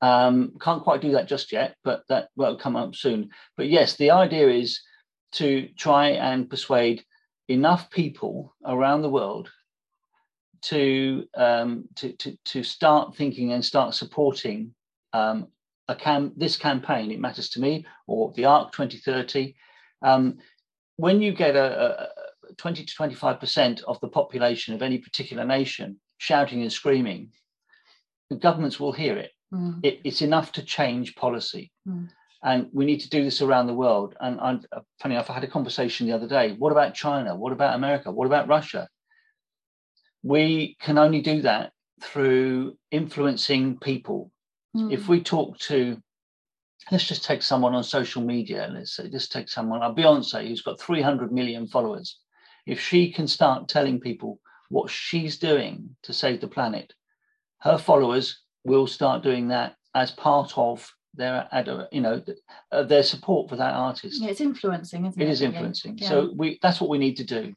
Um, 0.00 0.54
can't 0.60 0.82
quite 0.82 1.00
do 1.02 1.12
that 1.12 1.28
just 1.28 1.52
yet, 1.52 1.76
but 1.84 2.02
that 2.08 2.28
will 2.34 2.56
come 2.56 2.76
up 2.76 2.94
soon. 2.96 3.28
But 3.56 3.68
yes, 3.68 3.96
the 3.96 4.10
idea 4.10 4.48
is 4.48 4.80
to 5.32 5.68
try 5.76 6.08
and 6.10 6.48
persuade 6.50 7.04
enough 7.48 7.90
people 7.90 8.54
around 8.64 9.02
the 9.02 9.10
world 9.10 9.50
to 10.62 11.26
um, 11.34 11.84
to, 11.96 12.12
to 12.12 12.36
to 12.44 12.62
start 12.62 13.16
thinking 13.16 13.52
and 13.52 13.64
start 13.64 13.94
supporting 13.94 14.74
um, 15.12 15.48
cam 15.98 16.32
this 16.36 16.56
campaign. 16.56 17.10
It 17.10 17.20
matters 17.20 17.48
to 17.50 17.60
me, 17.60 17.86
or 18.06 18.32
the 18.34 18.44
ARC 18.44 18.72
2030. 18.72 19.54
Um, 20.02 20.38
when 20.96 21.20
you 21.20 21.32
get 21.32 21.56
a, 21.56 22.08
a 22.50 22.54
20 22.56 22.84
to 22.84 22.94
25 22.94 23.40
percent 23.40 23.82
of 23.86 24.00
the 24.00 24.08
population 24.08 24.74
of 24.74 24.82
any 24.82 24.98
particular 24.98 25.44
nation 25.44 25.98
shouting 26.18 26.62
and 26.62 26.72
screaming, 26.72 27.30
the 28.30 28.36
governments 28.36 28.78
will 28.78 28.92
hear 28.92 29.16
it. 29.16 29.32
Mm, 29.52 29.80
it 29.82 30.00
it's 30.04 30.22
enough 30.22 30.52
to 30.52 30.62
change 30.62 31.14
policy. 31.16 31.72
Mm. 31.88 32.08
And 32.44 32.68
we 32.72 32.84
need 32.84 33.00
to 33.00 33.08
do 33.08 33.22
this 33.22 33.40
around 33.40 33.68
the 33.68 33.74
world. 33.74 34.16
And 34.20 34.40
I'm 34.40 34.64
uh, 34.72 34.80
funny 35.00 35.14
enough, 35.14 35.30
I 35.30 35.34
had 35.34 35.44
a 35.44 35.48
conversation 35.48 36.06
the 36.06 36.14
other 36.14 36.26
day. 36.26 36.56
What 36.58 36.72
about 36.72 36.94
China? 36.94 37.36
What 37.36 37.52
about 37.52 37.76
America? 37.76 38.10
What 38.10 38.26
about 38.26 38.48
Russia? 38.48 38.88
We 40.24 40.76
can 40.80 40.98
only 40.98 41.20
do 41.20 41.42
that 41.42 41.72
through 42.00 42.76
influencing 42.90 43.78
people. 43.78 44.31
Mm, 44.76 44.92
If 44.92 45.08
we 45.08 45.22
talk 45.22 45.58
to, 45.60 45.96
let's 46.90 47.04
just 47.04 47.24
take 47.24 47.42
someone 47.42 47.74
on 47.74 47.84
social 47.84 48.22
media. 48.22 48.70
Let's 48.72 48.96
say, 48.96 49.08
just 49.08 49.32
take 49.32 49.48
someone 49.48 49.80
like 49.80 49.96
Beyonce, 49.96 50.46
who's 50.46 50.62
got 50.62 50.80
300 50.80 51.32
million 51.32 51.66
followers. 51.66 52.18
If 52.66 52.80
she 52.80 53.12
can 53.12 53.26
start 53.26 53.68
telling 53.68 54.00
people 54.00 54.40
what 54.68 54.90
she's 54.90 55.38
doing 55.38 55.96
to 56.02 56.12
save 56.12 56.40
the 56.40 56.48
planet, 56.48 56.92
her 57.60 57.78
followers 57.78 58.40
will 58.64 58.86
start 58.86 59.22
doing 59.22 59.48
that 59.48 59.76
as 59.94 60.10
part 60.10 60.56
of 60.56 60.90
their 61.14 61.46
ad- 61.52 61.88
you 61.92 62.00
know 62.00 62.22
uh, 62.70 62.82
their 62.84 63.02
support 63.02 63.48
for 63.50 63.56
that 63.56 63.74
artist 63.74 64.22
yeah, 64.22 64.30
it's 64.30 64.40
influencing 64.40 65.04
isn't 65.04 65.20
it 65.20 65.28
it 65.28 65.30
is 65.30 65.42
influencing 65.42 65.98
Yeah. 65.98 66.08
so 66.08 66.32
we 66.34 66.58
that's 66.62 66.80
what 66.80 66.88
we 66.88 66.96
need 66.96 67.18
to 67.18 67.24
do 67.24 67.52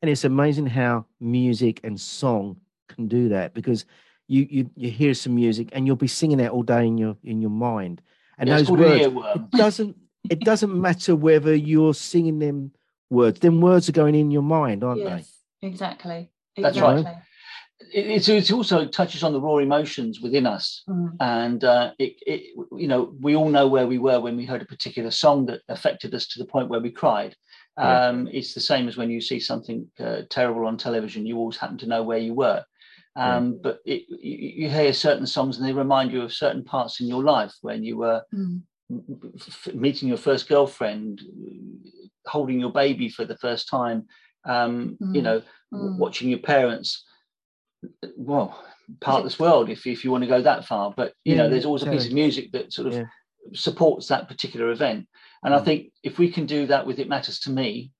and 0.00 0.10
it's 0.10 0.24
amazing 0.24 0.66
how 0.66 1.04
music 1.20 1.80
and 1.84 2.00
song 2.00 2.56
can 2.88 3.06
do 3.06 3.28
that 3.28 3.52
because 3.52 3.84
you 4.26 4.46
you 4.50 4.70
you 4.74 4.90
hear 4.90 5.14
some 5.14 5.34
music 5.34 5.68
and 5.72 5.86
you'll 5.86 5.96
be 5.96 6.06
singing 6.06 6.40
it 6.40 6.50
all 6.50 6.62
day 6.62 6.86
in 6.86 6.98
your 6.98 7.16
in 7.24 7.40
your 7.40 7.50
mind. 7.50 8.00
And 8.38 8.48
Yeah, 8.48 8.58
those 8.58 8.70
words 8.70 9.06
it 9.06 9.50
doesn't 9.52 9.96
it 10.30 10.40
doesn't 10.40 10.80
matter 10.80 11.14
whether 11.14 11.54
you're 11.54 11.94
singing 11.94 12.38
them 12.38 12.72
words 13.10 13.40
them 13.40 13.60
words 13.60 13.88
are 13.88 13.92
going 13.92 14.14
in 14.14 14.30
your 14.30 14.42
mind 14.42 14.82
aren't 14.82 15.04
they? 15.04 15.10
yes 15.10 15.38
exactly 15.62 16.30
That's 16.56 16.78
right. 16.78 17.06
It, 17.92 18.06
it's, 18.06 18.28
it 18.28 18.52
also 18.52 18.86
touches 18.86 19.22
on 19.22 19.32
the 19.32 19.40
raw 19.40 19.58
emotions 19.58 20.20
within 20.20 20.46
us. 20.46 20.84
Mm, 20.88 21.16
and 21.20 21.64
uh, 21.64 21.90
it, 21.98 22.14
it 22.26 22.42
you 22.72 22.88
know 22.88 23.14
we 23.20 23.36
all 23.36 23.48
know 23.48 23.68
where 23.68 23.86
we 23.86 23.98
were 23.98 24.20
when 24.20 24.36
we 24.36 24.46
heard 24.46 24.62
a 24.62 24.66
particular 24.66 25.10
song 25.10 25.46
that 25.46 25.60
affected 25.68 26.14
us 26.14 26.26
to 26.28 26.38
the 26.38 26.46
point 26.46 26.68
where 26.68 26.80
we 26.80 26.90
cried. 26.90 27.36
Yeah. 27.76 28.06
um, 28.06 28.28
it's 28.32 28.54
the 28.54 28.60
same 28.60 28.86
as 28.86 28.96
when 28.96 29.10
you 29.10 29.20
see 29.20 29.40
something 29.40 29.90
uh, 29.98 30.22
terrible 30.30 30.66
on 30.66 30.76
television 30.76 31.26
you 31.26 31.36
always 31.36 31.56
happen 31.56 31.76
to 31.78 31.88
know 31.88 32.04
where 32.04 32.18
you 32.18 32.32
were 32.32 32.64
um, 33.16 33.58
but 33.62 33.80
it, 33.84 34.04
you, 34.08 34.64
you 34.64 34.70
hear 34.70 34.92
certain 34.92 35.26
songs 35.26 35.58
and 35.58 35.66
they 35.66 35.72
remind 35.72 36.12
you 36.12 36.22
of 36.22 36.32
certain 36.32 36.64
parts 36.64 37.00
in 37.00 37.06
your 37.06 37.22
life 37.22 37.54
when 37.62 37.84
you 37.84 37.96
were 37.96 38.22
mm, 38.34 38.60
meeting 39.72 40.08
your 40.08 40.18
first 40.18 40.48
girlfriend, 40.48 41.20
holding 42.26 42.58
your 42.60 42.72
baby 42.72 43.08
for 43.08 43.24
the 43.24 43.36
first 43.38 43.68
time, 43.68 44.06
um, 44.44 44.98
you 45.12 45.22
Mm, 45.22 45.24
know, 45.24 45.42
mm. 45.72 45.96
watching 45.96 46.28
your 46.28 46.40
parents, 46.40 47.04
well, 48.16 48.62
part 49.00 49.18
of 49.18 49.24
this 49.24 49.38
world, 49.38 49.70
if, 49.70 49.86
if 49.86 50.04
you 50.04 50.10
want 50.10 50.22
to 50.24 50.28
go 50.28 50.42
that 50.42 50.64
far. 50.64 50.92
But, 50.96 51.14
you 51.24 51.36
know, 51.36 51.48
there's 51.48 51.64
always 51.64 51.82
a 51.82 51.86
piece 51.86 52.06
of 52.06 52.12
music 52.12 52.52
that 52.52 52.72
sort 52.72 52.88
of 52.88 52.94
Yeah. 52.94 53.04
supports 53.54 54.08
that 54.08 54.28
particular 54.28 54.70
event. 54.70 55.06
And 55.42 55.54
I 55.54 55.60
Mm. 55.60 55.64
think 55.64 55.92
if 56.02 56.18
we 56.18 56.30
can 56.30 56.46
do 56.46 56.66
that 56.66 56.86
with 56.86 56.98
It 56.98 57.08
Matters 57.08 57.40
to 57.40 57.50
Me, 57.50 57.92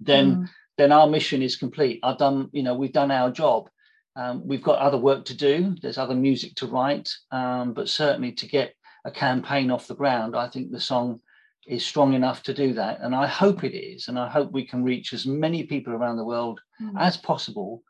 then 0.00 0.36
mm, 0.36 0.48
then 0.78 0.92
our 0.92 1.06
mission 1.06 1.42
is 1.42 1.56
complete. 1.56 2.00
I've 2.02 2.18
done, 2.18 2.50
you 2.52 2.62
know, 2.62 2.74
we've 2.74 2.92
done 2.92 3.10
our 3.10 3.30
job. 3.30 3.70
Um, 4.16 4.46
we've 4.46 4.62
got 4.62 4.78
other 4.78 4.96
work 4.96 5.24
to 5.26 5.36
do. 5.36 5.76
There's 5.82 5.98
other 5.98 6.14
music 6.14 6.54
to 6.56 6.66
write, 6.66 7.10
um, 7.30 7.74
but 7.74 7.88
certainly 7.88 8.32
to 8.32 8.46
get 8.46 8.74
a 9.04 9.10
campaign 9.10 9.70
off 9.70 9.86
the 9.86 9.94
ground, 9.94 10.34
I 10.34 10.48
think 10.48 10.70
the 10.70 10.80
song 10.80 11.20
is 11.66 11.84
strong 11.84 12.14
enough 12.14 12.42
to 12.44 12.54
do 12.54 12.72
that. 12.74 13.00
And 13.00 13.14
I 13.14 13.26
hope 13.26 13.62
it 13.62 13.76
is. 13.76 14.08
And 14.08 14.18
I 14.18 14.28
hope 14.28 14.52
we 14.52 14.66
can 14.66 14.84
reach 14.84 15.12
as 15.12 15.26
many 15.26 15.64
people 15.64 15.92
around 15.92 16.16
the 16.16 16.24
world 16.24 16.60
mm. 16.80 16.92
as 16.98 17.16
possible 17.16 17.82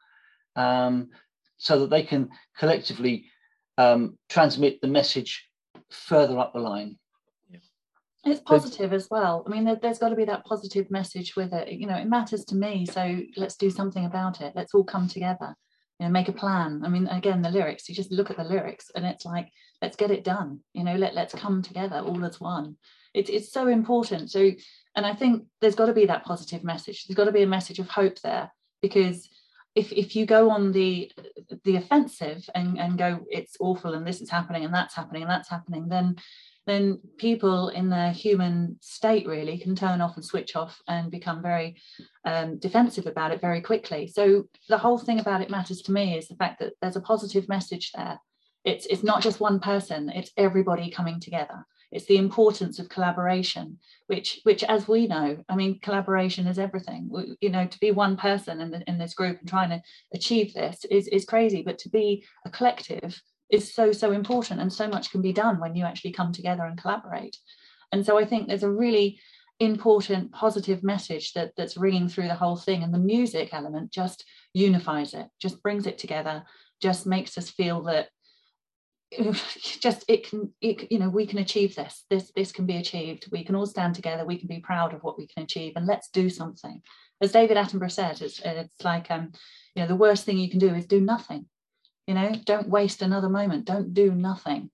um, 0.57 1.11
so 1.59 1.81
that 1.81 1.91
they 1.91 2.03
can 2.03 2.31
collectively 2.59 3.27
um, 3.79 4.19
transmit 4.29 4.81
the 4.81 4.89
message 4.89 5.49
further 5.91 6.39
up 6.39 6.53
the 6.53 6.61
line. 6.61 6.99
It's 8.25 8.41
positive 8.41 8.93
as 8.93 9.07
well. 9.09 9.45
I 9.47 9.51
mean, 9.51 9.65
there, 9.65 9.79
there's 9.81 10.01
got 10.01 10.09
to 10.09 10.17
be 10.17 10.25
that 10.25 10.45
positive 10.45 10.91
message 10.91 11.37
with 11.37 11.53
it. 11.53 11.71
You 11.71 11.87
know, 11.87 11.95
it 11.95 12.09
matters 12.09 12.45
to 12.47 12.57
me, 12.57 12.85
so 12.85 13.21
let's 13.37 13.57
do 13.57 13.71
something 13.71 14.05
about 14.05 14.41
it. 14.41 14.53
Let's 14.57 14.75
all 14.75 14.83
come 14.83 15.07
together. 15.07 15.55
You 15.99 16.07
know, 16.07 16.13
make 16.13 16.29
a 16.29 16.33
plan. 16.33 16.83
I 16.85 16.89
mean, 16.89 17.07
again, 17.07 17.41
the 17.41 17.51
lyrics. 17.51 17.89
You 17.89 17.95
just 17.95 18.13
look 18.13 18.31
at 18.31 18.37
the 18.37 18.45
lyrics, 18.45 18.91
and 18.95 19.07
it's 19.07 19.25
like, 19.25 19.49
let's 19.81 19.97
get 19.97 20.11
it 20.11 20.25
done. 20.25 20.61
You 20.75 20.85
know, 20.85 20.95
let 20.95 21.15
let's 21.15 21.35
come 21.35 21.63
together 21.63 22.01
all 22.01 22.25
as 22.25 22.41
one. 22.41 22.77
It's 23.15 23.31
it's 23.31 23.51
so 23.51 23.67
important. 23.67 24.31
So, 24.31 24.51
and 24.95 25.07
I 25.07 25.15
think 25.15 25.45
there's 25.61 25.75
got 25.75 25.87
to 25.87 25.95
be 25.95 26.07
that 26.07 26.25
positive 26.25 26.63
message. 26.65 27.05
There's 27.05 27.17
got 27.17 27.25
to 27.25 27.33
be 27.33 27.43
a 27.43 27.47
message 27.47 27.79
of 27.79 27.89
hope 27.89 28.21
there, 28.21 28.53
because 28.83 29.29
if 29.75 29.91
if 29.93 30.15
you 30.17 30.27
go 30.27 30.51
on 30.51 30.73
the 30.73 31.11
the 31.65 31.77
offensive 31.77 32.49
and 32.55 32.79
and 32.79 32.99
go, 32.99 33.21
it's 33.31 33.57
awful, 33.59 33.95
and 33.95 34.07
this 34.07 34.21
is 34.21 34.31
happening, 34.31 34.65
and 34.65 34.75
that's 34.75 34.95
happening, 34.95 35.23
and 35.23 35.31
that's 35.31 35.49
happening, 35.51 35.89
then 35.89 36.17
then 36.67 37.01
people 37.17 37.69
in 37.69 37.89
their 37.89 38.11
human 38.11 38.77
state 38.81 39.27
really 39.27 39.57
can 39.57 39.77
turn 39.77 40.01
off 40.01 40.17
and 40.17 40.25
switch 40.25 40.57
off 40.57 40.81
and 40.89 41.11
become 41.11 41.41
very 41.41 41.77
um, 42.25 42.59
defensive 42.59 43.07
about 43.07 43.31
it 43.31 43.41
very 43.41 43.61
quickly. 43.61 44.09
So 44.09 44.49
the 44.69 44.79
whole 44.79 44.99
thing 44.99 45.21
about 45.21 45.43
it 45.43 45.51
matters 45.51 45.83
to 45.83 45.93
me 45.93 46.19
is 46.19 46.27
the 46.27 46.35
fact 46.35 46.59
that 46.59 46.75
there's 46.83 46.97
a 46.97 47.01
positive 47.01 47.49
message 47.49 47.93
there. 47.93 48.19
It's 48.65 48.85
it's 48.87 49.05
not 49.05 49.23
just 49.23 49.39
one 49.39 49.61
person; 49.61 50.11
it's 50.11 50.33
everybody 50.37 50.91
coming 50.91 51.21
together. 51.21 51.65
It's 51.93 52.07
the 52.07 52.17
importance 52.17 52.81
of 52.81 52.89
collaboration, 52.89 53.79
which 54.09 54.41
which 54.43 54.65
as 54.65 54.89
we 54.89 55.07
know, 55.07 55.45
I 55.49 55.55
mean, 55.55 55.79
collaboration 55.79 56.49
is 56.49 56.59
everything. 56.59 57.09
You 57.41 57.51
know, 57.51 57.67
to 57.67 57.79
be 57.79 57.93
one 57.93 58.17
person 58.17 58.61
in 58.61 58.73
the, 58.73 58.83
in 58.89 58.99
this 58.99 59.15
group 59.15 59.39
and 59.39 59.49
trying 59.49 59.71
to 59.71 59.83
achieve 60.13 60.53
this 60.53 60.85
is 60.91 61.07
is 61.09 61.25
crazy, 61.25 61.63
but 61.63 61.79
to 61.79 61.89
be 61.89 62.25
a 62.45 62.51
collective 62.51 63.23
is 63.51 63.73
so 63.73 63.93
so 63.93 64.13
important 64.13 64.61
and 64.61 64.73
so 64.73 64.89
much 64.89 65.11
can 65.11 65.23
be 65.23 65.33
done 65.33 65.61
when 65.61 65.75
you 65.75 65.85
actually 65.85 66.13
come 66.13 66.33
together 66.33 66.65
and 66.65 66.81
collaborate. 66.81 67.37
And 67.93 68.05
so 68.05 68.19
i 68.19 68.25
think 68.25 68.49
there's 68.49 68.63
a 68.63 68.71
really 68.71 69.21
important 69.61 70.33
positive 70.33 70.83
message 70.83 71.33
that 71.33 71.53
that's 71.57 71.77
ringing 71.77 72.09
through 72.09 72.29
the 72.29 72.35
whole 72.35 72.57
thing 72.57 72.83
and 72.83 72.93
the 72.93 72.99
music 72.99 73.55
element 73.55 73.91
just 73.91 74.25
unifies 74.53 75.15
it 75.15 75.27
just 75.41 75.63
brings 75.63 75.87
it 75.87 75.97
together 75.97 76.45
just 76.83 77.07
makes 77.07 77.39
us 77.39 77.49
feel 77.49 77.83
that 77.85 78.09
just 79.81 80.05
it 80.09 80.29
can 80.29 80.53
it, 80.61 80.91
you 80.91 80.99
know 80.99 81.09
we 81.09 81.27
can 81.27 81.39
achieve 81.39 81.75
this 81.75 82.05
this 82.11 82.33
this 82.35 82.51
can 82.53 82.67
be 82.67 82.77
achieved. 82.77 83.29
We 83.31 83.45
can 83.45 83.55
all 83.55 83.67
stand 83.67 83.95
together 83.95 84.25
we 84.25 84.39
can 84.39 84.49
be 84.49 84.61
proud 84.61 84.93
of 84.93 85.03
what 85.03 85.17
we 85.17 85.29
can 85.29 85.45
achieve 85.45 85.75
and 85.77 85.87
let's 85.87 86.09
do 86.11 86.29
something. 86.29 86.83
As 87.21 87.33
david 87.33 87.57
attenborough 87.57 87.91
said 87.91 88.21
it's, 88.21 88.41
it's 88.41 88.85
like 88.85 89.11
um 89.11 89.33
you 89.75 89.83
know 89.83 89.89
the 89.89 89.97
worst 89.97 90.25
thing 90.25 90.39
you 90.39 90.51
can 90.51 90.59
do 90.59 90.75
is 90.75 90.87
do 90.87 91.01
nothing 91.01 91.47
you 92.07 92.15
know 92.15 92.33
don't 92.45 92.69
waste 92.69 93.03
another 93.03 93.29
moment. 93.29 93.65
Don't 93.65 93.93
do 93.93 94.13
nothing. 94.13 94.71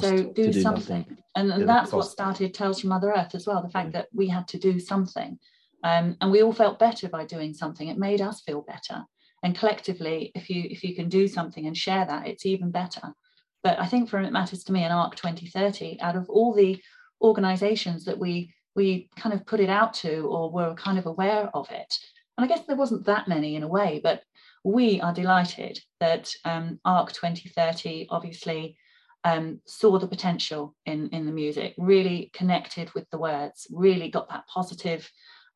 So 0.00 0.32
do, 0.32 0.32
do 0.32 0.52
something. 0.52 0.98
Nothing. 1.00 1.18
and, 1.34 1.52
and 1.52 1.68
that's 1.68 1.92
what 1.92 2.06
started 2.06 2.54
tales 2.54 2.80
from 2.80 2.90
mother 2.90 3.12
earth 3.12 3.34
as 3.34 3.46
well 3.46 3.62
the 3.62 3.68
fact 3.68 3.92
that 3.92 4.08
we 4.12 4.28
had 4.28 4.46
to 4.48 4.58
do 4.58 4.78
something. 4.78 5.38
Um, 5.82 6.16
and 6.20 6.30
we 6.30 6.42
all 6.42 6.52
felt 6.52 6.78
better 6.78 7.08
by 7.08 7.24
doing 7.24 7.54
something. 7.54 7.88
It 7.88 7.98
made 7.98 8.20
us 8.20 8.42
feel 8.42 8.62
better. 8.62 9.04
And 9.42 9.56
collectively 9.58 10.30
if 10.34 10.48
you 10.50 10.64
if 10.70 10.84
you 10.84 10.94
can 10.94 11.08
do 11.08 11.26
something 11.26 11.66
and 11.66 11.76
share 11.76 12.04
that 12.06 12.26
it's 12.26 12.46
even 12.46 12.70
better. 12.70 13.14
But 13.62 13.78
i 13.80 13.86
think 13.86 14.08
from 14.08 14.24
it 14.24 14.32
matters 14.32 14.62
to 14.64 14.72
me 14.72 14.84
in 14.84 14.92
arc 14.92 15.16
2030 15.16 16.00
out 16.00 16.16
of 16.16 16.30
all 16.30 16.54
the 16.54 16.80
organizations 17.20 18.04
that 18.04 18.18
we 18.18 18.54
we 18.76 19.10
kind 19.16 19.34
of 19.34 19.44
put 19.44 19.60
it 19.60 19.68
out 19.68 19.92
to 19.92 20.20
or 20.20 20.50
were 20.50 20.74
kind 20.74 20.98
of 20.98 21.06
aware 21.06 21.50
of 21.52 21.68
it. 21.70 21.98
And 22.38 22.44
i 22.44 22.48
guess 22.48 22.64
there 22.66 22.76
wasn't 22.76 23.06
that 23.06 23.28
many 23.28 23.56
in 23.56 23.64
a 23.64 23.68
way 23.68 24.00
but 24.02 24.22
we 24.64 25.00
are 25.00 25.14
delighted 25.14 25.78
that 26.00 26.30
um, 26.44 26.80
ARC 26.84 27.12
2030 27.12 28.08
obviously 28.10 28.76
um, 29.24 29.60
saw 29.66 29.98
the 29.98 30.08
potential 30.08 30.74
in, 30.86 31.08
in 31.10 31.26
the 31.26 31.32
music, 31.32 31.74
really 31.78 32.30
connected 32.34 32.92
with 32.94 33.08
the 33.10 33.18
words, 33.18 33.66
really 33.70 34.08
got 34.08 34.28
that 34.28 34.46
positive 34.46 35.10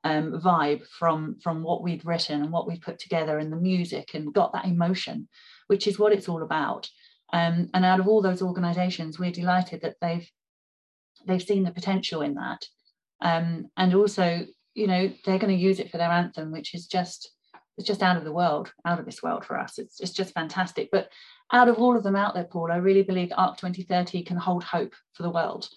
um, 0.05 0.41
vibe 0.41 0.87
from, 0.87 1.37
from 1.43 1.63
what 1.63 1.83
we'd 1.83 2.05
written 2.05 2.43
and 2.43 2.53
what 2.53 2.67
we 2.67 2.79
put 2.79 2.99
together 2.99 3.39
in 3.39 3.51
the 3.51 3.57
music 3.57 4.11
and 4.15 4.35
got 4.35 4.53
that 4.53 4.67
emotion, 4.67 5.29
which 5.67 5.87
is 5.87 5.99
what 5.99 6.13
it's 6.13 6.29
all 6.29 6.43
about. 6.43 6.89
Um, 7.33 7.69
and 7.73 7.85
out 7.85 8.01
of 8.01 8.07
all 8.07 8.21
those 8.21 8.43
organizations, 8.43 9.19
we're 9.19 9.33
delighted 9.33 9.81
that 9.83 9.97
they've 10.01 10.29
they've 11.27 11.43
seen 11.43 11.65
the 11.65 11.71
potential 11.71 12.21
in 12.21 12.35
that. 12.35 12.67
Um, 13.23 13.71
and 13.79 13.95
also, 13.95 14.47
you 14.75 14.87
know, 14.87 15.11
they're 15.25 15.39
going 15.39 15.57
to 15.57 15.63
use 15.63 15.81
it 15.81 15.91
for 15.91 15.97
their 15.97 16.11
anthem, 16.11 16.53
which 16.53 16.75
is 16.75 16.87
just 16.87 17.31
it's 17.77 17.87
just 17.87 18.03
out 18.03 18.17
of 18.17 18.25
the 18.25 18.33
world, 18.33 18.73
out 18.85 18.99
of 18.99 19.05
this 19.05 19.23
world 19.23 19.45
for 19.45 19.59
us. 19.59 19.79
It's, 19.79 20.01
it's 20.01 20.13
just 20.13 20.35
fantastic. 20.35 20.91
But 20.93 21.09
out 21.53 21.69
of 21.69 21.79
all 21.79 21.97
of 21.97 22.03
them 22.03 22.17
out 22.17 22.35
there, 22.35 22.45
Paul, 22.45 22.71
I 22.71 22.77
really 22.77 23.03
believe 23.03 23.33
ARC 23.37 23.59
2030 23.59 24.23
can 24.23 24.37
hold 24.37 24.65
hope 24.65 24.95
for 25.13 25.23
the 25.23 25.31
world. 25.31 25.69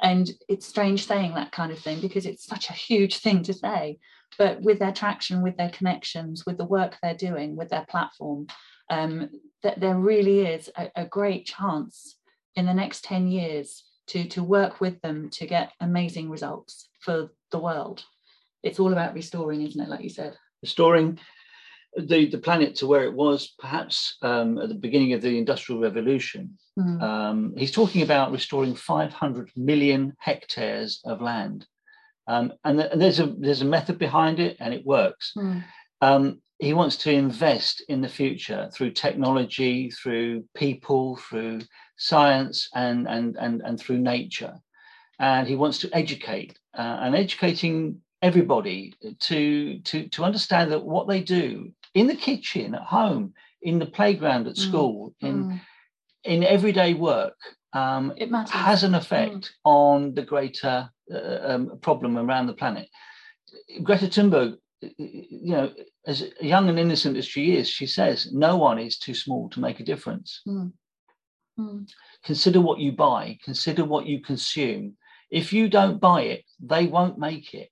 And 0.00 0.30
it's 0.48 0.66
strange 0.66 1.06
saying 1.06 1.34
that 1.34 1.52
kind 1.52 1.72
of 1.72 1.78
thing 1.78 2.00
because 2.00 2.26
it's 2.26 2.44
such 2.44 2.70
a 2.70 2.74
huge 2.74 3.18
thing 3.18 3.42
to 3.44 3.52
say. 3.52 3.98
But 4.36 4.60
with 4.60 4.78
their 4.78 4.92
traction, 4.92 5.42
with 5.42 5.56
their 5.56 5.70
connections, 5.70 6.44
with 6.46 6.58
the 6.58 6.64
work 6.64 6.96
they're 7.02 7.14
doing, 7.14 7.56
with 7.56 7.70
their 7.70 7.86
platform, 7.88 8.46
um, 8.90 9.30
that 9.62 9.80
there 9.80 9.96
really 9.96 10.40
is 10.46 10.70
a, 10.76 10.90
a 10.94 11.06
great 11.06 11.46
chance 11.46 12.16
in 12.54 12.66
the 12.66 12.74
next 12.74 13.04
10 13.04 13.26
years 13.28 13.84
to, 14.08 14.24
to 14.28 14.42
work 14.42 14.80
with 14.80 15.00
them 15.00 15.30
to 15.30 15.46
get 15.46 15.72
amazing 15.80 16.30
results 16.30 16.88
for 17.00 17.30
the 17.50 17.58
world. 17.58 18.04
It's 18.62 18.80
all 18.80 18.92
about 18.92 19.14
restoring, 19.14 19.62
isn't 19.62 19.80
it? 19.80 19.88
Like 19.88 20.02
you 20.02 20.10
said. 20.10 20.36
Restoring 20.62 21.18
the, 21.96 22.26
the 22.26 22.38
planet 22.38 22.76
to 22.76 22.86
where 22.86 23.04
it 23.04 23.12
was 23.12 23.54
perhaps 23.58 24.16
um, 24.22 24.58
at 24.58 24.68
the 24.68 24.74
beginning 24.74 25.12
of 25.12 25.22
the 25.22 25.38
Industrial 25.38 25.80
Revolution. 25.80 26.58
Mm. 26.78 27.02
Um, 27.02 27.54
he's 27.56 27.72
talking 27.72 28.02
about 28.02 28.32
restoring 28.32 28.74
500 28.74 29.50
million 29.56 30.14
hectares 30.18 31.00
of 31.04 31.20
land. 31.20 31.66
Um, 32.26 32.52
and, 32.64 32.78
th- 32.78 32.92
and, 32.92 33.00
there's, 33.00 33.20
a, 33.20 33.34
there's 33.38 33.62
a 33.62 33.66
method 33.66 33.98
behind 33.98 34.38
it 34.38 34.56
and 34.60 34.74
it 34.74 34.84
works. 34.84 35.32
Mm. 35.36 36.38
he 36.58 36.74
wants 36.74 36.96
to 36.96 37.10
invest 37.10 37.82
in 37.88 38.00
the 38.00 38.08
future 38.08 38.68
through 38.72 38.90
technology, 38.90 39.90
through 39.90 40.44
people, 40.54 41.16
through 41.16 41.60
science, 41.96 42.68
and, 42.74 43.08
and, 43.08 43.36
and, 43.36 43.62
and 43.62 43.80
through 43.80 43.98
nature. 43.98 44.54
And 45.18 45.48
he 45.48 45.56
wants 45.56 45.78
to 45.78 45.90
educate. 45.92 46.58
Uh, 46.76 46.98
and 47.00 47.16
educating 47.16 48.00
everybody 48.22 48.94
to 49.20 49.78
to 49.80 50.08
to 50.08 50.24
understand 50.24 50.72
that 50.72 50.84
what 50.84 51.06
they 51.06 51.22
do 51.22 51.72
in 51.98 52.06
the 52.06 52.16
kitchen 52.16 52.74
at 52.74 52.82
home 52.82 53.34
in 53.62 53.78
the 53.78 53.86
playground 53.86 54.46
at 54.46 54.54
mm, 54.54 54.68
school 54.68 55.14
mm. 55.22 55.28
in 55.28 55.44
mm. 55.44 55.60
in 56.24 56.44
everyday 56.44 56.94
work 56.94 57.36
um, 57.74 58.12
it 58.16 58.30
has 58.50 58.84
an 58.84 58.94
effect 58.94 59.44
mm. 59.44 59.50
on 59.64 60.14
the 60.14 60.22
greater 60.22 60.88
uh, 61.12 61.38
um, 61.42 61.78
problem 61.80 62.18
around 62.18 62.46
the 62.46 62.52
planet 62.52 62.88
greta 63.82 64.06
thunberg 64.06 64.56
you 64.80 65.52
know 65.56 65.72
as 66.06 66.24
young 66.40 66.68
and 66.68 66.78
innocent 66.78 67.16
as 67.16 67.26
she 67.26 67.56
is 67.56 67.68
she 67.68 67.86
says 67.86 68.32
no 68.32 68.56
one 68.56 68.78
is 68.78 68.98
too 68.98 69.14
small 69.14 69.48
to 69.50 69.60
make 69.60 69.80
a 69.80 69.84
difference 69.84 70.40
mm. 70.46 70.72
Mm. 71.58 71.88
consider 72.24 72.60
what 72.60 72.78
you 72.78 72.92
buy 72.92 73.38
consider 73.44 73.84
what 73.84 74.06
you 74.06 74.20
consume 74.20 74.96
if 75.30 75.52
you 75.52 75.68
don't 75.68 76.00
buy 76.00 76.22
it 76.22 76.44
they 76.60 76.86
won't 76.86 77.18
make 77.18 77.54
it 77.54 77.70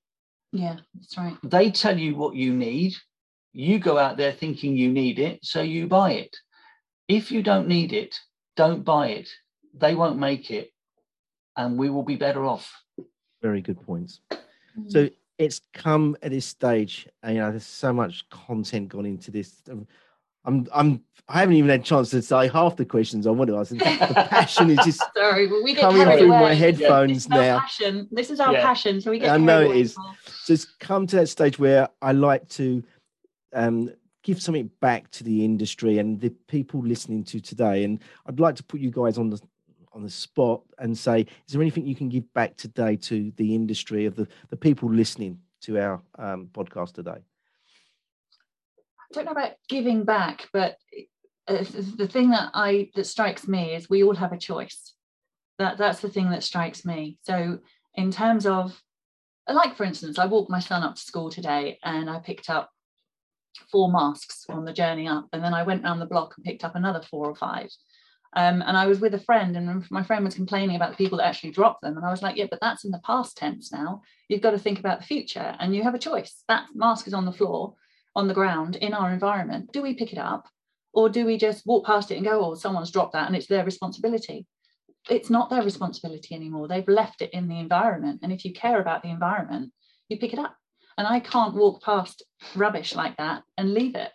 yeah, 0.53 0.77
that's 0.95 1.19
right. 1.19 1.37
They 1.43 1.71
tell 1.71 1.99
you 1.99 2.17
what 2.17 2.35
you 2.35 2.55
need. 2.55 2.95
You 3.59 3.79
go 3.79 3.97
out 3.97 4.19
there 4.19 4.33
thinking 4.33 4.77
you 4.77 4.93
need 4.93 5.19
it, 5.19 5.39
so 5.43 5.63
you 5.63 5.87
buy 5.87 6.13
it. 6.13 6.37
If 7.09 7.33
you 7.33 7.43
don't 7.43 7.69
need 7.69 7.95
it, 7.95 8.15
don't 8.55 8.85
buy 8.85 9.09
it. 9.09 9.31
They 9.73 9.95
won't 9.95 10.19
make 10.19 10.51
it, 10.51 10.75
and 11.57 11.79
we 11.79 11.89
will 11.89 12.03
be 12.03 12.17
better 12.17 12.45
off. 12.45 12.71
Very 13.41 13.63
good 13.63 13.81
points. 13.81 14.21
Mm. 14.79 14.93
So 14.93 15.09
it's 15.39 15.63
come 15.73 16.19
at 16.23 16.33
this 16.33 16.45
stage, 16.45 17.09
and 17.23 17.37
you 17.37 17.41
know, 17.41 17.51
there's 17.51 17.65
so 17.65 17.95
much 17.95 18.29
content 18.29 18.91
gone 18.91 19.07
into 19.07 19.31
this. 19.31 19.63
I'm 20.45 20.69
I'm 20.75 21.03
I 21.27 21.41
haven't 21.41 21.55
even 21.55 21.71
had 21.71 21.81
a 21.81 21.83
chance 21.83 22.11
to 22.11 22.21
say 22.21 22.49
half 22.49 22.77
the 22.77 22.85
questions 22.85 23.27
I 23.27 23.31
want 23.31 23.49
to 23.49 23.57
ask. 23.57 23.71
The 23.71 23.79
passion 24.31 24.69
is 24.69 24.79
just 24.85 25.03
sorry, 25.17 25.47
well, 25.47 25.65
we 25.65 25.75
coming 25.75 26.07
through 26.19 26.29
my 26.29 26.53
headphones 26.53 27.27
yeah. 27.31 27.41
now. 27.41 27.61
Passion. 27.61 28.07
This 28.13 28.31
is 28.31 28.39
our 28.39 28.53
yeah. 28.53 28.63
passion, 28.63 29.01
so 29.01 29.13
we 29.13 29.19
get. 29.19 29.31
I 29.31 29.39
know 29.39 29.63
it 29.63 29.77
is. 29.77 29.97
So 30.45 30.53
it's 30.53 30.67
come 30.67 31.07
to 31.07 31.17
that 31.17 31.29
stage 31.29 31.59
where 31.59 31.89
I 32.03 32.13
like 32.13 32.47
to 32.51 32.85
um, 33.53 33.91
give 34.23 34.43
something 34.43 34.71
back 34.81 35.11
to 35.13 35.25
the 35.25 35.45
industry 35.45 35.99
and 35.99 36.21
the 36.21 36.31
people 36.49 36.81
listening 36.81 37.25
to 37.25 37.41
today, 37.41 37.85
and 37.85 38.01
I'd 38.27 38.41
like 38.41 38.57
to 38.57 38.65
put 38.65 38.81
you 38.81 38.91
guys 38.91 39.19
on 39.19 39.31
the 39.31 39.41
on 39.93 40.03
the 40.03 40.11
spot 40.11 40.61
and 40.79 40.97
say, 40.97 41.21
is 41.21 41.53
there 41.53 41.63
anything 41.63 41.87
you 41.87 41.95
can 41.95 42.11
give 42.11 42.33
back 42.35 42.55
today 42.57 42.97
to 42.97 43.33
the 43.37 43.55
industry 43.55 44.05
of 44.05 44.15
the 44.15 44.29
the 44.51 44.57
people 44.57 44.91
listening 44.91 45.39
to 45.63 45.79
our 45.79 46.03
um, 46.19 46.49
podcast 46.53 46.93
today? 46.93 47.19
I 49.11 49.13
don't 49.13 49.25
know 49.25 49.33
about 49.33 49.53
giving 49.69 50.05
back, 50.05 50.49
but 50.53 50.77
uh, 51.49 51.65
the 51.97 52.09
thing 52.09 52.31
that 52.31 52.51
I 52.53 52.91
that 52.97 53.07
strikes 53.07 53.47
me 53.47 53.75
is 53.75 53.89
we 53.89 54.03
all 54.03 54.17
have 54.17 54.33
a 54.33 54.39
choice. 54.39 54.95
That 55.59 55.79
that's 55.79 56.01
the 56.01 56.11
thing 56.11 56.31
that 56.31 56.43
strikes 56.43 56.85
me. 56.85 57.19
So 57.23 57.61
in 57.95 58.11
terms 58.11 58.47
of, 58.47 58.83
like 59.49 59.77
for 59.77 59.85
instance, 59.85 60.19
I 60.19 60.27
walked 60.27 60.51
my 60.51 60.61
son 60.61 60.83
up 60.83 60.97
to 60.97 61.01
school 61.01 61.31
today, 61.31 61.79
and 61.83 62.11
I 62.11 62.19
picked 62.19 62.51
up 62.51 62.71
four 63.71 63.91
masks 63.91 64.47
on 64.49 64.65
the 64.65 64.73
journey 64.73 65.09
up, 65.09 65.29
and 65.33 65.43
then 65.43 65.55
I 65.55 65.63
went 65.63 65.85
around 65.85 66.01
the 66.01 66.07
block 66.07 66.35
and 66.37 66.45
picked 66.45 66.65
up 66.65 66.75
another 66.75 67.03
four 67.03 67.29
or 67.29 67.35
five. 67.35 67.69
Um, 68.35 68.63
and 68.67 68.77
I 68.77 68.87
was 68.87 69.01
with 69.01 69.15
a 69.15 69.21
friend, 69.21 69.57
and 69.57 69.85
my 69.91 70.03
friend 70.03 70.25
was 70.25 70.35
complaining 70.35 70.77
about 70.77 70.91
the 70.91 70.97
people 70.97 71.19
that 71.19 71.27
actually 71.27 71.53
dropped 71.53 71.83
them. 71.83 71.97
And 71.97 72.05
I 72.05 72.11
was 72.11 72.23
like, 72.23 72.37
yeah, 72.37 72.47
but 72.51 72.61
that's 72.61 72.85
in 72.85 72.91
the 72.91 73.01
past 73.05 73.37
tense 73.37 73.73
now. 73.73 74.03
You've 74.29 74.43
got 74.43 74.51
to 74.51 74.59
think 74.59 74.79
about 74.79 75.01
the 75.01 75.07
future, 75.07 75.57
and 75.59 75.75
you 75.75 75.83
have 75.83 75.95
a 75.95 75.99
choice. 75.99 76.43
That 76.49 76.67
mask 76.75 77.07
is 77.07 77.15
on 77.15 77.25
the 77.25 77.33
floor 77.33 77.75
on 78.17 78.27
the 78.27 78.35
ground 78.35 78.77
in 78.77 78.95
our 78.95 79.13
environment, 79.13 79.71
do 79.73 79.83
we 79.83 79.95
pick 79.95 80.13
it 80.13 80.19
up 80.19 80.49
or 80.95 81.11
do 81.11 81.27
we 81.27 81.37
just 81.37 81.67
walk 81.67 81.85
past 81.85 82.11
it 82.11 82.17
and 82.17 82.25
go, 82.25 82.43
oh, 82.43 82.55
someone's 82.55 82.91
dropped 82.91 83.13
that 83.13 83.27
and 83.27 83.37
it's 83.37 83.47
their 83.47 83.65
responsibility? 83.65 84.47
It's 85.09 85.31
not 85.31 85.51
their 85.51 85.63
responsibility 85.63 86.35
anymore. 86.35 86.67
They've 86.67 86.89
left 86.89 87.21
it 87.21 87.31
in 87.35 87.47
the 87.47 87.61
environment. 87.61 88.21
And 88.23 88.33
if 88.33 88.45
you 88.45 88.55
care 88.55 88.81
about 88.81 89.03
the 89.03 89.11
environment, 89.11 89.73
you 90.09 90.19
pick 90.19 90.33
it 90.33 90.39
up. 90.39 90.57
And 90.99 91.07
I 91.07 91.21
can't 91.21 91.55
walk 91.55 91.83
past 91.83 92.23
rubbish 92.55 92.95
like 92.95 93.17
that 93.17 93.43
and 93.59 93.75
leave 93.75 93.95
it. 93.95 94.11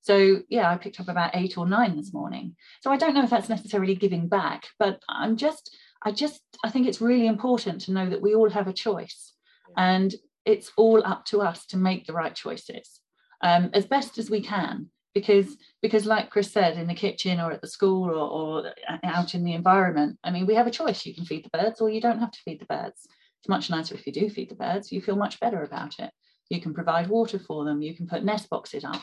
So 0.00 0.42
yeah, 0.48 0.70
I 0.70 0.76
picked 0.76 1.00
up 1.00 1.08
about 1.08 1.34
eight 1.34 1.56
or 1.56 1.66
nine 1.66 1.96
this 1.96 2.12
morning. 2.12 2.56
So 2.82 2.90
I 2.90 2.96
don't 2.96 3.14
know 3.14 3.24
if 3.24 3.30
that's 3.30 3.48
necessarily 3.48 3.94
giving 3.94 4.28
back, 4.28 4.68
but 4.78 5.00
I'm 5.08 5.36
just, 5.36 5.74
I 6.02 6.12
just, 6.12 6.42
I 6.62 6.70
think 6.70 6.86
it's 6.86 7.00
really 7.00 7.26
important 7.26 7.82
to 7.82 7.92
know 7.92 8.08
that 8.10 8.22
we 8.22 8.34
all 8.34 8.50
have 8.50 8.68
a 8.68 8.72
choice 8.72 9.32
and 9.76 10.14
it's 10.44 10.70
all 10.76 11.04
up 11.04 11.24
to 11.26 11.40
us 11.40 11.66
to 11.66 11.76
make 11.76 12.06
the 12.06 12.12
right 12.12 12.34
choices 12.34 13.00
um, 13.42 13.70
as 13.72 13.86
best 13.86 14.18
as 14.18 14.30
we 14.30 14.42
can 14.42 14.90
because 15.14 15.56
because 15.80 16.06
like 16.06 16.30
chris 16.30 16.50
said 16.50 16.76
in 16.76 16.86
the 16.86 16.94
kitchen 16.94 17.40
or 17.40 17.52
at 17.52 17.60
the 17.60 17.68
school 17.68 18.10
or, 18.10 18.64
or, 18.64 18.72
out 19.04 19.34
in 19.34 19.44
the 19.44 19.54
environment 19.54 20.18
i 20.24 20.30
mean 20.30 20.46
we 20.46 20.54
have 20.54 20.66
a 20.66 20.72
choice 20.72 21.06
you 21.06 21.14
can 21.14 21.24
feed 21.24 21.44
the 21.44 21.56
birds 21.56 21.80
or 21.80 21.88
you 21.88 22.00
don't 22.00 22.18
have 22.18 22.32
to 22.32 22.40
feed 22.44 22.60
the 22.60 22.66
birds 22.66 23.06
it's 23.44 23.48
much 23.50 23.68
nicer 23.68 23.94
if 23.94 24.06
you 24.06 24.12
do 24.12 24.30
feed 24.30 24.48
the 24.48 24.54
birds. 24.54 24.90
You 24.90 25.02
feel 25.02 25.16
much 25.16 25.38
better 25.38 25.62
about 25.62 25.98
it. 25.98 26.10
You 26.48 26.62
can 26.62 26.72
provide 26.72 27.08
water 27.08 27.38
for 27.38 27.66
them. 27.66 27.82
You 27.82 27.94
can 27.94 28.06
put 28.06 28.24
nest 28.24 28.48
boxes 28.48 28.84
up. 28.84 29.02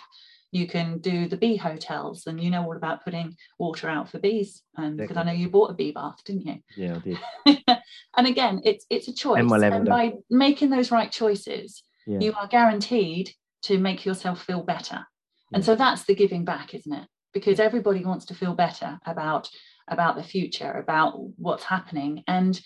You 0.51 0.65
can 0.65 0.97
do 0.97 1.27
the 1.27 1.37
bee 1.37 1.57
hotels 1.57 2.25
and 2.25 2.41
you 2.41 2.49
know 2.49 2.63
all 2.63 2.75
about 2.75 3.03
putting 3.03 3.35
water 3.59 3.87
out 3.87 4.09
for 4.09 4.17
bees. 4.17 4.63
And 4.75 4.97
because 4.97 5.15
i 5.15 5.23
know 5.23 5.31
you 5.31 5.47
bought 5.47 5.69
a 5.69 5.75
bee 5.75 5.91
bath 5.91 6.23
didn't 6.25 6.47
you? 6.47 6.55
Yeah 6.75 6.95
i 6.95 6.99
did. 6.99 7.77
And 8.17 8.27
again 8.27 8.61
it's 8.65 8.85
it's 8.89 9.07
a 9.07 9.13
choice. 9.13 9.39
And, 9.39 9.63
and 9.63 9.85
by 9.85 10.13
making 10.29 10.71
those 10.71 10.91
right 10.91 11.11
choices 11.11 11.83
yeah. 12.07 12.19
you 12.19 12.33
are 12.33 12.47
guaranteed 12.47 13.31
to 13.63 13.77
make 13.77 14.05
yourself 14.05 14.43
feel 14.43 14.63
better. 14.63 15.05
And 15.53 15.63
so 15.63 15.75
that's 15.75 16.03
the 16.05 16.15
giving 16.15 16.45
back 16.45 16.73
isn't 16.73 16.91
it? 16.91 17.07
Because 17.31 17.59
everybody 17.59 18.03
wants 18.03 18.25
to 18.25 18.33
feel 18.33 18.55
better 18.55 18.99
about 19.05 19.49
about 19.87 20.15
the 20.15 20.23
future 20.23 20.71
about 20.71 21.13
what's 21.37 21.63
happening. 21.63 22.23
And 22.27 22.59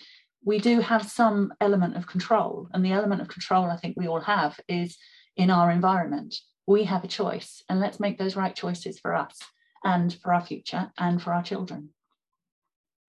we 0.46 0.58
do 0.58 0.80
have 0.80 1.10
some 1.10 1.52
element 1.60 1.96
of 1.96 2.06
control 2.06 2.68
and 2.72 2.82
the 2.82 2.92
element 2.92 3.20
of 3.20 3.28
control 3.28 3.66
i 3.66 3.76
think 3.76 3.94
we 3.96 4.08
all 4.08 4.20
have 4.20 4.58
is 4.68 4.96
in 5.36 5.50
our 5.50 5.70
environment 5.70 6.34
we 6.66 6.84
have 6.84 7.04
a 7.04 7.08
choice 7.08 7.62
and 7.68 7.80
let's 7.80 8.00
make 8.00 8.18
those 8.18 8.36
right 8.36 8.54
choices 8.54 8.98
for 8.98 9.14
us 9.14 9.38
and 9.84 10.14
for 10.20 10.34
our 10.34 10.44
future 10.44 10.90
and 10.98 11.22
for 11.22 11.32
our 11.32 11.42
children. 11.42 11.90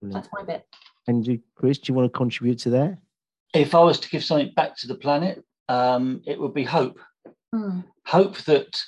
That's 0.00 0.28
my 0.32 0.44
bit. 0.44 0.64
And 1.08 1.26
you, 1.26 1.40
Chris, 1.56 1.78
do 1.78 1.90
you 1.90 1.94
want 1.96 2.12
to 2.12 2.16
contribute 2.16 2.60
to 2.60 2.70
that? 2.70 2.98
If 3.52 3.74
I 3.74 3.80
was 3.80 3.98
to 4.00 4.08
give 4.08 4.22
something 4.22 4.52
back 4.54 4.76
to 4.78 4.86
the 4.86 4.94
planet, 4.94 5.42
um, 5.68 6.22
it 6.24 6.38
would 6.38 6.54
be 6.54 6.62
hope. 6.62 7.00
Mm. 7.52 7.84
Hope 8.06 8.36
that 8.42 8.80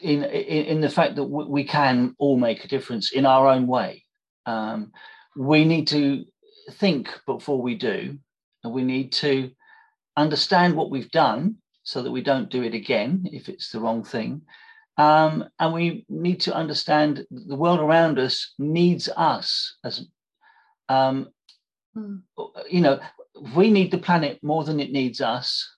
in, 0.00 0.24
in, 0.24 0.64
in 0.66 0.80
the 0.82 0.90
fact 0.90 1.16
that 1.16 1.24
we 1.24 1.64
can 1.64 2.14
all 2.18 2.36
make 2.36 2.64
a 2.64 2.68
difference 2.68 3.12
in 3.12 3.24
our 3.24 3.46
own 3.46 3.66
way. 3.66 4.04
Um, 4.44 4.92
we 5.34 5.64
need 5.64 5.88
to 5.88 6.26
think 6.72 7.08
before 7.26 7.60
we 7.60 7.74
do, 7.74 8.18
and 8.62 8.72
we 8.72 8.82
need 8.82 9.12
to 9.12 9.50
understand 10.16 10.74
what 10.74 10.90
we've 10.90 11.10
done 11.10 11.56
so 11.82 12.02
that 12.02 12.10
we 12.10 12.22
don't 12.22 12.50
do 12.50 12.62
it 12.62 12.74
again 12.74 13.28
if 13.32 13.48
it's 13.48 13.70
the 13.70 13.80
wrong 13.80 14.04
thing. 14.04 14.42
Um, 14.96 15.48
and 15.58 15.72
we 15.72 16.06
need 16.08 16.40
to 16.42 16.54
understand 16.54 17.26
the 17.30 17.56
world 17.56 17.80
around 17.80 18.18
us 18.18 18.54
needs 18.58 19.08
us 19.16 19.76
as 19.84 20.06
um, 20.88 21.28
mm. 21.96 22.22
you 22.70 22.80
know 22.80 23.00
we 23.54 23.70
need 23.70 23.90
the 23.90 23.98
planet 23.98 24.38
more 24.42 24.64
than 24.64 24.80
it 24.80 24.92
needs 24.92 25.20
us 25.20 25.68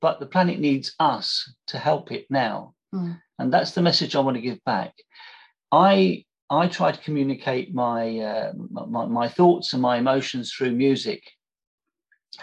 but 0.00 0.20
the 0.20 0.26
planet 0.26 0.58
needs 0.58 0.94
us 0.98 1.52
to 1.66 1.78
help 1.78 2.12
it 2.12 2.26
now 2.30 2.74
mm. 2.94 3.18
and 3.38 3.52
that's 3.52 3.72
the 3.72 3.82
message 3.82 4.16
i 4.16 4.20
want 4.20 4.36
to 4.36 4.40
give 4.40 4.62
back 4.64 4.94
i 5.72 6.24
i 6.50 6.66
try 6.66 6.92
to 6.92 7.00
communicate 7.00 7.74
my, 7.74 8.18
uh, 8.18 8.52
my 8.54 9.06
my 9.06 9.28
thoughts 9.28 9.72
and 9.72 9.82
my 9.82 9.96
emotions 9.96 10.52
through 10.52 10.72
music 10.72 11.22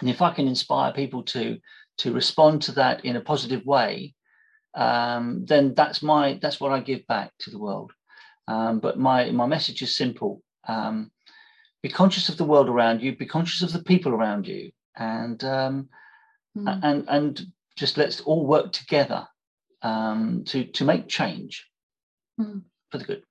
and 0.00 0.08
if 0.08 0.22
i 0.22 0.32
can 0.32 0.48
inspire 0.48 0.92
people 0.92 1.22
to 1.22 1.58
to 1.98 2.12
respond 2.12 2.62
to 2.62 2.72
that 2.72 3.04
in 3.04 3.16
a 3.16 3.20
positive 3.20 3.64
way 3.64 4.14
um, 4.74 5.44
then 5.46 5.74
that's 5.74 6.02
my 6.02 6.38
that's 6.40 6.60
what 6.60 6.72
I 6.72 6.80
give 6.80 7.06
back 7.06 7.32
to 7.40 7.50
the 7.50 7.58
world. 7.58 7.92
Um, 8.48 8.80
but 8.80 8.98
my 8.98 9.30
my 9.30 9.46
message 9.46 9.82
is 9.82 9.96
simple: 9.96 10.42
um, 10.66 11.10
be 11.82 11.88
conscious 11.88 12.28
of 12.28 12.36
the 12.36 12.44
world 12.44 12.68
around 12.68 13.02
you, 13.02 13.16
be 13.16 13.26
conscious 13.26 13.62
of 13.62 13.72
the 13.72 13.82
people 13.82 14.12
around 14.12 14.46
you, 14.46 14.70
and 14.96 15.38
mm. 15.38 15.86
and 16.56 17.04
and 17.08 17.46
just 17.76 17.98
let's 17.98 18.20
all 18.22 18.46
work 18.46 18.72
together 18.72 19.26
um, 19.82 20.44
to 20.46 20.64
to 20.64 20.84
make 20.84 21.08
change 21.08 21.66
mm. 22.40 22.62
for 22.90 22.98
the 22.98 23.04
good. 23.04 23.22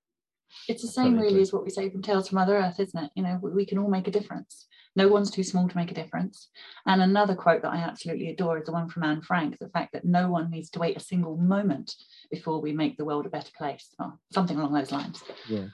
It's 0.68 0.82
the 0.82 0.88
same, 0.88 1.18
really, 1.18 1.42
as 1.42 1.54
what 1.54 1.64
we 1.64 1.70
say 1.70 1.90
from 1.90 2.02
Tales 2.02 2.30
from 2.30 2.38
Mother 2.38 2.58
Earth, 2.58 2.80
isn't 2.80 3.04
it? 3.04 3.12
You 3.16 3.24
know, 3.24 3.40
we, 3.42 3.52
we 3.52 3.66
can 3.66 3.78
all 3.78 3.90
make 3.90 4.08
a 4.08 4.12
difference. 4.12 4.68
No 4.96 5.08
one's 5.08 5.32
too 5.32 5.44
small 5.44 5.70
to 5.70 5.78
make 5.78 5.92
a 5.92 5.96
difference. 5.96 6.50
And 6.86 7.02
another 7.02 7.34
quote 7.36 7.62
that 7.62 7.72
I 7.72 7.78
absolutely 7.78 8.30
adore 8.30 8.58
is 8.58 8.66
the 8.66 8.74
one 8.74 8.90
from 8.90 9.04
Anne 9.04 9.22
Frank 9.22 9.58
the 9.58 9.70
fact 9.70 9.94
that 9.94 10.04
no 10.04 10.30
one 10.30 10.50
needs 10.50 10.70
to 10.72 10.80
wait 10.80 10.98
a 10.98 11.00
single 11.00 11.38
moment 11.38 11.96
before 12.30 12.62
we 12.62 12.74
make 12.74 12.98
the 12.98 13.06
world 13.06 13.26
a 13.26 13.30
better 13.30 13.52
place, 13.58 13.90
or 14.00 14.18
something 14.34 14.58
along 14.58 14.74
those 14.74 14.92
lines. 14.92 15.24
Yeah. 15.48 15.68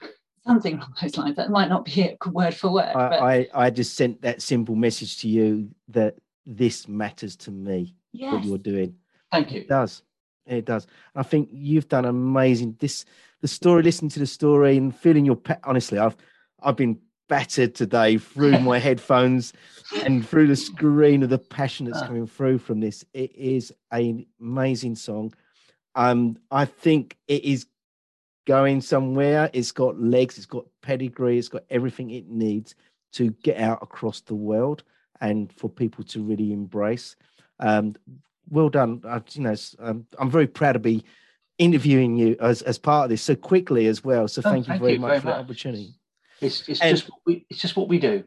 Something 0.46 0.76
along 0.76 0.94
those 1.02 1.16
lines. 1.16 1.36
That 1.36 1.50
might 1.50 1.68
not 1.68 1.84
be 1.84 2.02
it 2.02 2.18
word 2.30 2.54
for 2.54 2.72
word. 2.72 2.94
I, 2.94 3.08
but... 3.08 3.22
I, 3.22 3.48
I 3.54 3.70
just 3.70 3.96
sent 3.96 4.22
that 4.22 4.40
simple 4.40 4.76
message 4.76 5.18
to 5.18 5.28
you 5.28 5.68
that 5.88 6.14
this 6.46 6.88
matters 6.88 7.36
to 7.36 7.50
me, 7.50 7.96
yes. 8.12 8.32
what 8.32 8.44
you're 8.44 8.58
doing. 8.58 8.94
Thank 9.32 9.52
you. 9.52 9.60
It 9.62 9.68
does. 9.68 10.02
It 10.46 10.64
does. 10.64 10.86
I 11.14 11.22
think 11.22 11.50
you've 11.52 11.88
done 11.88 12.06
amazing. 12.06 12.76
This 12.78 13.04
the 13.40 13.48
story, 13.48 13.82
listening 13.82 14.10
to 14.10 14.18
the 14.18 14.26
story 14.26 14.76
and 14.76 14.94
feeling 14.94 15.24
your 15.24 15.36
pet. 15.36 15.60
Honestly, 15.64 15.98
I've 15.98 16.16
I've 16.62 16.76
been 16.76 16.98
battered 17.28 17.74
today 17.74 18.18
through 18.18 18.58
my 18.60 18.78
headphones 18.86 19.52
and 20.04 20.26
through 20.26 20.46
the 20.46 20.56
screen 20.56 21.22
of 21.22 21.30
the 21.30 21.38
passion 21.38 21.86
that's 21.86 22.02
ah. 22.02 22.06
coming 22.06 22.26
through 22.26 22.58
from 22.58 22.80
this. 22.80 23.04
It 23.12 23.34
is 23.36 23.72
an 23.90 24.26
amazing 24.40 24.96
song. 24.96 25.32
Um, 25.94 26.38
I 26.50 26.64
think 26.64 27.16
it 27.28 27.44
is 27.44 27.66
going 28.46 28.80
somewhere. 28.80 29.50
It's 29.52 29.72
got 29.72 30.00
legs, 30.00 30.36
it's 30.36 30.46
got 30.46 30.64
pedigree, 30.82 31.38
it's 31.38 31.48
got 31.48 31.64
everything 31.70 32.10
it 32.10 32.28
needs 32.28 32.74
to 33.12 33.30
get 33.42 33.58
out 33.58 33.82
across 33.82 34.20
the 34.20 34.34
world 34.34 34.82
and 35.20 35.52
for 35.52 35.68
people 35.68 36.04
to 36.04 36.22
really 36.22 36.52
embrace. 36.52 37.16
Um, 37.60 37.94
well 38.48 38.68
done. 38.68 39.02
I, 39.04 39.20
you 39.32 39.42
know, 39.42 39.54
um, 39.80 40.06
I'm 40.18 40.30
very 40.30 40.46
proud 40.46 40.72
to 40.72 40.78
be 40.78 41.04
interviewing 41.58 42.16
you 42.16 42.36
as, 42.40 42.62
as 42.62 42.78
part 42.78 43.04
of 43.04 43.10
this 43.10 43.22
so 43.22 43.34
quickly 43.34 43.86
as 43.86 44.02
well. 44.02 44.28
So 44.28 44.42
oh, 44.44 44.50
thank, 44.50 44.68
you 44.68 44.78
very 44.78 44.94
you 44.94 45.00
much 45.00 45.08
very 45.08 45.20
for 45.20 45.26
much. 45.26 45.36
the 45.36 45.40
opportunity. 45.40 45.94
It's, 46.40 46.68
it's 46.68 46.80
just 46.80 47.10
what 47.10 47.20
we, 47.26 47.46
it's 47.50 47.60
just 47.60 47.76
what 47.76 47.88
we 47.88 47.98
do. 47.98 48.24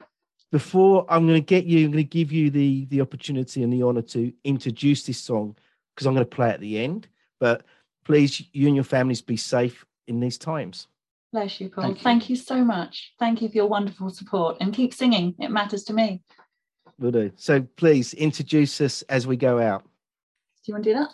Before 0.51 1.05
I'm 1.09 1.25
going 1.25 1.39
to 1.39 1.45
get 1.45 1.65
you, 1.65 1.85
I'm 1.85 1.91
going 1.93 2.03
to 2.03 2.09
give 2.09 2.31
you 2.31 2.49
the 2.49 2.85
the 2.85 2.99
opportunity 2.99 3.63
and 3.63 3.71
the 3.71 3.83
honor 3.83 4.01
to 4.01 4.33
introduce 4.43 5.03
this 5.03 5.17
song 5.17 5.55
because 5.95 6.05
I'm 6.05 6.13
going 6.13 6.25
to 6.25 6.35
play 6.35 6.49
at 6.49 6.59
the 6.59 6.79
end. 6.79 7.07
But 7.39 7.63
please, 8.03 8.43
you 8.51 8.67
and 8.67 8.75
your 8.75 8.83
families 8.83 9.21
be 9.21 9.37
safe 9.37 9.85
in 10.07 10.19
these 10.19 10.37
times. 10.37 10.87
Bless 11.31 11.61
you, 11.61 11.69
Paul. 11.69 11.85
Thank 11.85 11.97
you. 11.97 12.03
Thank 12.03 12.29
you 12.29 12.35
so 12.35 12.65
much. 12.65 13.13
Thank 13.17 13.41
you 13.41 13.47
for 13.47 13.55
your 13.55 13.67
wonderful 13.67 14.09
support 14.09 14.57
and 14.59 14.73
keep 14.73 14.93
singing. 14.93 15.33
It 15.39 15.49
matters 15.49 15.85
to 15.85 15.93
me. 15.93 16.21
Will 16.99 17.11
do. 17.11 17.31
So 17.37 17.61
please 17.77 18.13
introduce 18.13 18.81
us 18.81 19.01
as 19.03 19.25
we 19.25 19.37
go 19.37 19.59
out. 19.59 19.83
Do 19.83 19.89
you 20.65 20.73
want 20.73 20.83
to 20.83 20.89
do 20.89 20.99
that? 20.99 21.09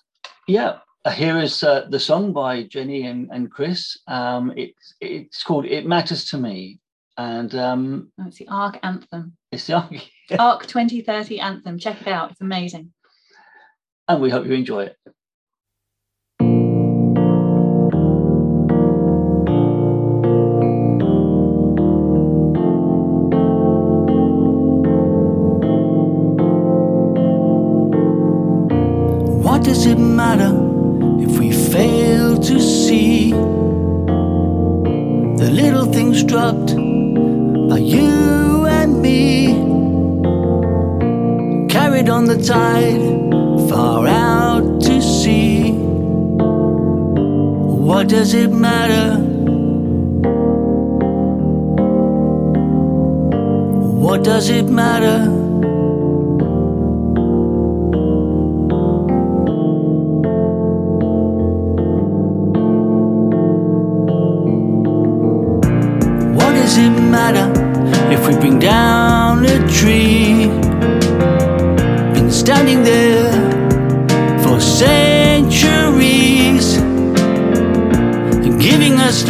Yeah. 0.47 0.79
Here 1.13 1.39
is 1.39 1.63
uh, 1.63 1.85
the 1.89 1.99
song 1.99 2.33
by 2.33 2.63
Jenny 2.63 3.05
and, 3.07 3.29
and 3.31 3.49
Chris. 3.49 3.97
Um, 4.07 4.53
it's 4.57 4.95
it's 4.99 5.43
called 5.43 5.65
"It 5.65 5.85
Matters 5.85 6.25
to 6.25 6.37
Me," 6.37 6.79
and 7.17 7.53
um, 7.55 8.11
oh, 8.19 8.25
it's 8.27 8.37
the 8.37 8.47
ARC 8.47 8.79
anthem. 8.83 9.37
It's 9.51 9.67
the 9.67 9.75
ARC, 9.75 9.91
yeah. 10.29 10.37
ARC 10.39 10.67
2030 10.67 11.39
anthem. 11.39 11.79
Check 11.79 12.01
it 12.01 12.07
out; 12.07 12.31
it's 12.31 12.41
amazing. 12.41 12.93
And 14.07 14.21
we 14.21 14.29
hope 14.29 14.45
you 14.45 14.53
enjoy 14.53 14.85
it. 14.85 14.97
What 29.43 29.63
does 29.63 29.85
it 29.85 29.97
matter 29.97 30.47
if 30.47 30.61
we 30.61 30.66
fail 31.71 32.37
to 32.37 32.59
see 32.59 33.31
the 35.41 35.49
little 35.51 35.85
things 35.85 36.23
dropped? 36.23 36.75
by 37.69 37.77
you 37.79 38.65
and 38.65 39.01
me 39.01 39.47
carried 41.67 42.09
on 42.09 42.23
the 42.25 42.41
tide 42.41 43.01
far 43.69 44.07
out 44.07 44.81
to 44.81 45.01
sea 45.01 45.73
what 47.87 48.07
does 48.07 48.33
it 48.33 48.51
matter 48.51 49.17
what 54.05 54.23
does 54.23 54.49
it 54.49 54.69
matter 54.69 55.46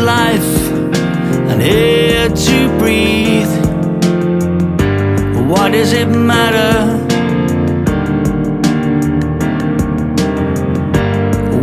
life 0.08 0.72
and 1.52 1.62
air 1.62 2.30
to 2.30 2.58
breathe. 2.80 3.54
What 5.50 5.74
does 5.74 5.92
it 5.92 6.08
matter? 6.08 6.74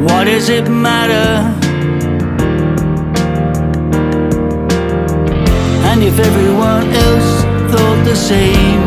What 0.04 0.24
does 0.24 0.50
it 0.50 0.68
matter? 0.68 1.30
And 5.88 6.02
if 6.02 6.18
everyone 6.18 6.86
else 7.06 7.30
thought 7.72 8.00
the 8.04 8.16
same 8.16 8.84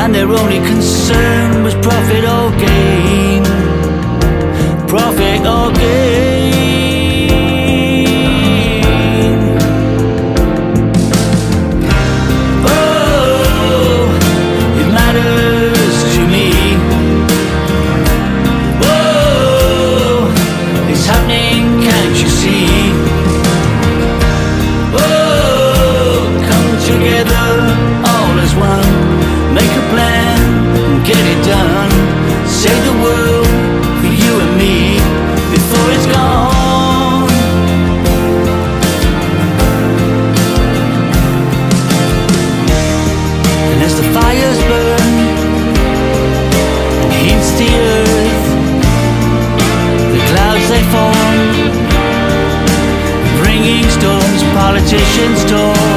And 0.00 0.12
their 0.12 0.30
only 0.40 0.58
concern 0.72 1.62
was 1.62 1.74
profit 1.74 2.24
or 2.24 2.50
gain 2.66 3.44
Profit 4.88 5.46
or 5.46 5.72
gain 5.72 6.31
politician's 54.92 55.44
door. 55.44 55.91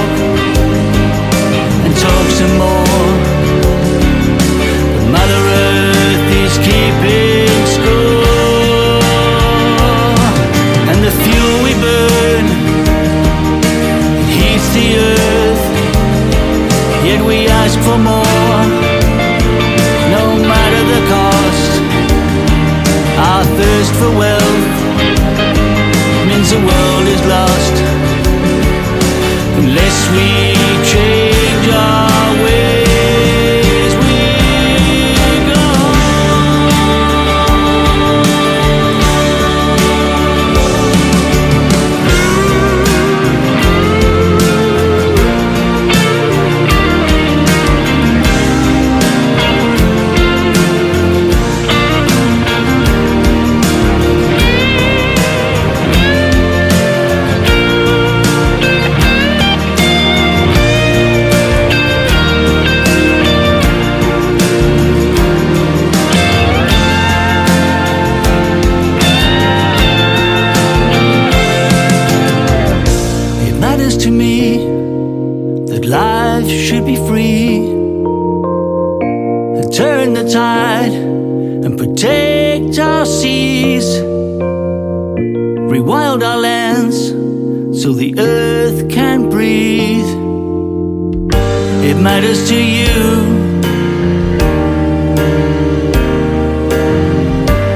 it 91.88 91.98
matters 91.98 92.50
to 92.50 92.56
you. 92.56 92.98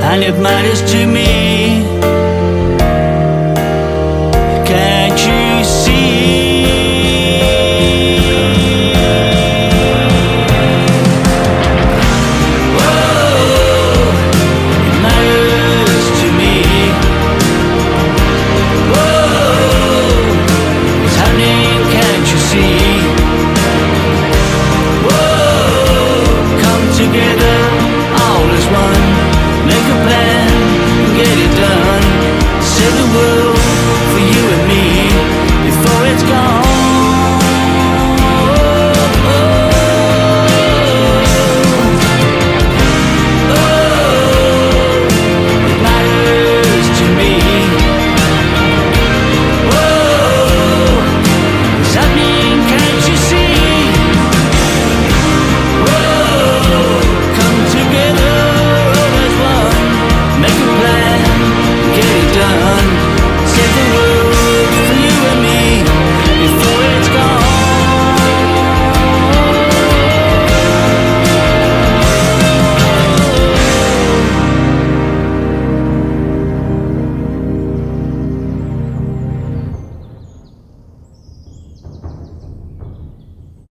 And 0.09 0.23
it 0.23 0.35
matters 0.41 0.81
to 0.91 1.05
me. 1.05 1.58